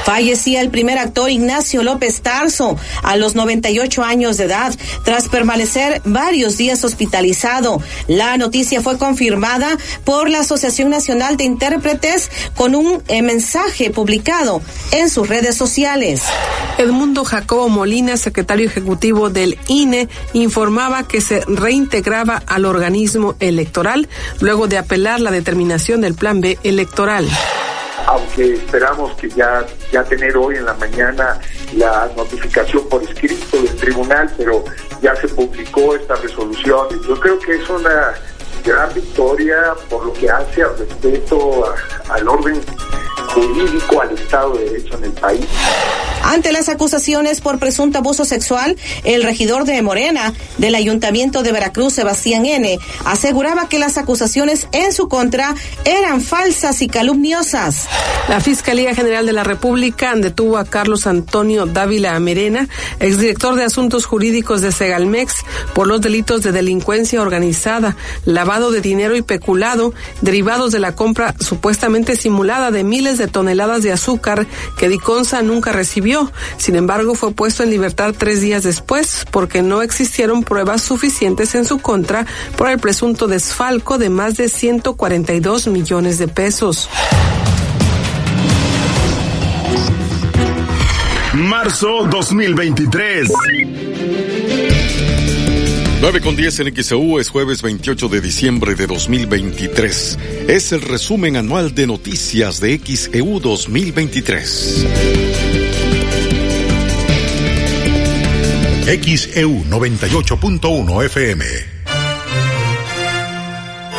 [0.03, 4.75] Fallecía el primer actor Ignacio López Tarso a los 98 años de edad,
[5.05, 7.81] tras permanecer varios días hospitalizado.
[8.09, 14.61] La noticia fue confirmada por la Asociación Nacional de Intérpretes con un eh, mensaje publicado
[14.91, 16.23] en sus redes sociales.
[16.77, 24.09] Edmundo Jacobo Molina, secretario ejecutivo del INE, informaba que se reintegraba al organismo electoral
[24.41, 27.27] luego de apelar la determinación del Plan B electoral
[28.05, 31.39] aunque esperamos que ya, ya tener hoy en la mañana
[31.75, 34.63] la notificación por escrito del tribunal, pero
[35.01, 36.87] ya se publicó esta resolución.
[37.07, 38.13] Yo creo que es una
[38.63, 41.73] gran victoria por lo que hace al respeto
[42.09, 42.61] al orden
[43.33, 45.45] jurídico al Estado de Derecho en el país.
[46.23, 51.93] Ante las acusaciones por presunto abuso sexual, el regidor de Morena del Ayuntamiento de Veracruz,
[51.93, 55.53] Sebastián N., aseguraba que las acusaciones en su contra
[55.83, 57.87] eran falsas y calumniosas.
[58.29, 62.69] La Fiscalía General de la República detuvo a Carlos Antonio Dávila Amerena,
[63.01, 65.35] exdirector de Asuntos Jurídicos de Segalmex,
[65.73, 71.35] por los delitos de delincuencia organizada, lavado de dinero y peculado, derivados de la compra
[71.39, 74.47] supuestamente simulada de miles de toneladas de azúcar
[74.77, 76.31] que Diconsa nunca recibió.
[76.57, 81.65] Sin embargo, fue puesto en libertad tres días después porque no existieron pruebas suficientes en
[81.65, 82.25] su contra
[82.57, 86.89] por el presunto desfalco de más de 142 millones de pesos.
[91.33, 93.31] Marzo 2023.
[96.03, 100.19] 9 con 10 en XEU es jueves 28 de diciembre de 2023.
[100.49, 104.85] Es el resumen anual de noticias de XEU 2023.
[108.83, 111.45] XEU 98.1 FM.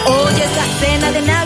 [0.06, 1.43] Hoy es la cena de Navidad,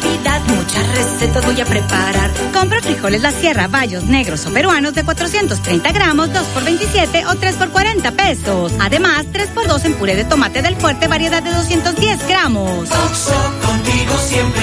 [0.78, 2.30] muchas recetas voy a preparar.
[2.52, 7.34] Compra frijoles La Sierra, bayos negros o peruanos de 430 gramos, 2 por 27 o
[7.34, 8.72] 3 por 40 pesos.
[8.78, 12.90] Además, 3 por 2 en puré de tomate del fuerte, variedad de 210 gramos.
[12.90, 14.62] Oxo, contigo siempre.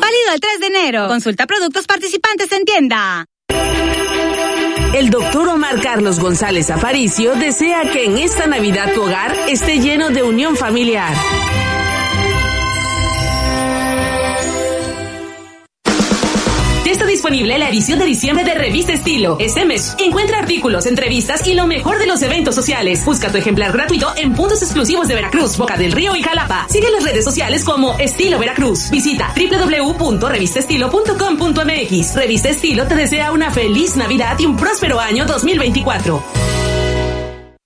[0.00, 1.08] Válido el 3 de enero.
[1.08, 3.26] Consulta productos participantes en tienda.
[4.94, 10.08] El doctor Omar Carlos González Aparicio desea que en esta Navidad tu hogar esté lleno
[10.08, 11.12] de unión familiar.
[17.18, 19.38] Disponible la edición de diciembre de Revista Estilo.
[19.40, 23.04] Este mes encuentra artículos, entrevistas y lo mejor de los eventos sociales.
[23.04, 26.68] Busca tu ejemplar gratuito en puntos exclusivos de Veracruz, Boca del Río y Jalapa.
[26.70, 28.88] Sigue las redes sociales como Estilo Veracruz.
[28.90, 32.14] Visita www.revistaestilo.com.mx.
[32.14, 36.22] Revista Estilo te desea una feliz Navidad y un próspero año 2024.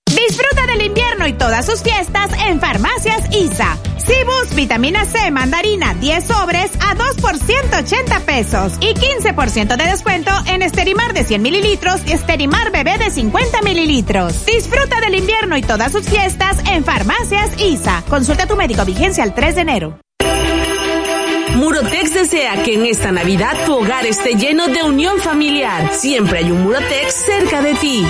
[0.07, 3.77] Disfruta del invierno y todas sus fiestas en Farmacias ISA.
[4.05, 10.31] Cibus Vitamina C Mandarina 10 sobres a 2 por 180 pesos y 15% de descuento
[10.47, 14.45] en Esterimar de 100 mililitros y Esterimar Bebé de 50 mililitros.
[14.45, 18.03] Disfruta del invierno y todas sus fiestas en Farmacias ISA.
[18.09, 19.99] Consulta a tu médico vigencia el 3 de enero.
[21.55, 25.93] Murotex desea que en esta Navidad tu hogar esté lleno de unión familiar.
[25.93, 28.05] Siempre hay un Murotex cerca de ti.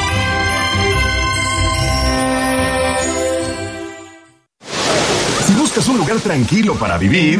[5.73, 7.39] Buscas un lugar tranquilo para vivir,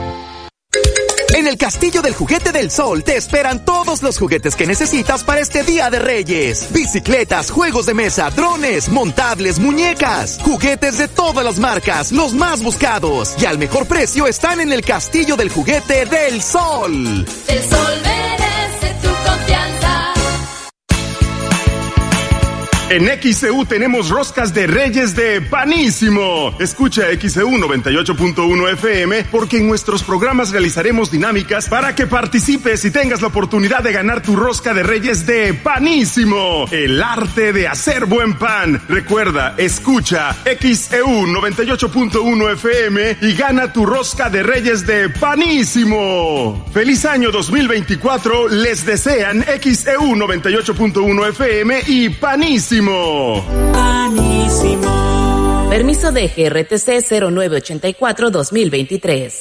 [1.51, 5.63] El Castillo del Juguete del Sol te esperan todos los juguetes que necesitas para este
[5.63, 6.67] Día de Reyes.
[6.71, 13.35] Bicicletas, juegos de mesa, drones, montables, muñecas, juguetes de todas las marcas, los más buscados
[13.37, 17.25] y al mejor precio están en el Castillo del Juguete del Sol.
[17.49, 18.30] El sol
[22.91, 26.53] En XCU tenemos roscas de Reyes de Panísimo.
[26.59, 33.21] Escucha XCU 98.1 FM porque en nuestros programas realizaremos dinámicas para que participes y tengas
[33.21, 36.65] la oportunidad de ganar tu rosca de Reyes de Panísimo.
[36.69, 38.81] El arte de hacer buen pan.
[38.89, 46.67] Recuerda, escucha XEU 98.1 FM y gana tu rosca de Reyes de Panísimo.
[46.73, 48.49] Feliz año 2024.
[48.49, 52.80] Les desean XEU 98.1 FM y Panísimo.
[53.73, 55.67] Panísimo.
[55.69, 59.31] Permiso de GRTC 0984-2023.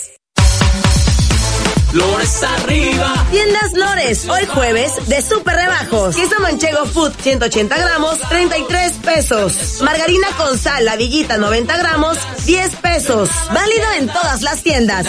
[1.95, 3.27] Lores arriba.
[3.31, 6.15] Tiendas Lores, hoy jueves de super rebajos.
[6.15, 9.81] Queso manchego food 180 gramos, 33 pesos.
[9.83, 13.31] Margarina con sal, la villita 90 gramos, 10 pesos.
[13.53, 15.07] Válido en todas las tiendas.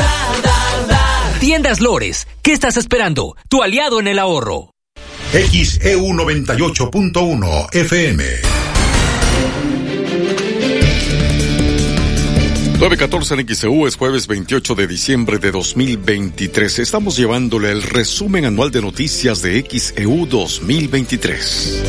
[1.40, 3.36] Tiendas Lores, ¿qué estás esperando?
[3.50, 4.72] Tu aliado en el ahorro.
[5.32, 8.24] XEU 98.1 FM.
[12.78, 16.80] 914 en XEU es jueves 28 de diciembre de 2023.
[16.80, 21.84] Estamos llevándole el resumen anual de noticias de XEU 2023.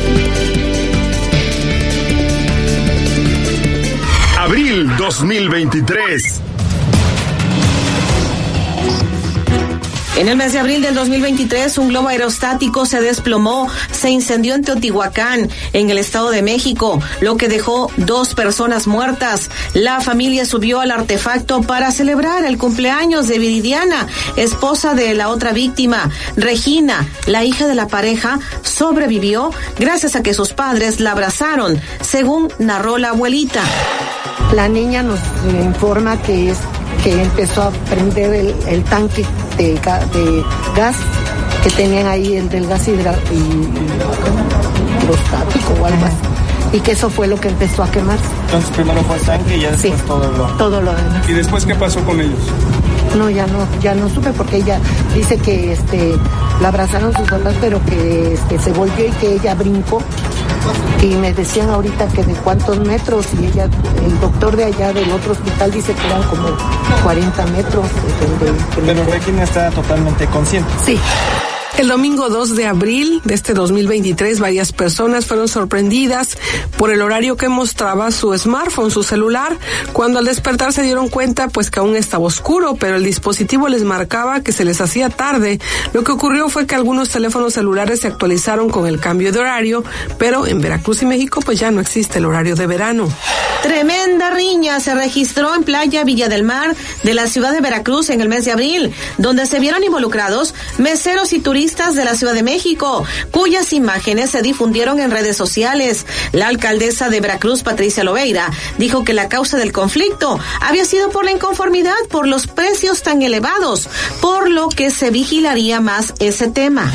[4.37, 6.41] Abril 2023.
[10.15, 14.63] En el mes de abril del 2023, un globo aerostático se desplomó, se incendió en
[14.63, 19.49] Teotihuacán, en el Estado de México, lo que dejó dos personas muertas.
[19.73, 25.51] La familia subió al artefacto para celebrar el cumpleaños de Viridiana, esposa de la otra
[25.51, 26.11] víctima.
[26.35, 29.49] Regina, la hija de la pareja, sobrevivió
[29.79, 33.63] gracias a que sus padres la abrazaron, según narró la abuelita.
[34.53, 35.19] La niña nos
[35.65, 36.59] informa que es
[37.03, 39.25] que empezó a prender el, el tanque
[39.57, 40.43] de, ga- de
[40.75, 40.95] gas
[41.63, 46.15] que tenían ahí, el del gas hidra- y, y- hidrostático o algo así.
[46.77, 48.23] Y que eso fue lo que empezó a quemarse.
[48.45, 50.43] Entonces primero fue sangre y ya después todo lo...
[50.57, 51.29] Todo lo demás.
[51.29, 52.39] ¿Y después qué pasó con ellos?
[53.17, 54.79] No, ya no, ya no supe porque ella
[55.13, 56.15] dice que este
[56.61, 60.01] la abrazaron sus papás, pero que este, se volvió y que ella brincó
[61.01, 63.65] y me decían ahorita que de cuántos metros y ella,
[64.05, 66.47] el doctor de allá del otro hospital dice que eran como
[67.03, 67.85] 40 metros.
[68.85, 70.71] Pero Requiem está totalmente consciente.
[70.85, 70.97] Sí.
[71.77, 76.37] El domingo 2 de abril de este 2023, varias personas fueron sorprendidas
[76.77, 79.57] por el horario que mostraba su smartphone, su celular.
[79.91, 83.83] Cuando al despertar se dieron cuenta, pues que aún estaba oscuro, pero el dispositivo les
[83.83, 85.59] marcaba que se les hacía tarde.
[85.93, 89.83] Lo que ocurrió fue que algunos teléfonos celulares se actualizaron con el cambio de horario,
[90.19, 93.09] pero en Veracruz y México, pues ya no existe el horario de verano.
[93.63, 98.21] Tremenda riña se registró en Playa Villa del Mar de la ciudad de Veracruz en
[98.21, 102.43] el mes de abril, donde se vieron involucrados meseros y turistas de la Ciudad de
[102.43, 106.05] México, cuyas imágenes se difundieron en redes sociales.
[106.33, 111.23] La alcaldesa de Veracruz, Patricia Loveira, dijo que la causa del conflicto había sido por
[111.23, 113.87] la inconformidad por los precios tan elevados,
[114.19, 116.91] por lo que se vigilaría más ese tema.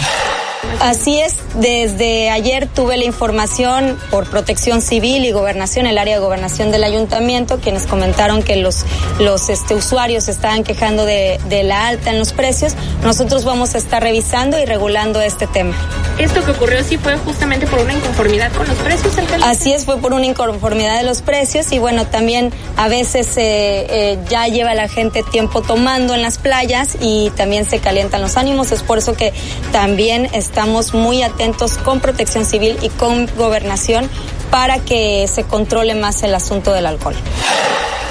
[0.81, 6.21] Así es, desde ayer tuve la información por protección civil y gobernación, el área de
[6.21, 8.85] gobernación del ayuntamiento, quienes comentaron que los,
[9.19, 12.75] los este, usuarios estaban quejando de, de la alta en los precios.
[13.03, 15.75] Nosotros vamos a estar revisando y regulando este tema.
[16.19, 19.47] ¿Esto que ocurrió sí fue justamente por una inconformidad con los precios, alcalde?
[19.47, 23.87] Así es, fue por una inconformidad de los precios y bueno, también a veces eh,
[23.89, 28.37] eh, ya lleva la gente tiempo tomando en las playas y también se calientan los
[28.37, 28.73] ánimos.
[28.73, 29.33] Es por eso que
[29.71, 34.11] también estamos muy atentos con protección civil y con gobernación
[34.51, 37.15] para que se controle más el asunto del alcohol.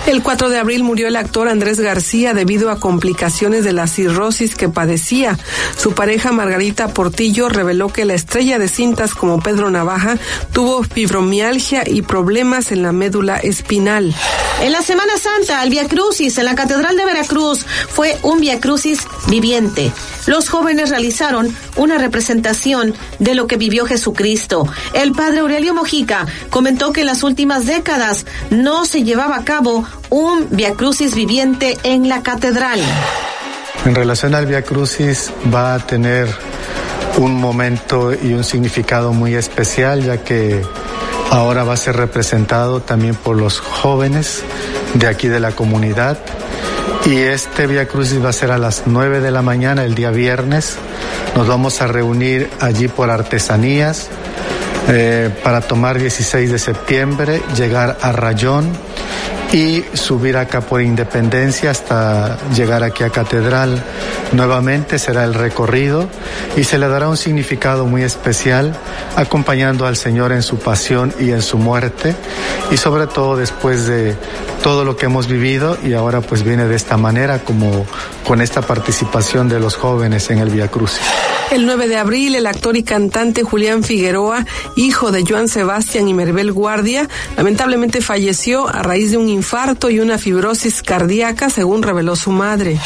[0.07, 4.55] El 4 de abril murió el actor Andrés García debido a complicaciones de la cirrosis
[4.55, 5.37] que padecía.
[5.77, 10.17] Su pareja Margarita Portillo reveló que la estrella de cintas como Pedro Navaja
[10.53, 14.15] tuvo fibromialgia y problemas en la médula espinal.
[14.61, 18.61] En la Semana Santa, el Via Crucis en la Catedral de Veracruz fue un Via
[18.61, 19.91] Crucis viviente.
[20.25, 24.67] Los jóvenes realizaron una representación de lo que vivió Jesucristo.
[24.93, 29.85] El padre Aurelio Mojica comentó que en las últimas décadas no se llevaba a cabo
[30.09, 32.79] un Via Crucis viviente en la catedral.
[33.85, 36.27] En relación al Via Crucis va a tener
[37.17, 40.61] un momento y un significado muy especial ya que
[41.31, 44.43] ahora va a ser representado también por los jóvenes
[44.93, 46.17] de aquí de la comunidad
[47.05, 50.11] y este Via Crucis va a ser a las 9 de la mañana el día
[50.11, 50.75] viernes.
[51.35, 54.09] Nos vamos a reunir allí por artesanías
[54.89, 58.71] eh, para tomar 16 de septiembre, llegar a Rayón
[59.53, 63.81] y subir acá por Independencia hasta llegar aquí a Catedral.
[64.33, 66.09] Nuevamente será el recorrido
[66.55, 68.75] y se le dará un significado muy especial
[69.15, 72.15] acompañando al Señor en su pasión y en su muerte
[72.71, 74.15] y sobre todo después de
[74.61, 77.85] todo lo que hemos vivido y ahora pues viene de esta manera como
[78.25, 81.05] con esta participación de los jóvenes en el Via Crucis.
[81.49, 84.45] El 9 de abril, el actor y cantante Julián Figueroa,
[84.75, 87.07] hijo de Joan Sebastián y Merbel Guardia,
[87.37, 92.77] lamentablemente falleció a raíz de un infarto y una fibrosis cardíaca, según reveló su madre.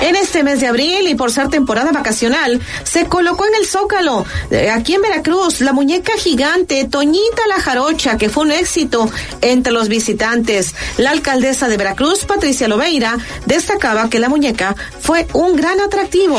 [0.00, 4.24] En este mes de abril y por ser temporada vacacional, se colocó en el Zócalo,
[4.50, 9.10] eh, aquí en Veracruz, la muñeca gigante Toñita la Jarocha, que fue un éxito
[9.40, 10.74] entre los visitantes.
[10.96, 16.38] La alcaldesa de Veracruz, Patricia Loveira, destacaba que la muñeca fue un gran atractivo.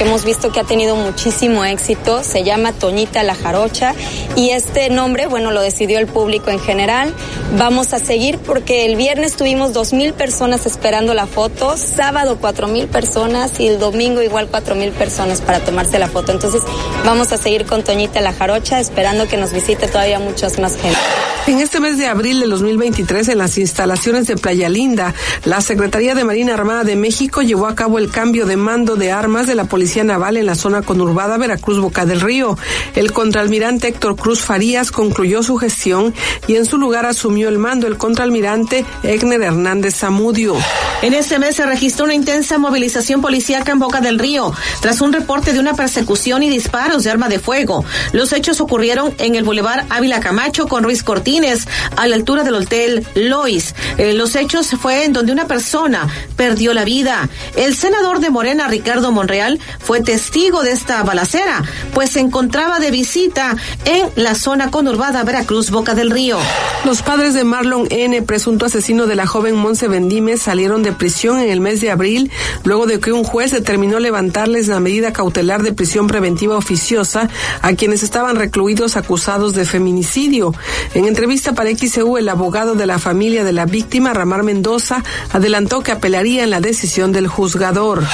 [0.00, 3.94] Hemos visto que ha tenido muchísimo éxito, se llama Toñita la Jarocha
[4.36, 7.14] y este nombre, bueno, lo decidió el público en general.
[7.56, 12.68] Vamos a seguir porque el viernes tuvimos dos mil personas esperando la foto, sábado cuatro
[12.68, 16.30] mil personas y el domingo igual cuatro mil personas para tomarse la foto.
[16.30, 16.60] Entonces
[17.06, 20.98] vamos a seguir con Toñita la Jarocha esperando que nos visite todavía muchas más gente.
[21.46, 25.14] En este mes de abril de 2023, en las instalaciones de Playa Linda,
[25.46, 29.12] la Secretaría de Marina Armada de México llevó a cabo el cambio de mando de
[29.12, 32.58] armas de la Policía Naval en la zona conurbada Veracruz Boca del Río.
[32.96, 36.12] El contraalmirante Héctor Cruz Farías concluyó su gestión
[36.48, 40.56] y en su lugar asumió el mando el contraalmirante Egner Hernández Zamudio.
[41.02, 45.12] En este mes se registró una intensa movilización policíaca en Boca del Río, tras un
[45.12, 47.84] reporte de una persecución y disparos de arma de fuego.
[48.10, 52.54] Los hechos ocurrieron en el Boulevard Ávila Camacho con Ruiz Cortines, a la altura del
[52.56, 53.76] Hotel Lois.
[53.98, 57.28] Eh, los hechos fue en donde una persona perdió la vida.
[57.54, 61.62] El senador de Morena, Ricardo Monreal, fue testigo de esta balacera,
[61.92, 63.54] pues se encontraba de visita
[63.84, 66.38] en la zona conurbada Veracruz, Boca del Río.
[66.86, 71.40] Los padres de Marlon N., presunto asesino de la joven Monse Bendime, salieron de prisión
[71.40, 72.30] en el mes de abril,
[72.64, 77.28] luego de que un juez determinó levantarles la medida cautelar de prisión preventiva oficiosa
[77.60, 80.54] a quienes estaban recluidos acusados de feminicidio.
[80.94, 85.04] En entrevista para XEU, el abogado de la familia de la víctima, Ramar Mendoza,
[85.34, 88.04] adelantó que apelaría en la decisión del juzgador.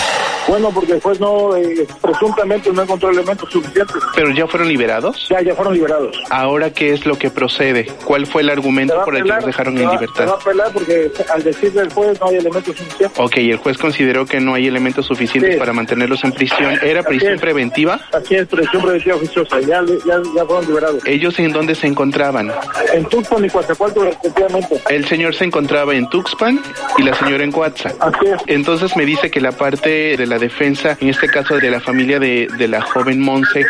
[0.49, 3.97] Bueno, porque el juez no, eh, presuntamente no encontró elementos suficientes.
[4.15, 5.29] ¿Pero ya fueron liberados?
[5.29, 6.17] Ya, ya fueron liberados.
[6.31, 7.87] ¿Ahora qué es lo que procede?
[8.05, 10.25] ¿Cuál fue el argumento por el que los dejaron en libertad?
[10.25, 13.19] Se va a apelar porque al decirle al juez no hay elementos suficientes.
[13.19, 16.79] Ok, el juez consideró que no hay elementos suficientes para mantenerlos en prisión.
[16.83, 18.01] ¿Era prisión preventiva?
[18.13, 19.61] Así es, prisión preventiva oficiosa.
[19.61, 21.03] Ya, ya, ya fueron liberados.
[21.07, 22.53] ¿Ellos en dónde se encontraban?
[22.93, 24.81] En Tuxpan y Coatzacoalcos, respectivamente.
[24.89, 26.61] El señor se encontraba en Tuxpan
[26.99, 27.93] y la señora en Coatza.
[28.01, 28.43] Así es.
[28.47, 32.19] Entonces me dice que la parte de la defensa, en este caso de la familia
[32.19, 33.67] de, de la joven Monse,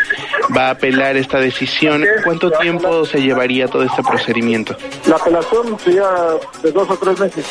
[0.55, 2.05] va a apelar esta decisión.
[2.23, 4.75] ¿Cuánto tiempo se llevaría todo este procedimiento?
[5.07, 6.07] La apelación sería
[6.63, 7.45] de dos o tres meses.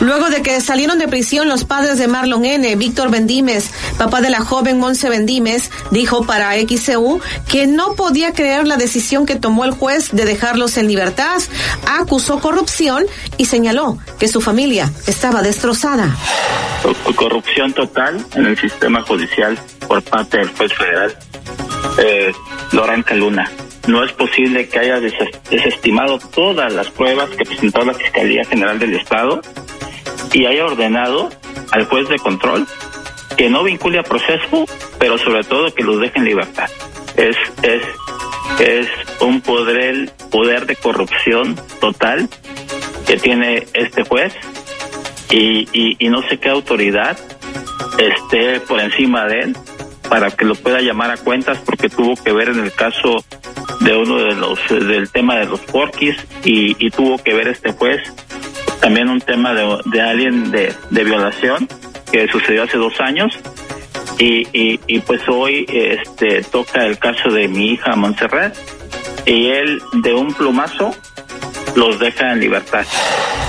[0.00, 4.30] Luego de que salieron de prisión los padres de Marlon N., Víctor Bendímez, papá de
[4.30, 9.64] la joven Monse Bendímez, dijo para XCU que no podía creer la decisión que tomó
[9.64, 11.40] el juez de dejarlos en libertad,
[11.86, 13.04] acusó corrupción
[13.36, 16.16] y señaló que su familia estaba destrozada.
[17.14, 21.16] Corrupción total en el sistema judicial por parte del juez federal,
[21.98, 22.32] eh,
[22.72, 23.50] Loranca Luna.
[23.86, 28.94] No es posible que haya desestimado todas las pruebas que presentó la Fiscalía General del
[28.94, 29.40] Estado
[30.32, 31.30] y haya ordenado
[31.72, 32.66] al juez de control
[33.36, 34.66] que no vincule a proceso,
[34.98, 36.70] pero sobre todo que los deje en libertad.
[37.16, 37.82] Es, es,
[38.60, 38.88] es
[39.20, 42.28] un poder, poder de corrupción total
[43.06, 44.32] que tiene este juez
[45.30, 47.18] y, y, y no sé qué autoridad
[47.98, 49.56] esté por encima de él
[50.12, 53.24] para que lo pueda llamar a cuentas porque tuvo que ver en el caso
[53.80, 56.14] de uno de los del tema de los porquis
[56.44, 58.02] y, y tuvo que ver este juez.
[58.82, 61.66] También un tema de, de alguien de, de violación
[62.12, 63.38] que sucedió hace dos años.
[64.18, 68.54] Y, y, y pues hoy este toca el caso de mi hija Montserrat
[69.24, 70.94] y él de un plumazo
[71.74, 72.84] los deja en libertad.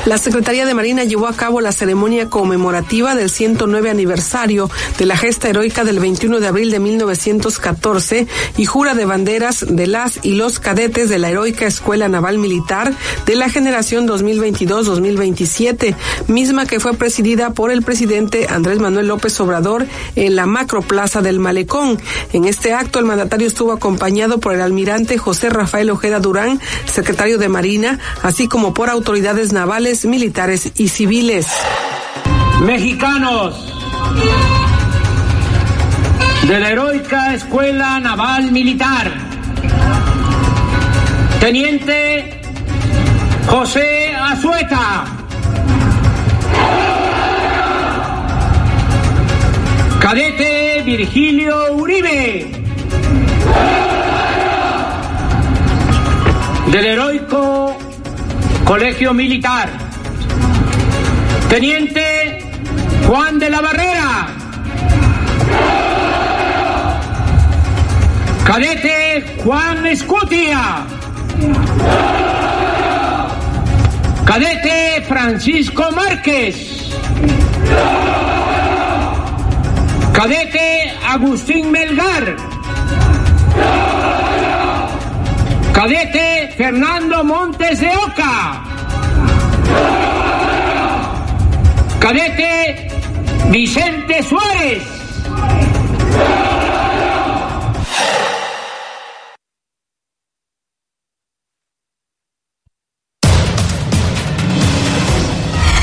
[0.05, 5.15] La Secretaría de Marina llevó a cabo la ceremonia conmemorativa del 109 aniversario de la
[5.15, 8.27] gesta heroica del 21 de abril de 1914
[8.57, 12.93] y jura de banderas de las y los cadetes de la heroica Escuela Naval Militar
[13.25, 15.95] de la generación 2022-2027,
[16.27, 19.87] misma que fue presidida por el presidente Andrés Manuel López Obrador
[20.17, 21.97] en la Macroplaza del Malecón.
[22.33, 27.37] En este acto, el mandatario estuvo acompañado por el almirante José Rafael Ojeda Durán, secretario
[27.37, 31.47] de Marina, así como por autoridades navales, militares y civiles.
[32.61, 33.73] Mexicanos
[36.47, 39.11] de la heroica Escuela Naval Militar,
[41.39, 42.41] Teniente
[43.47, 45.05] José Azueta.
[49.99, 52.51] Cadete Virgilio Uribe.
[56.71, 57.77] Del heroico
[58.65, 59.69] Colegio Militar.
[61.49, 62.39] Teniente
[63.07, 64.27] Juan de la Barrera.
[68.45, 70.85] Cadete Juan Escutia.
[74.25, 76.89] Cadete Francisco Márquez.
[80.13, 82.37] Cadete Agustín Melgar.
[85.83, 88.63] Cadete Fernando Montes de Oca.
[91.99, 92.87] Cadete
[93.49, 94.81] Vicente Suárez.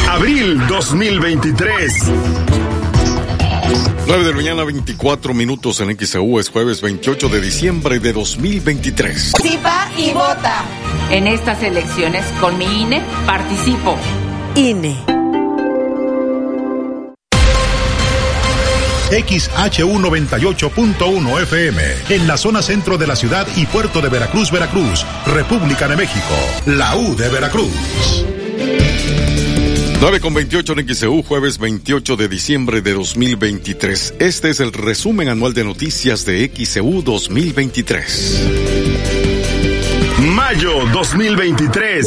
[0.09, 2.60] Abril 2023.
[4.11, 9.35] 9 de la mañana, 24 minutos en XAU, es jueves 28 de diciembre de 2023.
[9.35, 10.65] Participa y vota.
[11.11, 13.97] En estas elecciones, con mi INE, participo.
[14.57, 14.97] INE.
[19.11, 25.07] XHU 98.1 FM, en la zona centro de la ciudad y puerto de Veracruz, Veracruz,
[25.25, 26.35] República de México,
[26.67, 27.71] la U de Veracruz.
[30.01, 34.15] 9 con 28 en XEU, jueves 28 de diciembre de 2023.
[34.19, 38.43] Este es el resumen anual de noticias de XEU 2023.
[40.21, 42.07] Mayo 2023.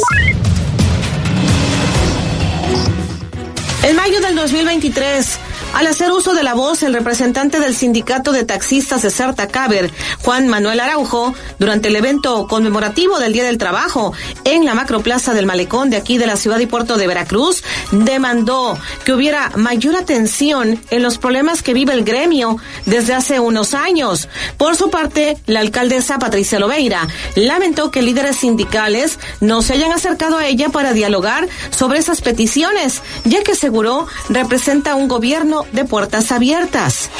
[3.84, 5.38] En mayo del 2023,
[5.74, 9.90] al hacer uso de la voz, el representante del sindicato de taxistas de Certa Caber,
[10.22, 14.12] Juan Manuel Araujo, durante el evento conmemorativo del Día del Trabajo
[14.44, 18.78] en la macroplaza del Malecón de aquí de la ciudad y puerto de Veracruz, demandó
[19.04, 22.56] que hubiera mayor atención en los problemas que vive el gremio
[22.86, 24.28] desde hace unos años.
[24.56, 30.38] Por su parte, la alcaldesa Patricia Loveira lamentó que líderes sindicales no se hayan acercado
[30.38, 36.32] a ella para dialogar sobre esas peticiones, ya que aseguró representa un gobierno de puertas
[36.32, 37.10] abiertas.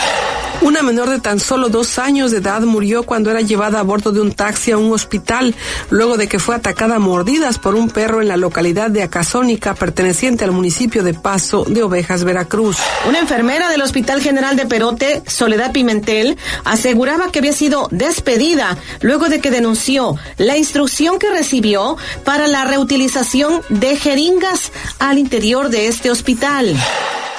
[0.60, 4.12] Una menor de tan solo dos años de edad murió cuando era llevada a bordo
[4.12, 5.54] de un taxi a un hospital,
[5.90, 9.74] luego de que fue atacada a mordidas por un perro en la localidad de Acazónica,
[9.74, 12.78] perteneciente al municipio de Paso de Ovejas, Veracruz.
[13.06, 19.28] Una enfermera del Hospital General de Perote, Soledad Pimentel, aseguraba que había sido despedida luego
[19.28, 25.88] de que denunció la instrucción que recibió para la reutilización de jeringas al interior de
[25.88, 26.74] este hospital.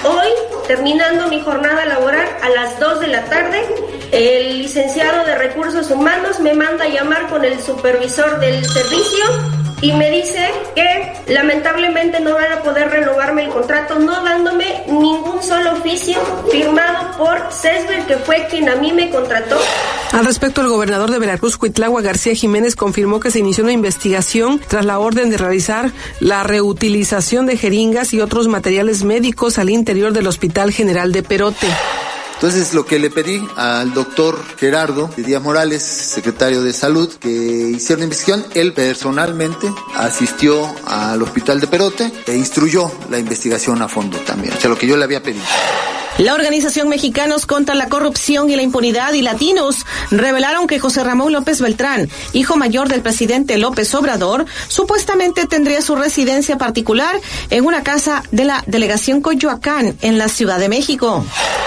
[0.04, 0.28] Hoy,
[0.96, 3.62] terminando mi jornada laboral a las 2 de la tarde,
[4.12, 9.24] el licenciado de Recursos Humanos me manda llamar con el supervisor del servicio
[9.86, 15.40] y me dice que lamentablemente no van a poder renovarme el contrato, no dándome ningún
[15.40, 16.18] solo oficio
[16.50, 19.56] firmado por Cesbel, que fue quien a mí me contrató.
[20.10, 24.60] Al respecto, el gobernador de Veracruz, Cuitlagua García Jiménez, confirmó que se inició una investigación
[24.66, 30.12] tras la orden de realizar la reutilización de jeringas y otros materiales médicos al interior
[30.12, 31.68] del Hospital General de Perote.
[32.36, 37.96] Entonces lo que le pedí al doctor Gerardo Díaz Morales, secretario de Salud, que hiciera
[37.96, 44.18] una investigación, él personalmente asistió al hospital de Perote e instruyó la investigación a fondo
[44.18, 45.44] también, o sea, lo que yo le había pedido.
[46.18, 51.30] La organización Mexicanos contra la Corrupción y la Impunidad y Latinos revelaron que José Ramón
[51.30, 57.82] López Beltrán, hijo mayor del presidente López Obrador, supuestamente tendría su residencia particular en una
[57.82, 61.22] casa de la delegación Coyoacán en la Ciudad de México.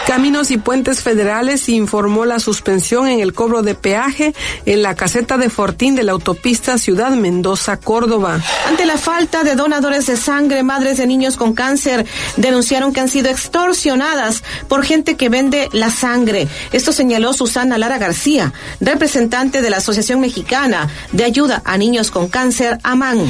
[0.08, 4.34] Caminos y Puentes Federales informó la suspensión en el cobro de peaje
[4.66, 8.40] en la caseta de Fortín de la autopista Ciudad Mendoza-Córdoba.
[8.68, 12.06] Ante la falta de donadores de sangre, madres de niños con cáncer
[12.38, 16.48] denunciaron que han sido extorsionadas por gente que vende la sangre.
[16.72, 22.28] Esto señaló Susana Lara García, representante de la Asociación Mexicana de Ayuda a Niños con
[22.30, 23.26] Cáncer, AMAN.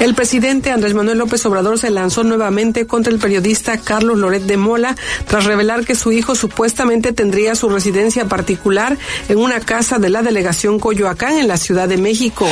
[0.00, 4.56] El presidente Andrés Manuel López Obrador se lanzó nuevamente contra el periodista Carlos Loret de
[4.56, 4.94] Mola
[5.26, 8.98] tras revelar que su hijo supuestamente tendría su residencia particular
[9.28, 12.48] en una casa de la delegación Coyoacán en la Ciudad de México.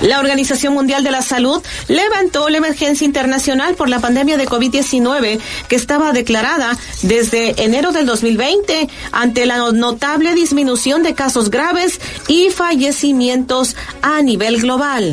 [0.00, 5.38] La Organización Mundial de la Salud levantó la emergencia internacional por la pandemia de COVID-19
[5.68, 12.50] que estaba declarada desde enero del 2020 ante la notable disminución de casos graves y
[12.50, 15.12] fallecimientos a nivel global.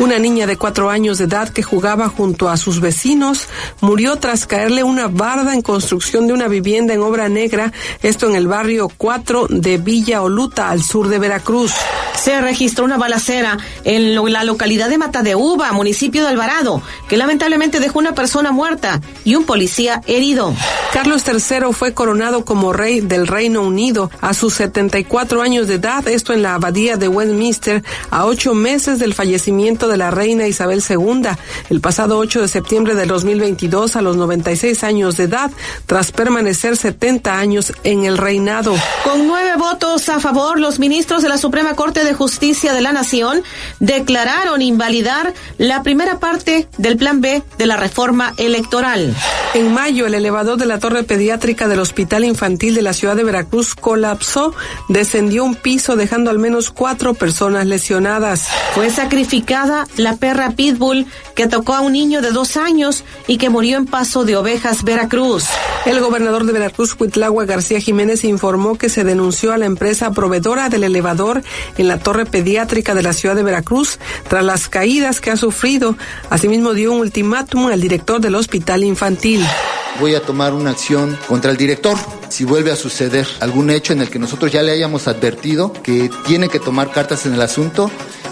[0.00, 3.48] Una niña de cuatro años de edad que jugaba junto a sus vecinos
[3.80, 7.47] murió tras caerle una barda en construcción de una vivienda en obra negra,
[8.02, 11.72] esto en el barrio 4 de Villa Oluta, al sur de Veracruz.
[12.14, 17.98] Se registró una balacera en la localidad de Matadeuva, municipio de Alvarado, que lamentablemente dejó
[17.98, 20.54] una persona muerta y un policía herido.
[20.92, 26.06] Carlos III fue coronado como rey del Reino Unido a sus 74 años de edad,
[26.08, 30.82] esto en la abadía de Westminster, a ocho meses del fallecimiento de la reina Isabel
[30.88, 31.28] II,
[31.70, 35.50] el pasado 8 de septiembre del 2022 a los 96 años de edad,
[35.86, 38.74] tras permanecer 70 años en el reinado.
[39.04, 42.92] Con nueve votos a favor, los ministros de la Suprema Corte de Justicia de la
[42.92, 43.42] Nación
[43.80, 49.14] declararon invalidar la primera parte del Plan B de la reforma electoral.
[49.54, 53.24] En mayo, el elevador de la torre pediátrica del Hospital Infantil de la ciudad de
[53.24, 54.54] Veracruz colapsó,
[54.88, 58.48] descendió un piso dejando al menos cuatro personas lesionadas.
[58.74, 63.48] Fue sacrificada la perra Pitbull que tocó a un niño de dos años y que
[63.48, 65.44] murió en Paso de Ovejas, Veracruz.
[65.86, 66.94] El gobernador de Veracruz,
[67.28, 71.42] Cuitlagua García Jiménez, informó que se denunció a la empresa proveedora del elevador
[71.76, 73.98] en la torre pediátrica de la ciudad de Veracruz
[74.30, 75.94] tras las caídas que ha sufrido.
[76.30, 79.44] Asimismo, dio un ultimátum al director del hospital infantil.
[80.00, 81.98] Voy a tomar una acción contra el director
[82.30, 86.10] si vuelve a suceder algún hecho en el que nosotros ya le hayamos advertido que
[86.26, 87.90] tiene que tomar cartas en el asunto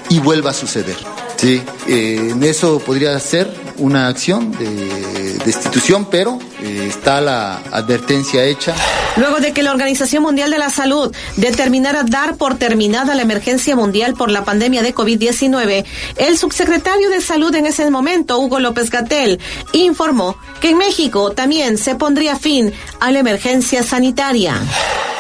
[0.09, 0.97] y vuelva a suceder.
[1.37, 8.75] Sí, eh, en eso podría ser una acción de destitución, pero está la advertencia hecha.
[9.17, 13.77] Luego de que la Organización Mundial de la Salud determinara dar por terminada la emergencia
[13.77, 15.85] mundial por la pandemia de COVID-19,
[16.17, 19.41] el subsecretario de Salud en ese momento, Hugo López Gatel,
[19.73, 24.61] informó que en México también se pondría fin a la emergencia sanitaria.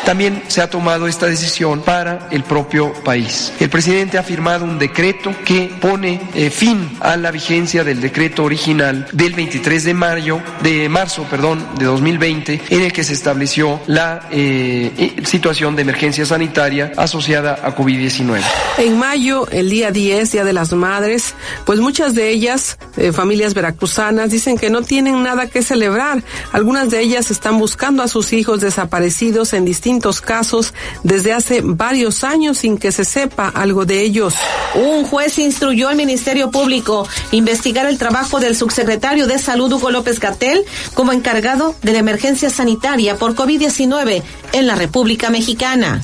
[0.06, 3.52] También se ha tomado esta decisión para el propio país.
[3.58, 8.44] El presidente ha firmado un decreto que pone eh, fin a la vigencia del decreto
[8.44, 13.81] original del 23 de mayo de marzo, perdón, de 2020, en el que se estableció
[13.86, 18.40] la eh, eh, situación de emergencia sanitaria asociada a COVID-19.
[18.78, 21.35] En mayo, el día 10, Día de las Madres,
[21.65, 22.78] pues muchas de ellas,
[23.12, 26.23] familias veracruzanas, dicen que no tienen nada que celebrar.
[26.53, 32.24] Algunas de ellas están buscando a sus hijos desaparecidos en distintos casos desde hace varios
[32.24, 34.35] años sin que se sepa algo de ellos.
[34.74, 40.20] Un juez instruyó al Ministerio Público investigar el trabajo del subsecretario de Salud Hugo López
[40.20, 44.22] Gatel como encargado de la emergencia sanitaria por COVID-19
[44.52, 46.02] en la República Mexicana.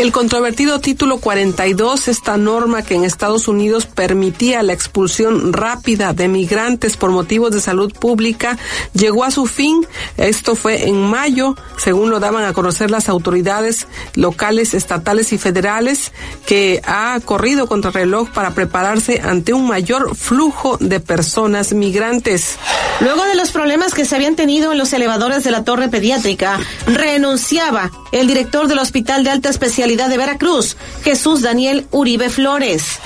[0.00, 6.26] El controvertido título 42, esta norma que en Estados Unidos permitía la expulsión rápida de
[6.26, 8.56] migrantes por motivos de salud pública,
[8.94, 9.86] llegó a su fin.
[10.16, 16.12] Esto fue en mayo, según lo daban a conocer las autoridades locales, estatales y federales,
[16.46, 22.56] que ha corrido contra reloj para prepararse ante un mayor flujo de personas migrantes.
[23.00, 26.60] Luego de los problemas que se habían tenido en los elevadores de la torre pediátrica,
[26.86, 33.00] renunciaba el director del Hospital de Alta Especialidad de Veracruz, Jesús Daniel Uribe Flores.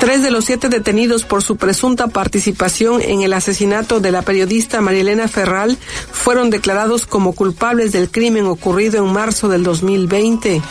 [0.00, 4.80] Tres de los siete detenidos por su presunta participación en el asesinato de la periodista
[4.80, 5.78] Marielena Ferral
[6.10, 10.62] fueron declarados como culpables del crimen ocurrido en marzo del 2020.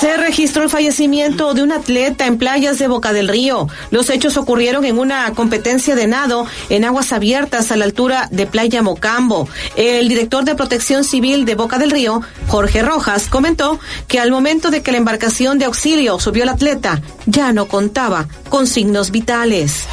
[0.00, 3.66] Se registró el fallecimiento de un atleta en playas de Boca del Río.
[3.90, 8.46] Los hechos ocurrieron en una competencia de nado en aguas abiertas a la altura de
[8.46, 9.37] Playa Mocambo.
[9.76, 14.70] El director de Protección Civil de Boca del Río, Jorge Rojas, comentó que al momento
[14.70, 19.86] de que la embarcación de auxilio subió el atleta, ya no contaba con signos vitales.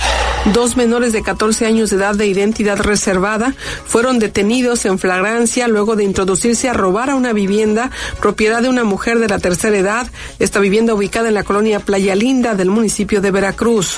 [0.54, 3.56] Dos menores de 14 años de edad de identidad reservada
[3.86, 7.90] fueron detenidos en flagrancia luego de introducirse a robar a una vivienda
[8.22, 10.08] propiedad de una mujer de la tercera edad,
[10.38, 13.98] esta vivienda ubicada en la colonia Playa Linda del municipio de Veracruz.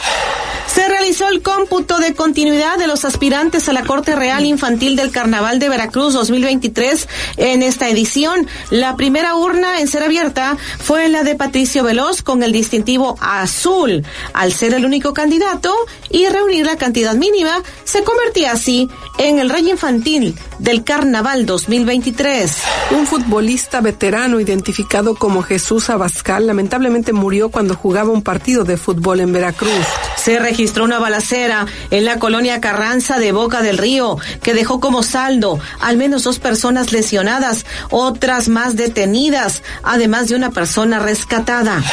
[0.67, 5.11] Se realizó el cómputo de continuidad de los aspirantes a la Corte Real Infantil del
[5.11, 7.07] Carnaval de Veracruz 2023
[7.37, 8.47] en esta edición.
[8.69, 14.05] La primera urna en ser abierta fue la de Patricio Veloz con el distintivo azul.
[14.33, 15.73] Al ser el único candidato
[16.09, 22.51] y reunir la cantidad mínima, se convertía así en el rey infantil del Carnaval 2023.
[22.91, 29.21] Un futbolista veterano identificado como Jesús Abascal lamentablemente murió cuando jugaba un partido de fútbol
[29.21, 29.71] en Veracruz.
[30.17, 35.03] Se registró una balacera en la colonia Carranza de Boca del Río que dejó como
[35.03, 41.83] saldo al menos dos personas lesionadas, otras más detenidas, además de una persona rescatada.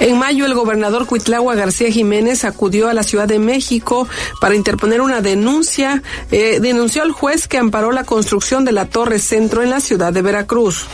[0.00, 4.08] En mayo, el gobernador Cuitlagua García Jiménez acudió a la Ciudad de México
[4.40, 6.02] para interponer una denuncia.
[6.30, 10.12] Eh, denunció al juez que amparó la construcción de la Torre Centro en la ciudad
[10.12, 10.86] de Veracruz.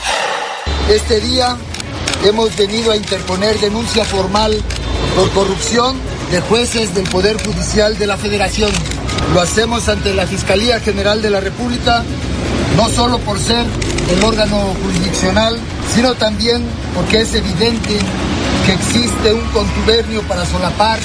[0.89, 1.57] Este día
[2.25, 4.61] hemos venido a interponer denuncia formal
[5.17, 5.97] por corrupción
[6.31, 8.71] de jueces del Poder Judicial de la Federación.
[9.33, 12.03] Lo hacemos ante la Fiscalía General de la República,
[12.77, 13.65] no solo por ser
[14.11, 15.59] el órgano jurisdiccional,
[15.95, 16.65] sino también
[16.95, 17.99] porque es evidente
[18.67, 20.99] que existe un contubernio para solapar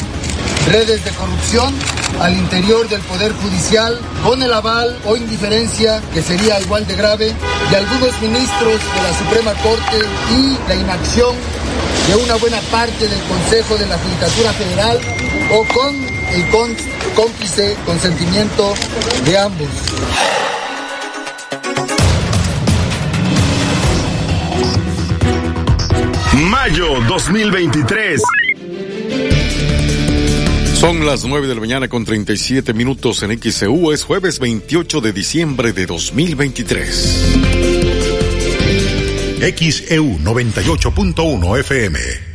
[0.72, 1.74] redes de corrupción
[2.20, 7.34] al interior del Poder Judicial con el aval o indiferencia, que sería igual de grave,
[7.72, 9.98] de algunos ministros de la Suprema Corte
[10.32, 11.36] y la inacción
[12.08, 15.00] de una buena parte del Consejo de la Judicatura Federal
[15.52, 15.96] o con
[16.34, 16.50] el
[17.16, 18.74] cómplice consentimiento
[19.26, 19.70] de ambos.
[26.34, 28.22] Mayo 2023.
[30.80, 33.92] Son las 9 de la mañana con 37 minutos en XCU.
[33.92, 37.36] Es jueves 28 de diciembre de 2023.
[39.42, 42.29] XEU 98.1 FM.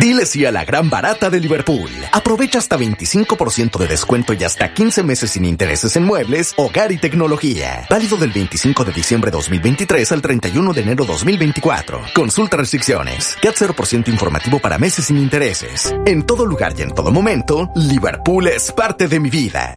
[0.00, 1.90] Dile sí a la gran barata de Liverpool.
[2.12, 6.98] Aprovecha hasta 25% de descuento y hasta 15 meses sin intereses en muebles, hogar y
[6.98, 7.86] tecnología.
[7.90, 12.00] Válido del 25 de diciembre 2023 al 31 de enero 2024.
[12.14, 13.36] Consulta restricciones.
[13.42, 15.94] CAT 0% informativo para meses sin intereses.
[16.06, 19.74] En todo lugar y en todo momento, Liverpool es parte de mi vida.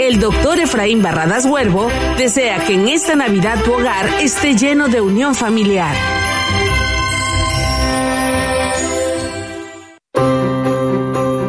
[0.00, 5.00] El doctor Efraín Barradas Huervo desea que en esta Navidad tu hogar esté lleno de
[5.00, 5.96] unión familiar.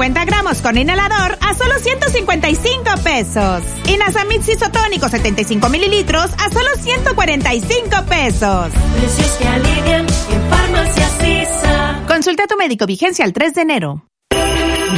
[0.00, 3.62] 50 gramos con inhalador a solo 155 pesos.
[3.86, 8.72] Y Nasamid isotónico 75 mililitros a solo 145 pesos.
[8.98, 12.04] Precios que alivian en Farmacias ISA.
[12.08, 14.06] Consulta a tu médico vigencia el 3 de enero.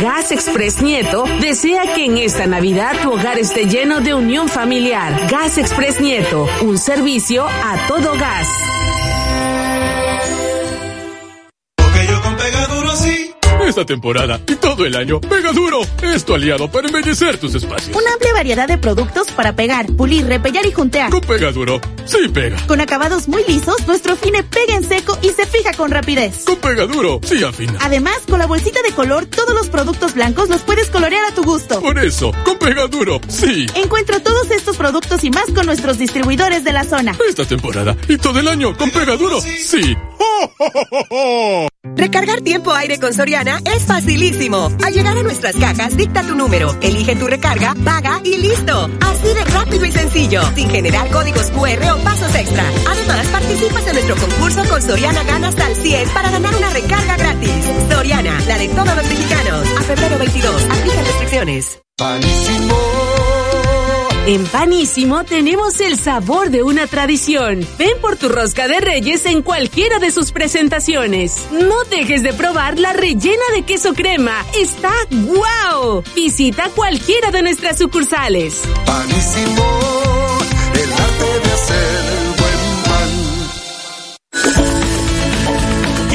[0.01, 5.29] Gas Express Nieto desea que en esta Navidad tu hogar esté lleno de unión familiar.
[5.29, 8.47] Gas Express Nieto, un servicio a todo gas.
[13.67, 17.97] Esta temporada y todo el año, Pega Duro es tu aliado para embellecer tus espacios.
[17.97, 21.11] Una amplia variedad de productos para pegar, pulir, repellar y juntear.
[21.11, 22.57] Con Pega Duro, sí pega.
[22.67, 26.45] Con acabados muy lisos, nuestro fine pega en seco y se fija con rapidez.
[26.45, 27.79] Con Pega Duro, sí afina.
[27.81, 31.45] Además, con la bolsita de color, todos los productos blancos los puedes colorear a tu
[31.45, 31.81] gusto.
[31.81, 33.67] Por eso, con Pega Duro, sí.
[33.77, 37.17] Encuentra todos estos productos y más con nuestros distribuidores de la zona.
[37.29, 39.97] Esta temporada y todo el año con Pega Duro, sí.
[41.97, 44.71] Recargar tiempo aire con Soriana es facilísimo.
[44.85, 48.91] Al llegar a nuestras cajas, dicta tu número, elige tu recarga, paga y listo.
[49.01, 52.65] Así de rápido y sencillo, sin generar códigos QR o pasos extra.
[52.89, 57.17] Además, participas en nuestro concurso con Soriana Gana hasta el 100 para ganar una recarga
[57.17, 57.53] gratis.
[57.91, 59.69] Soriana, la de todos los mexicanos.
[59.79, 61.79] A febrero 22, aplica restricciones.
[64.25, 67.67] En Panísimo tenemos el sabor de una tradición.
[67.77, 71.49] Ven por tu rosca de reyes en cualquiera de sus presentaciones.
[71.51, 74.47] No dejes de probar la rellena de queso crema.
[74.57, 76.05] Está guau.
[76.15, 78.63] Visita cualquiera de nuestras sucursales.
[78.87, 79.67] Panísimo,
[80.73, 82.22] el arte de hacer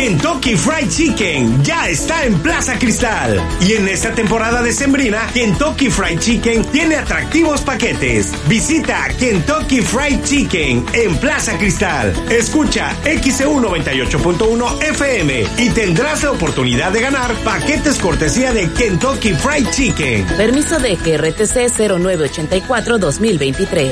[0.07, 3.45] Kentucky Fried Chicken ya está en Plaza Cristal.
[3.59, 8.31] Y en esta temporada de Sembrina, Kentucky Fried Chicken tiene atractivos paquetes.
[8.47, 12.13] Visita Kentucky Fried Chicken en Plaza Cristal.
[12.29, 19.67] Escucha XEU 98.1 FM y tendrás la oportunidad de ganar paquetes cortesía de Kentucky Fried
[19.71, 20.25] Chicken.
[20.37, 23.91] Permiso de GRTC 0984-2023.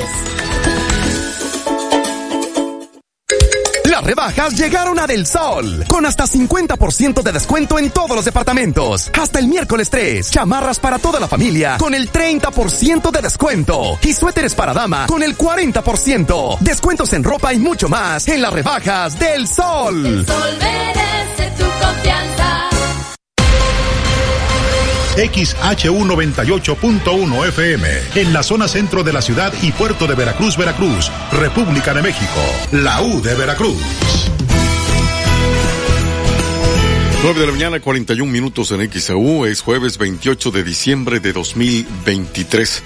[3.96, 9.10] Las rebajas llegaron a Del Sol, con hasta 50% de descuento en todos los departamentos.
[9.18, 13.98] Hasta el miércoles 3, chamarras para toda la familia con el 30% de descuento.
[14.02, 16.58] Y suéteres para dama con el 40%.
[16.58, 20.26] Descuentos en ropa y mucho más en las rebajas del Sol.
[20.26, 22.65] Sol merece tu confianza.
[25.16, 31.10] XHU 98.1 FM, en la zona centro de la ciudad y puerto de Veracruz, Veracruz,
[31.32, 32.40] República de México,
[32.70, 33.80] la U de Veracruz.
[37.22, 42.82] 9 de la mañana, 41 minutos en XAU, es jueves 28 de diciembre de 2023.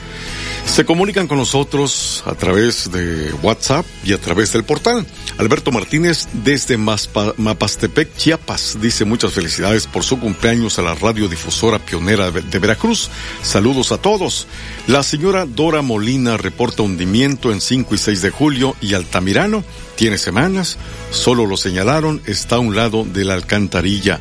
[0.66, 5.06] Se comunican con nosotros a través de WhatsApp y a través del portal.
[5.36, 12.30] Alberto Martínez desde Mapastepec, Chiapas, dice muchas felicidades por su cumpleaños a la radiodifusora pionera
[12.30, 13.10] de Veracruz.
[13.42, 14.46] Saludos a todos.
[14.86, 19.64] La señora Dora Molina reporta hundimiento en 5 y 6 de julio y Altamirano
[20.00, 20.78] tiene semanas,
[21.10, 24.18] solo lo señalaron, está a un lado de la alcantarilla.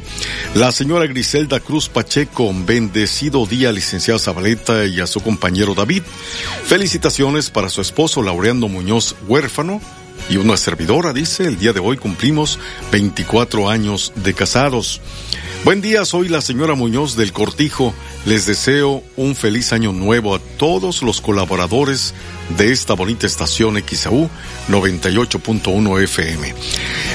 [0.53, 6.03] La señora Griselda Cruz Pacheco, bendecido día, licenciada Zabaleta y a su compañero David.
[6.65, 9.81] Felicitaciones para su esposo Laureando Muñoz, huérfano.
[10.29, 12.59] Y una servidora dice, el día de hoy cumplimos
[12.91, 15.01] 24 años de casados.
[15.65, 17.93] Buen día, soy la señora Muñoz del Cortijo.
[18.25, 22.13] Les deseo un feliz año nuevo a todos los colaboradores
[22.57, 24.29] de esta bonita estación XAU
[24.69, 26.53] 98.1 FM.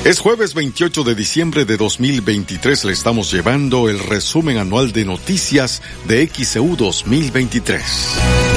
[0.04, 2.84] Es jueves 28 de diciembre de 2023.
[2.84, 8.53] Le estamos llevando el resumen anual de noticias de XAU 2023.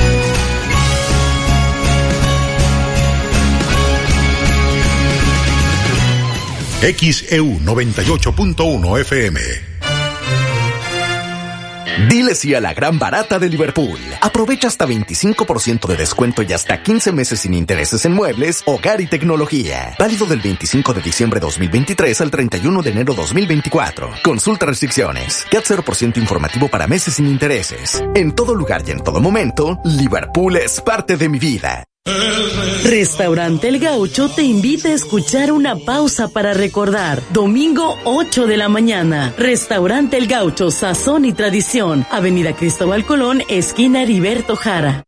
[6.80, 9.41] XEU 98.1 FM.
[12.08, 13.98] Dile sí a la gran barata de Liverpool.
[14.22, 19.08] Aprovecha hasta 25% de descuento y hasta 15 meses sin intereses en muebles, hogar y
[19.08, 19.95] tecnología.
[19.98, 24.12] Válido del 25 de diciembre 2023 al 31 de enero 2024.
[24.24, 25.48] Consulta restricciones.
[25.49, 28.04] CAT 0% informativo para meses sin intereses.
[28.14, 31.84] En todo lugar y en todo momento, Liverpool es parte de mi vida.
[32.84, 37.22] Restaurante El Gaucho te invita a escuchar una pausa para recordar.
[37.32, 39.34] Domingo 8 de la mañana.
[39.38, 42.06] Restaurante El Gaucho, Sazón y Tradición.
[42.10, 45.04] Avenida Cristóbal Colón, esquina Heriberto Jara.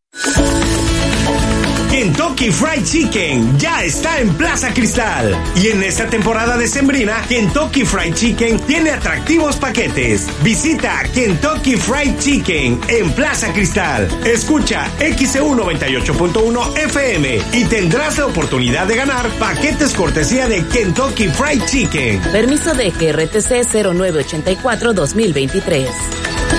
[2.00, 5.36] Kentucky Fried Chicken ya está en Plaza Cristal.
[5.62, 10.26] Y en esta temporada de Sembrina, Kentucky Fried Chicken tiene atractivos paquetes.
[10.42, 14.08] Visita Kentucky Fried Chicken en Plaza Cristal.
[14.26, 21.66] Escucha XEU 98.1 FM y tendrás la oportunidad de ganar paquetes cortesía de Kentucky Fried
[21.66, 22.22] Chicken.
[22.32, 26.59] Permiso de GRTC 0984-2023.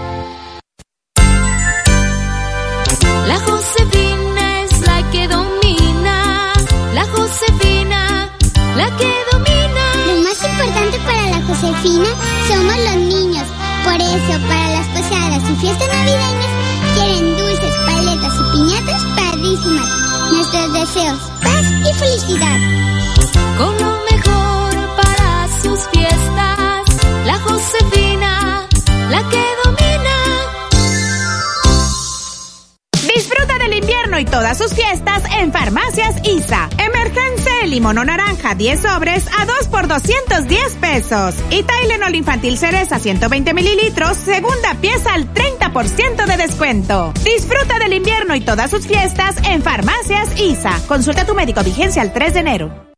[11.83, 13.47] Somos los niños.
[13.83, 16.51] Por eso, para las posadas y fiestas navideñas,
[16.95, 19.89] quieren dulces, paletas y piñatas padrísimas.
[20.31, 22.59] Nuestros deseos, paz y felicidad.
[23.57, 26.83] Con lo mejor para sus fiestas,
[27.25, 28.67] la Josefina,
[29.09, 30.20] la que domina.
[33.61, 36.69] Del invierno y todas sus fiestas en Farmacias ISA.
[36.77, 41.35] Emergencia limón o naranja 10 sobres a 2 por 210 pesos.
[41.49, 47.13] Y Tylenol infantil cereza 120 mililitros, segunda pieza al 30% de descuento.
[47.23, 50.79] Disfruta del invierno y todas sus fiestas en Farmacias ISA.
[50.87, 52.91] Consulta a tu médico vigencia el 3 de enero.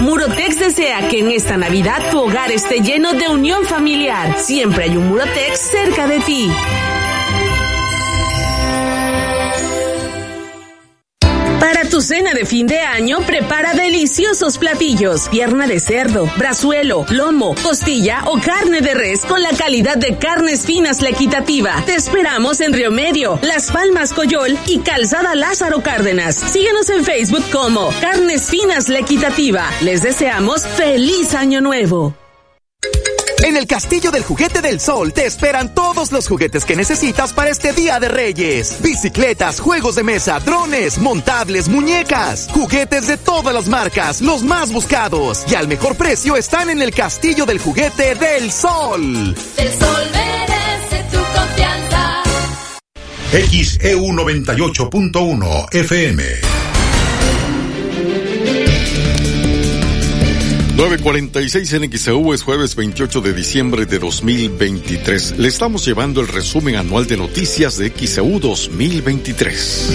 [0.00, 4.36] Murotex desea que en esta Navidad tu hogar esté lleno de unión familiar.
[4.38, 6.50] Siempre hay un Murotex cerca de ti.
[11.90, 15.28] Tu cena de fin de año, prepara deliciosos platillos.
[15.28, 20.64] Pierna de cerdo, brazuelo, lomo, costilla o carne de res con la calidad de carnes
[20.66, 21.82] finas la equitativa.
[21.86, 26.34] Te esperamos en Río Medio, Las Palmas Coyol y Calzada Lázaro Cárdenas.
[26.34, 29.70] Síguenos en Facebook como Carnes Finas la equitativa.
[29.80, 32.14] Les deseamos feliz año nuevo.
[33.44, 37.50] En el Castillo del Juguete del Sol te esperan todos los juguetes que necesitas para
[37.50, 38.78] este Día de Reyes.
[38.80, 45.44] Bicicletas, juegos de mesa, drones, montables, muñecas, juguetes de todas las marcas, los más buscados
[45.46, 49.36] y al mejor precio están en el Castillo del Juguete del Sol.
[49.58, 52.22] El sol merece tu confianza.
[53.30, 56.73] XEU 98.1 FM.
[60.76, 65.38] 946 en XEU es jueves 28 de diciembre de 2023.
[65.38, 69.92] Le estamos llevando el resumen anual de noticias de XEU 2023.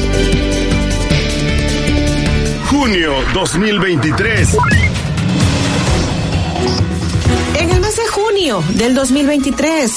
[2.70, 4.58] Junio 2023.
[7.60, 9.92] En el mes de junio del 2023,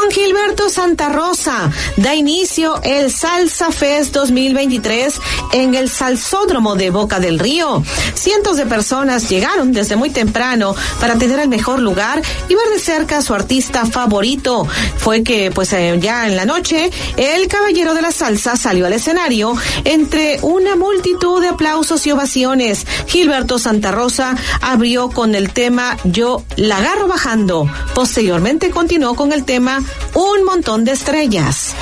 [0.00, 5.14] con Gilberto Santa Rosa, da inicio el Salsa Fest 2023
[5.52, 7.82] en el Salsódromo de Boca del Río.
[8.14, 12.78] Cientos de personas llegaron desde muy temprano para tener el mejor lugar y ver de
[12.78, 14.66] cerca a su artista favorito.
[14.98, 18.92] Fue que, pues eh, ya en la noche, el caballero de la salsa salió al
[18.92, 22.86] escenario entre una multitud de aplausos y ovaciones.
[23.06, 27.68] Gilberto Santa Rosa abrió con el tema Yo la agarro bajando.
[27.94, 29.82] Posteriormente continuó con el tema
[30.14, 31.74] Un montón de estrellas.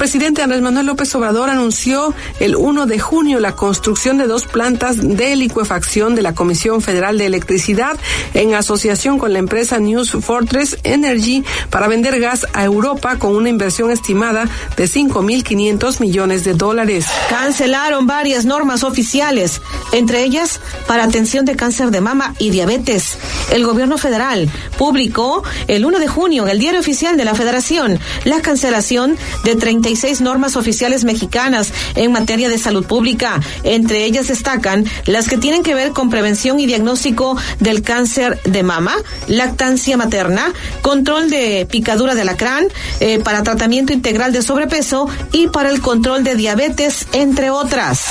[0.00, 4.96] Presidente Andrés Manuel López Obrador anunció el 1 de junio la construcción de dos plantas
[4.96, 7.98] de licuefacción de la Comisión Federal de Electricidad
[8.32, 13.50] en asociación con la empresa News Fortress Energy para vender gas a Europa con una
[13.50, 17.04] inversión estimada de 5.500 millones de dólares.
[17.28, 19.60] Cancelaron varias normas oficiales,
[19.92, 23.18] entre ellas para atención de cáncer de mama y diabetes.
[23.52, 24.48] El gobierno federal
[24.78, 29.56] publicó el 1 de junio en el diario oficial de la Federación la cancelación de
[29.90, 33.40] 36 normas oficiales mexicanas en materia de salud pública.
[33.64, 38.62] Entre ellas destacan las que tienen que ver con prevención y diagnóstico del cáncer de
[38.62, 38.94] mama,
[39.26, 42.68] lactancia materna, control de picadura de alacrán,
[43.00, 48.04] eh, para tratamiento integral de sobrepeso y para el control de diabetes, entre otras.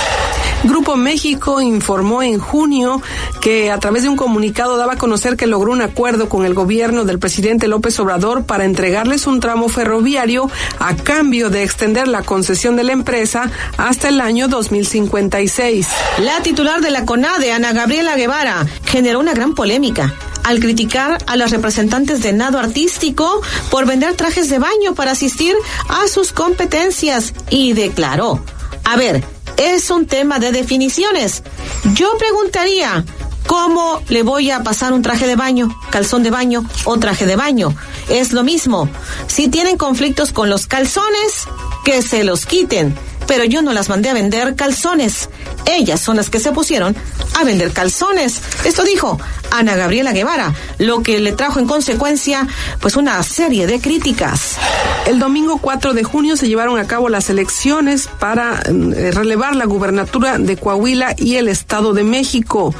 [0.66, 3.02] Grupo México informó en junio
[3.40, 6.54] que a través de un comunicado daba a conocer que logró un acuerdo con el
[6.54, 10.50] gobierno del presidente López Obrador para entregarles un tramo ferroviario
[10.80, 15.88] a cambio de extender la concesión de la empresa hasta el año 2056.
[16.18, 21.36] La titular de la CONADE, Ana Gabriela Guevara, generó una gran polémica al criticar a
[21.36, 25.56] las representantes de nado artístico por vender trajes de baño para asistir
[25.88, 28.44] a sus competencias y declaró,
[28.84, 29.24] a ver,
[29.58, 31.44] es un tema de definiciones.
[31.94, 33.06] Yo preguntaría,
[33.50, 37.36] ¿cómo le voy a pasar un traje de baño, calzón de baño o traje de
[37.36, 37.74] baño?
[38.08, 38.88] Es lo mismo.
[39.26, 41.48] Si tienen conflictos con los calzones,
[41.84, 42.96] que se los quiten.
[43.30, 45.30] Pero yo no las mandé a vender calzones.
[45.68, 46.96] Ellas son las que se pusieron
[47.40, 48.42] a vender calzones.
[48.66, 49.20] Esto dijo
[49.52, 52.48] Ana Gabriela Guevara, lo que le trajo en consecuencia
[52.82, 54.58] pues una serie de críticas.
[55.06, 59.66] El domingo 4 de junio se llevaron a cabo las elecciones para eh, relevar la
[59.66, 62.74] gubernatura de Coahuila y el Estado de México.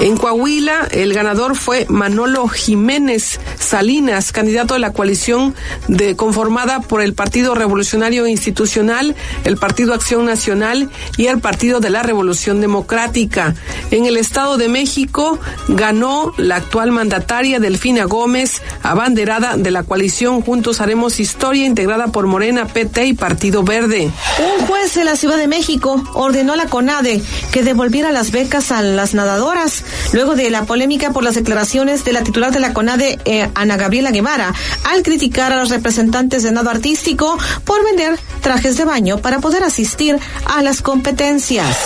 [0.00, 5.54] En Coahuila, el ganador fue Manolo Jiménez Salinas, candidato de la coalición
[5.86, 9.14] de, conformada por el Partido Revolucionario Institucional,
[9.44, 13.54] el Partido Acción Nacional y el Partido de la Revolución Democrática.
[13.90, 15.38] En el Estado de México
[15.68, 22.26] ganó la actual mandataria Delfina Gómez, abanderada de la coalición Juntos Haremos Historia, integrada por
[22.26, 24.10] Morena, PT y Partido Verde.
[24.38, 28.72] Un juez de la Ciudad de México ordenó a la CONADE que devolviera las becas
[28.72, 32.72] a las nadadoras luego de la polémica por las declaraciones de la titular de la
[32.72, 34.54] CONADE, eh, Ana Gabriela Guevara,
[34.84, 39.62] al criticar a los representantes de nado artístico por vender trajes de baño para poder
[39.72, 41.78] asistir a las competencias.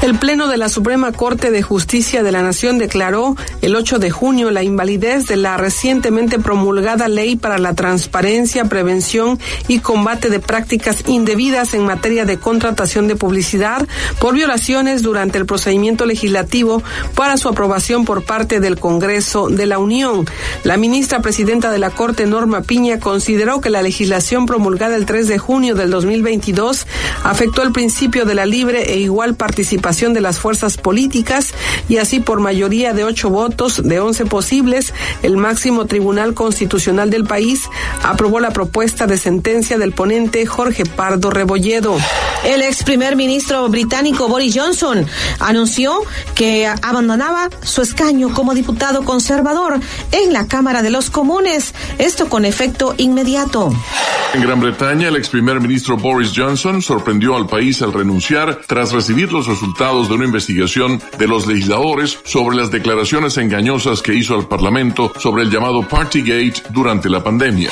[0.00, 4.10] El Pleno de la Suprema Corte de Justicia de la Nación declaró el 8 de
[4.10, 9.38] junio la invalidez de la recientemente promulgada Ley para la Transparencia, Prevención
[9.68, 13.86] y Combate de Prácticas Indebidas en materia de contratación de publicidad
[14.18, 16.82] por violaciones durante el procedimiento legislativo
[17.14, 20.26] para su aprobación por parte del Congreso de la Unión.
[20.64, 25.28] La ministra presidenta de la Corte, Norma Piña, consideró que la legislación promulgada el 3
[25.28, 26.86] de junio del 2022
[27.34, 31.52] afectó el principio de la libre e igual participación de las fuerzas políticas
[31.88, 34.94] y así por mayoría de ocho votos de once posibles,
[35.24, 37.62] el máximo tribunal constitucional del país
[38.04, 41.96] aprobó la propuesta de sentencia del ponente Jorge Pardo Rebolledo.
[42.44, 45.04] El ex primer ministro británico Boris Johnson
[45.40, 46.02] anunció
[46.36, 49.80] que abandonaba su escaño como diputado conservador
[50.12, 53.72] en la Cámara de los Comunes, esto con efecto inmediato.
[54.34, 58.92] En Gran Bretaña, el ex primer ministro Boris Johnson sorprendió al país al renunciar tras
[58.92, 64.34] recibir los resultados de una investigación de los legisladores sobre las declaraciones engañosas que hizo
[64.34, 67.70] al Parlamento sobre el llamado Partygate durante la pandemia.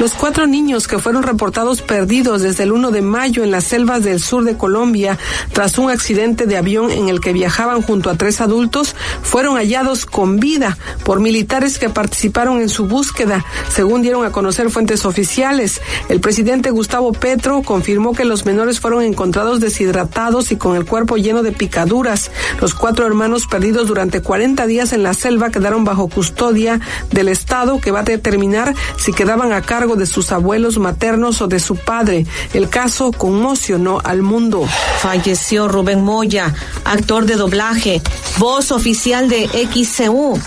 [0.00, 4.02] Los cuatro niños que fueron reportados perdidos desde el 1 de mayo en las selvas
[4.02, 5.18] del sur de Colombia
[5.52, 10.06] tras un accidente de avión en el que viajaban junto a tres adultos fueron hallados
[10.06, 15.82] con vida por militares que participaron en su búsqueda, según dieron a conocer fuentes oficiales.
[16.08, 21.18] El presidente Gustavo Petro confirmó que los menores fueron encontrados deshidratados y con el cuerpo
[21.18, 22.30] lleno de picaduras.
[22.58, 27.82] Los cuatro hermanos perdidos durante 40 días en la selva quedaron bajo custodia del Estado
[27.82, 31.76] que va a determinar si quedaban a cargo de sus abuelos maternos o de su
[31.76, 32.26] padre.
[32.52, 34.66] El caso conmocionó al mundo.
[35.00, 36.54] Falleció Rubén Moya,
[36.84, 38.02] actor de doblaje,
[38.38, 40.38] voz oficial de XCU.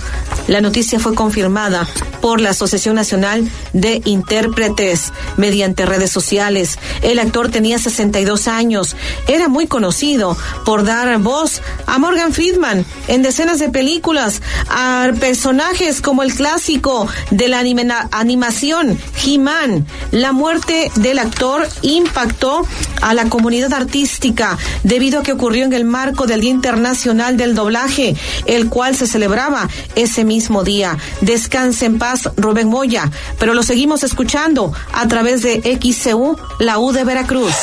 [0.47, 1.87] La noticia fue confirmada
[2.21, 6.77] por la Asociación Nacional de Intérpretes mediante redes sociales.
[7.01, 8.95] El actor tenía 62 años.
[9.27, 16.01] Era muy conocido por dar voz a Morgan Friedman en decenas de películas, a personajes
[16.01, 17.63] como el clásico de la
[18.11, 19.85] animación He-Man.
[20.11, 22.65] La muerte del actor impactó
[23.01, 27.55] a la comunidad artística debido a que ocurrió en el marco del Día Internacional del
[27.55, 30.97] Doblaje, el cual se celebraba ese mismo día.
[31.21, 33.09] Descanse en paz, Rubén Moya,
[33.39, 37.53] pero lo seguimos escuchando a través de XCU, la U de Veracruz.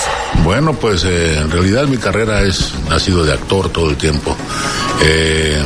[0.45, 4.37] Bueno, pues eh, en realidad mi carrera es, ha sido de actor todo el tiempo.
[5.03, 5.63] Eh,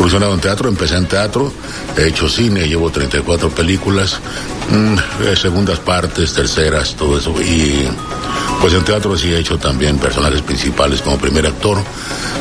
[0.00, 1.52] incursionado en teatro, empecé en teatro,
[1.94, 4.18] he hecho cine, llevo 34 películas,
[4.70, 4.96] mmm,
[5.36, 7.34] segundas partes, terceras, todo eso.
[7.42, 7.86] Y
[8.62, 11.76] pues en teatro sí he hecho también personajes principales como primer actor,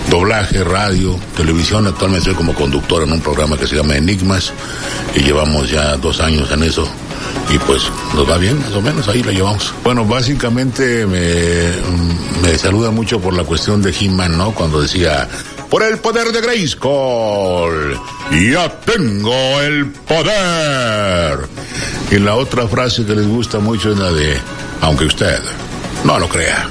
[0.10, 1.86] doblaje, radio, televisión.
[1.86, 4.53] Actualmente soy como conductor en un programa que se llama Enigmas
[5.14, 6.88] y llevamos ya dos años en eso
[7.53, 9.73] y pues nos va bien, más o menos, ahí lo llevamos.
[9.84, 11.73] Bueno, básicamente me,
[12.41, 14.52] me saluda mucho por la cuestión de He-Man, ¿no?
[14.52, 15.27] Cuando decía,
[15.70, 18.00] por el poder de Grayskull,
[18.52, 21.48] ya tengo el poder.
[22.12, 24.38] Y la otra frase que les gusta mucho es la de,
[24.82, 25.40] aunque usted
[26.04, 26.68] no lo crea.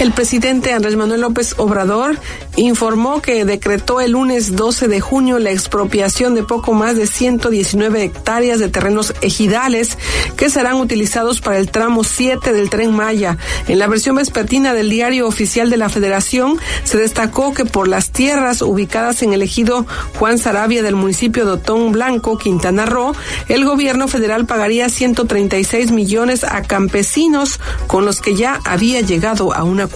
[0.00, 2.20] El presidente Andrés Manuel López Obrador
[2.54, 8.04] informó que decretó el lunes 12 de junio la expropiación de poco más de 119
[8.04, 9.98] hectáreas de terrenos ejidales
[10.36, 13.38] que serán utilizados para el tramo 7 del tren Maya.
[13.66, 18.10] En la versión vespertina del diario oficial de la Federación se destacó que por las
[18.10, 19.84] tierras ubicadas en el ejido
[20.16, 23.16] Juan Sarabia del municipio de Otón Blanco, Quintana Roo,
[23.48, 27.58] el gobierno federal pagaría 136 millones a campesinos
[27.88, 29.87] con los que ya había llegado a un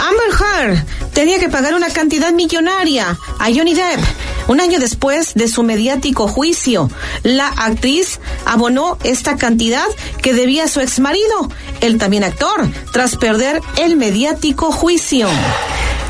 [0.00, 4.00] Amber Heard tenía que pagar una cantidad millonaria a Johnny Depp.
[4.48, 6.88] Un año después de su mediático juicio,
[7.24, 9.86] la actriz abonó esta cantidad
[10.22, 11.50] que debía a su exmarido,
[11.80, 15.28] el también actor, tras perder el mediático juicio.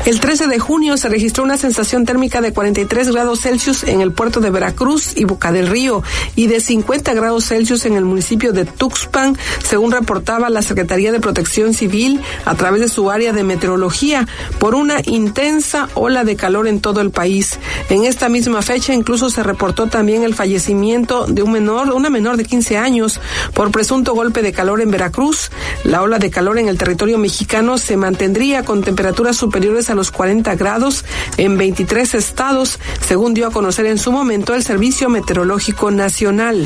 [0.07, 4.13] El 13 de junio se registró una sensación térmica de 43 grados Celsius en el
[4.13, 6.01] puerto de Veracruz y Boca del Río
[6.33, 11.19] y de 50 grados Celsius en el municipio de Tuxpan, según reportaba la Secretaría de
[11.19, 14.25] Protección Civil a través de su área de meteorología,
[14.59, 17.59] por una intensa ola de calor en todo el país.
[17.89, 22.37] En esta misma fecha incluso se reportó también el fallecimiento de un menor, una menor
[22.37, 23.19] de 15 años,
[23.53, 25.51] por presunto golpe de calor en Veracruz.
[25.83, 30.11] La ola de calor en el territorio mexicano se mantendría con temperaturas superiores a los
[30.11, 31.03] 40 grados
[31.35, 36.65] en 23 estados, según dio a conocer en su momento el Servicio Meteorológico Nacional.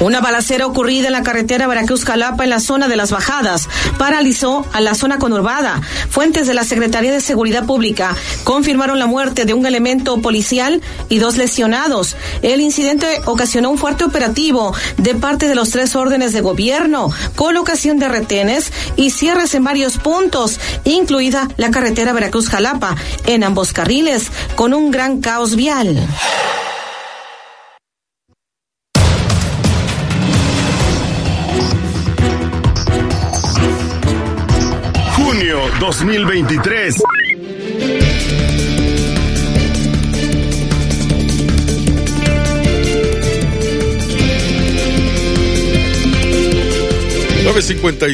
[0.00, 4.80] Una balacera ocurrida en la carretera Veracruz-Jalapa en la zona de las bajadas paralizó a
[4.80, 5.80] la zona conurbada.
[6.10, 11.18] Fuentes de la Secretaría de Seguridad Pública confirmaron la muerte de un elemento policial y
[11.18, 12.16] dos lesionados.
[12.42, 17.98] El incidente ocasionó un fuerte operativo de parte de los tres órdenes de gobierno, colocación
[17.98, 24.74] de retenes y cierres en varios puntos, incluida la carretera Veracruz-Jalapa, en ambos carriles, con
[24.74, 26.06] un gran caos vial.
[35.80, 36.96] 2023.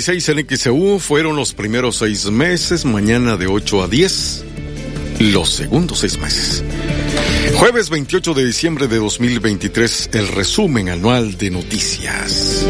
[0.01, 4.45] seis en XEU fueron los primeros seis meses, mañana de 8 a 10,
[5.21, 6.63] los segundos seis meses.
[7.57, 12.67] Jueves 28 de diciembre de 2023, el resumen anual de noticias.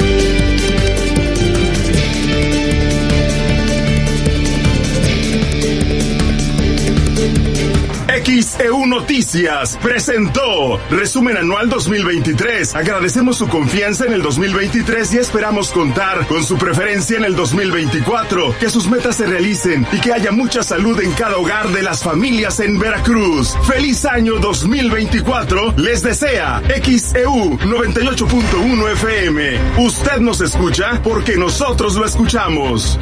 [8.41, 12.75] XEU Noticias presentó Resumen Anual 2023.
[12.75, 18.57] Agradecemos su confianza en el 2023 y esperamos contar con su preferencia en el 2024.
[18.59, 22.03] Que sus metas se realicen y que haya mucha salud en cada hogar de las
[22.03, 23.55] familias en Veracruz.
[23.67, 25.75] Feliz año 2024.
[25.77, 29.85] Les desea XEU 98.1 FM.
[29.85, 32.99] Usted nos escucha porque nosotros lo escuchamos.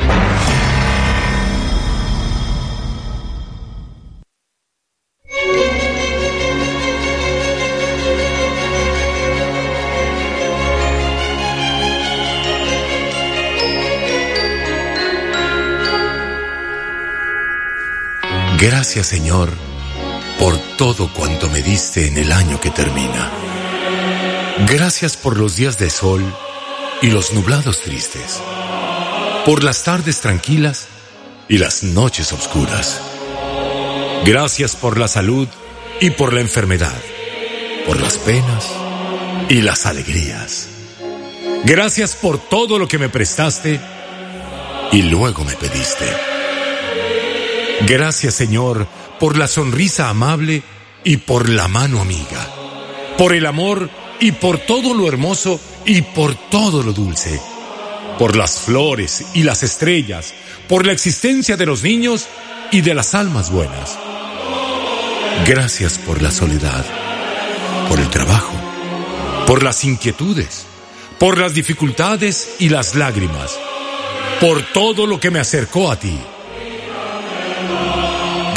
[18.60, 19.50] Gracias Señor
[20.36, 23.30] por todo cuanto me diste en el año que termina.
[24.66, 26.24] Gracias por los días de sol
[27.00, 28.40] y los nublados tristes.
[29.44, 30.88] Por las tardes tranquilas
[31.48, 33.00] y las noches oscuras.
[34.24, 35.46] Gracias por la salud
[36.00, 37.00] y por la enfermedad.
[37.86, 38.66] Por las penas
[39.48, 40.68] y las alegrías.
[41.64, 43.80] Gracias por todo lo que me prestaste
[44.90, 46.37] y luego me pediste.
[47.86, 48.86] Gracias Señor
[49.18, 50.62] por la sonrisa amable
[51.04, 52.46] y por la mano amiga,
[53.16, 53.88] por el amor
[54.20, 57.40] y por todo lo hermoso y por todo lo dulce,
[58.18, 60.34] por las flores y las estrellas,
[60.68, 62.26] por la existencia de los niños
[62.70, 63.98] y de las almas buenas.
[65.46, 66.84] Gracias por la soledad,
[67.88, 68.52] por el trabajo,
[69.46, 70.66] por las inquietudes,
[71.18, 73.58] por las dificultades y las lágrimas,
[74.40, 76.18] por todo lo que me acercó a ti.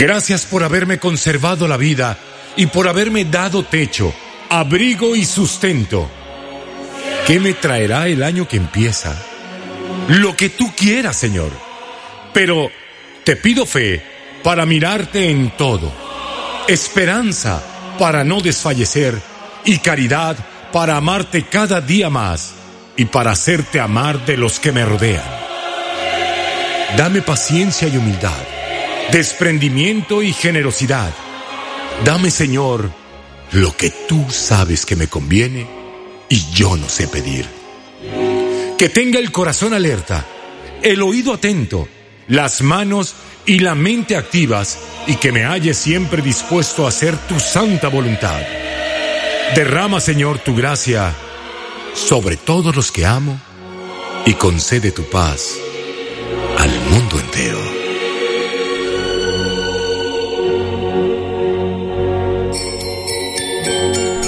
[0.02, 2.18] Gracias por haberme conservado la vida
[2.56, 4.12] y por haberme dado techo,
[4.50, 6.10] abrigo y sustento.
[7.28, 9.16] ¿Qué me traerá el año que empieza?
[10.08, 11.52] Lo que tú quieras, Señor.
[12.34, 12.72] Pero
[13.24, 14.04] te pido fe
[14.42, 15.94] para mirarte en todo,
[16.68, 17.62] esperanza
[18.00, 19.22] para no desfallecer
[19.66, 20.36] y caridad
[20.72, 22.54] para amarte cada día más
[22.98, 25.30] y para hacerte amar de los que me rodean.
[26.98, 28.61] Dame paciencia y humildad
[29.12, 31.12] desprendimiento y generosidad.
[32.06, 32.90] Dame, Señor,
[33.52, 35.68] lo que tú sabes que me conviene
[36.30, 37.46] y yo no sé pedir.
[38.78, 40.26] Que tenga el corazón alerta,
[40.82, 41.88] el oído atento,
[42.28, 43.14] las manos
[43.46, 48.42] y la mente activas y que me halle siempre dispuesto a hacer tu santa voluntad.
[49.56, 51.14] Derrama, Señor, tu gracia
[51.94, 53.40] sobre todos los que amo
[54.26, 55.58] y concede tu paz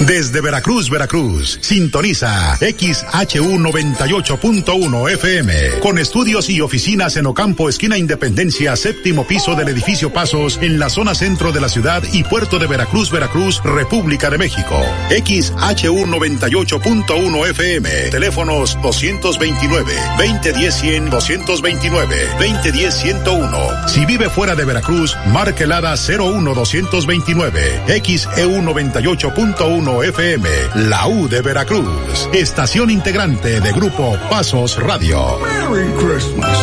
[0.06, 8.76] Desde Veracruz, Veracruz, sintoniza XHU 98.1 FM, con estudios y oficinas en Ocampo, esquina Independencia,
[8.76, 12.66] séptimo piso del edificio Pasos, en la zona centro de la ciudad y puerto de
[12.66, 14.78] Veracruz, Veracruz, República de México.
[15.08, 23.88] XHU 98.1 FM, teléfonos 229, 2010 100, 229, 2010 101.
[23.88, 31.28] Si vive fuera de Veracruz, marque el ADA 01 229, XEU 98.1 FM, la U
[31.28, 35.38] de Veracruz, estación integrante de Grupo Pasos Radio.
[35.40, 36.58] Merry Christmas.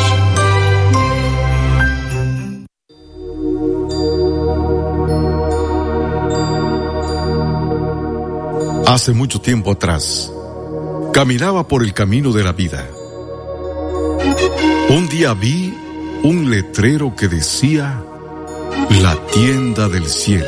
[8.88, 10.32] Hace mucho tiempo atrás,
[11.14, 12.86] caminaba por el camino de la vida.
[14.90, 15.74] Un día vi
[16.24, 18.04] un letrero que decía
[19.02, 20.46] La tienda del cielo.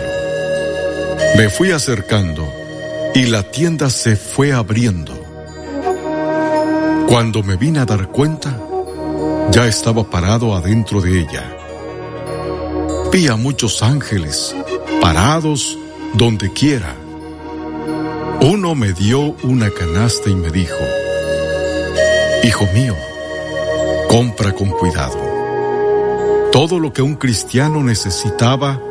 [1.37, 2.62] Me fui acercando
[3.15, 5.13] y la tienda se fue abriendo.
[7.07, 8.59] Cuando me vine a dar cuenta,
[9.51, 11.57] ya estaba parado adentro de ella.
[13.11, 14.55] Vi a muchos ángeles
[14.99, 15.77] parados
[16.13, 16.95] donde quiera.
[18.41, 20.75] Uno me dio una canasta y me dijo,
[22.43, 22.95] Hijo mío,
[24.09, 25.19] compra con cuidado.
[26.51, 28.81] Todo lo que un cristiano necesitaba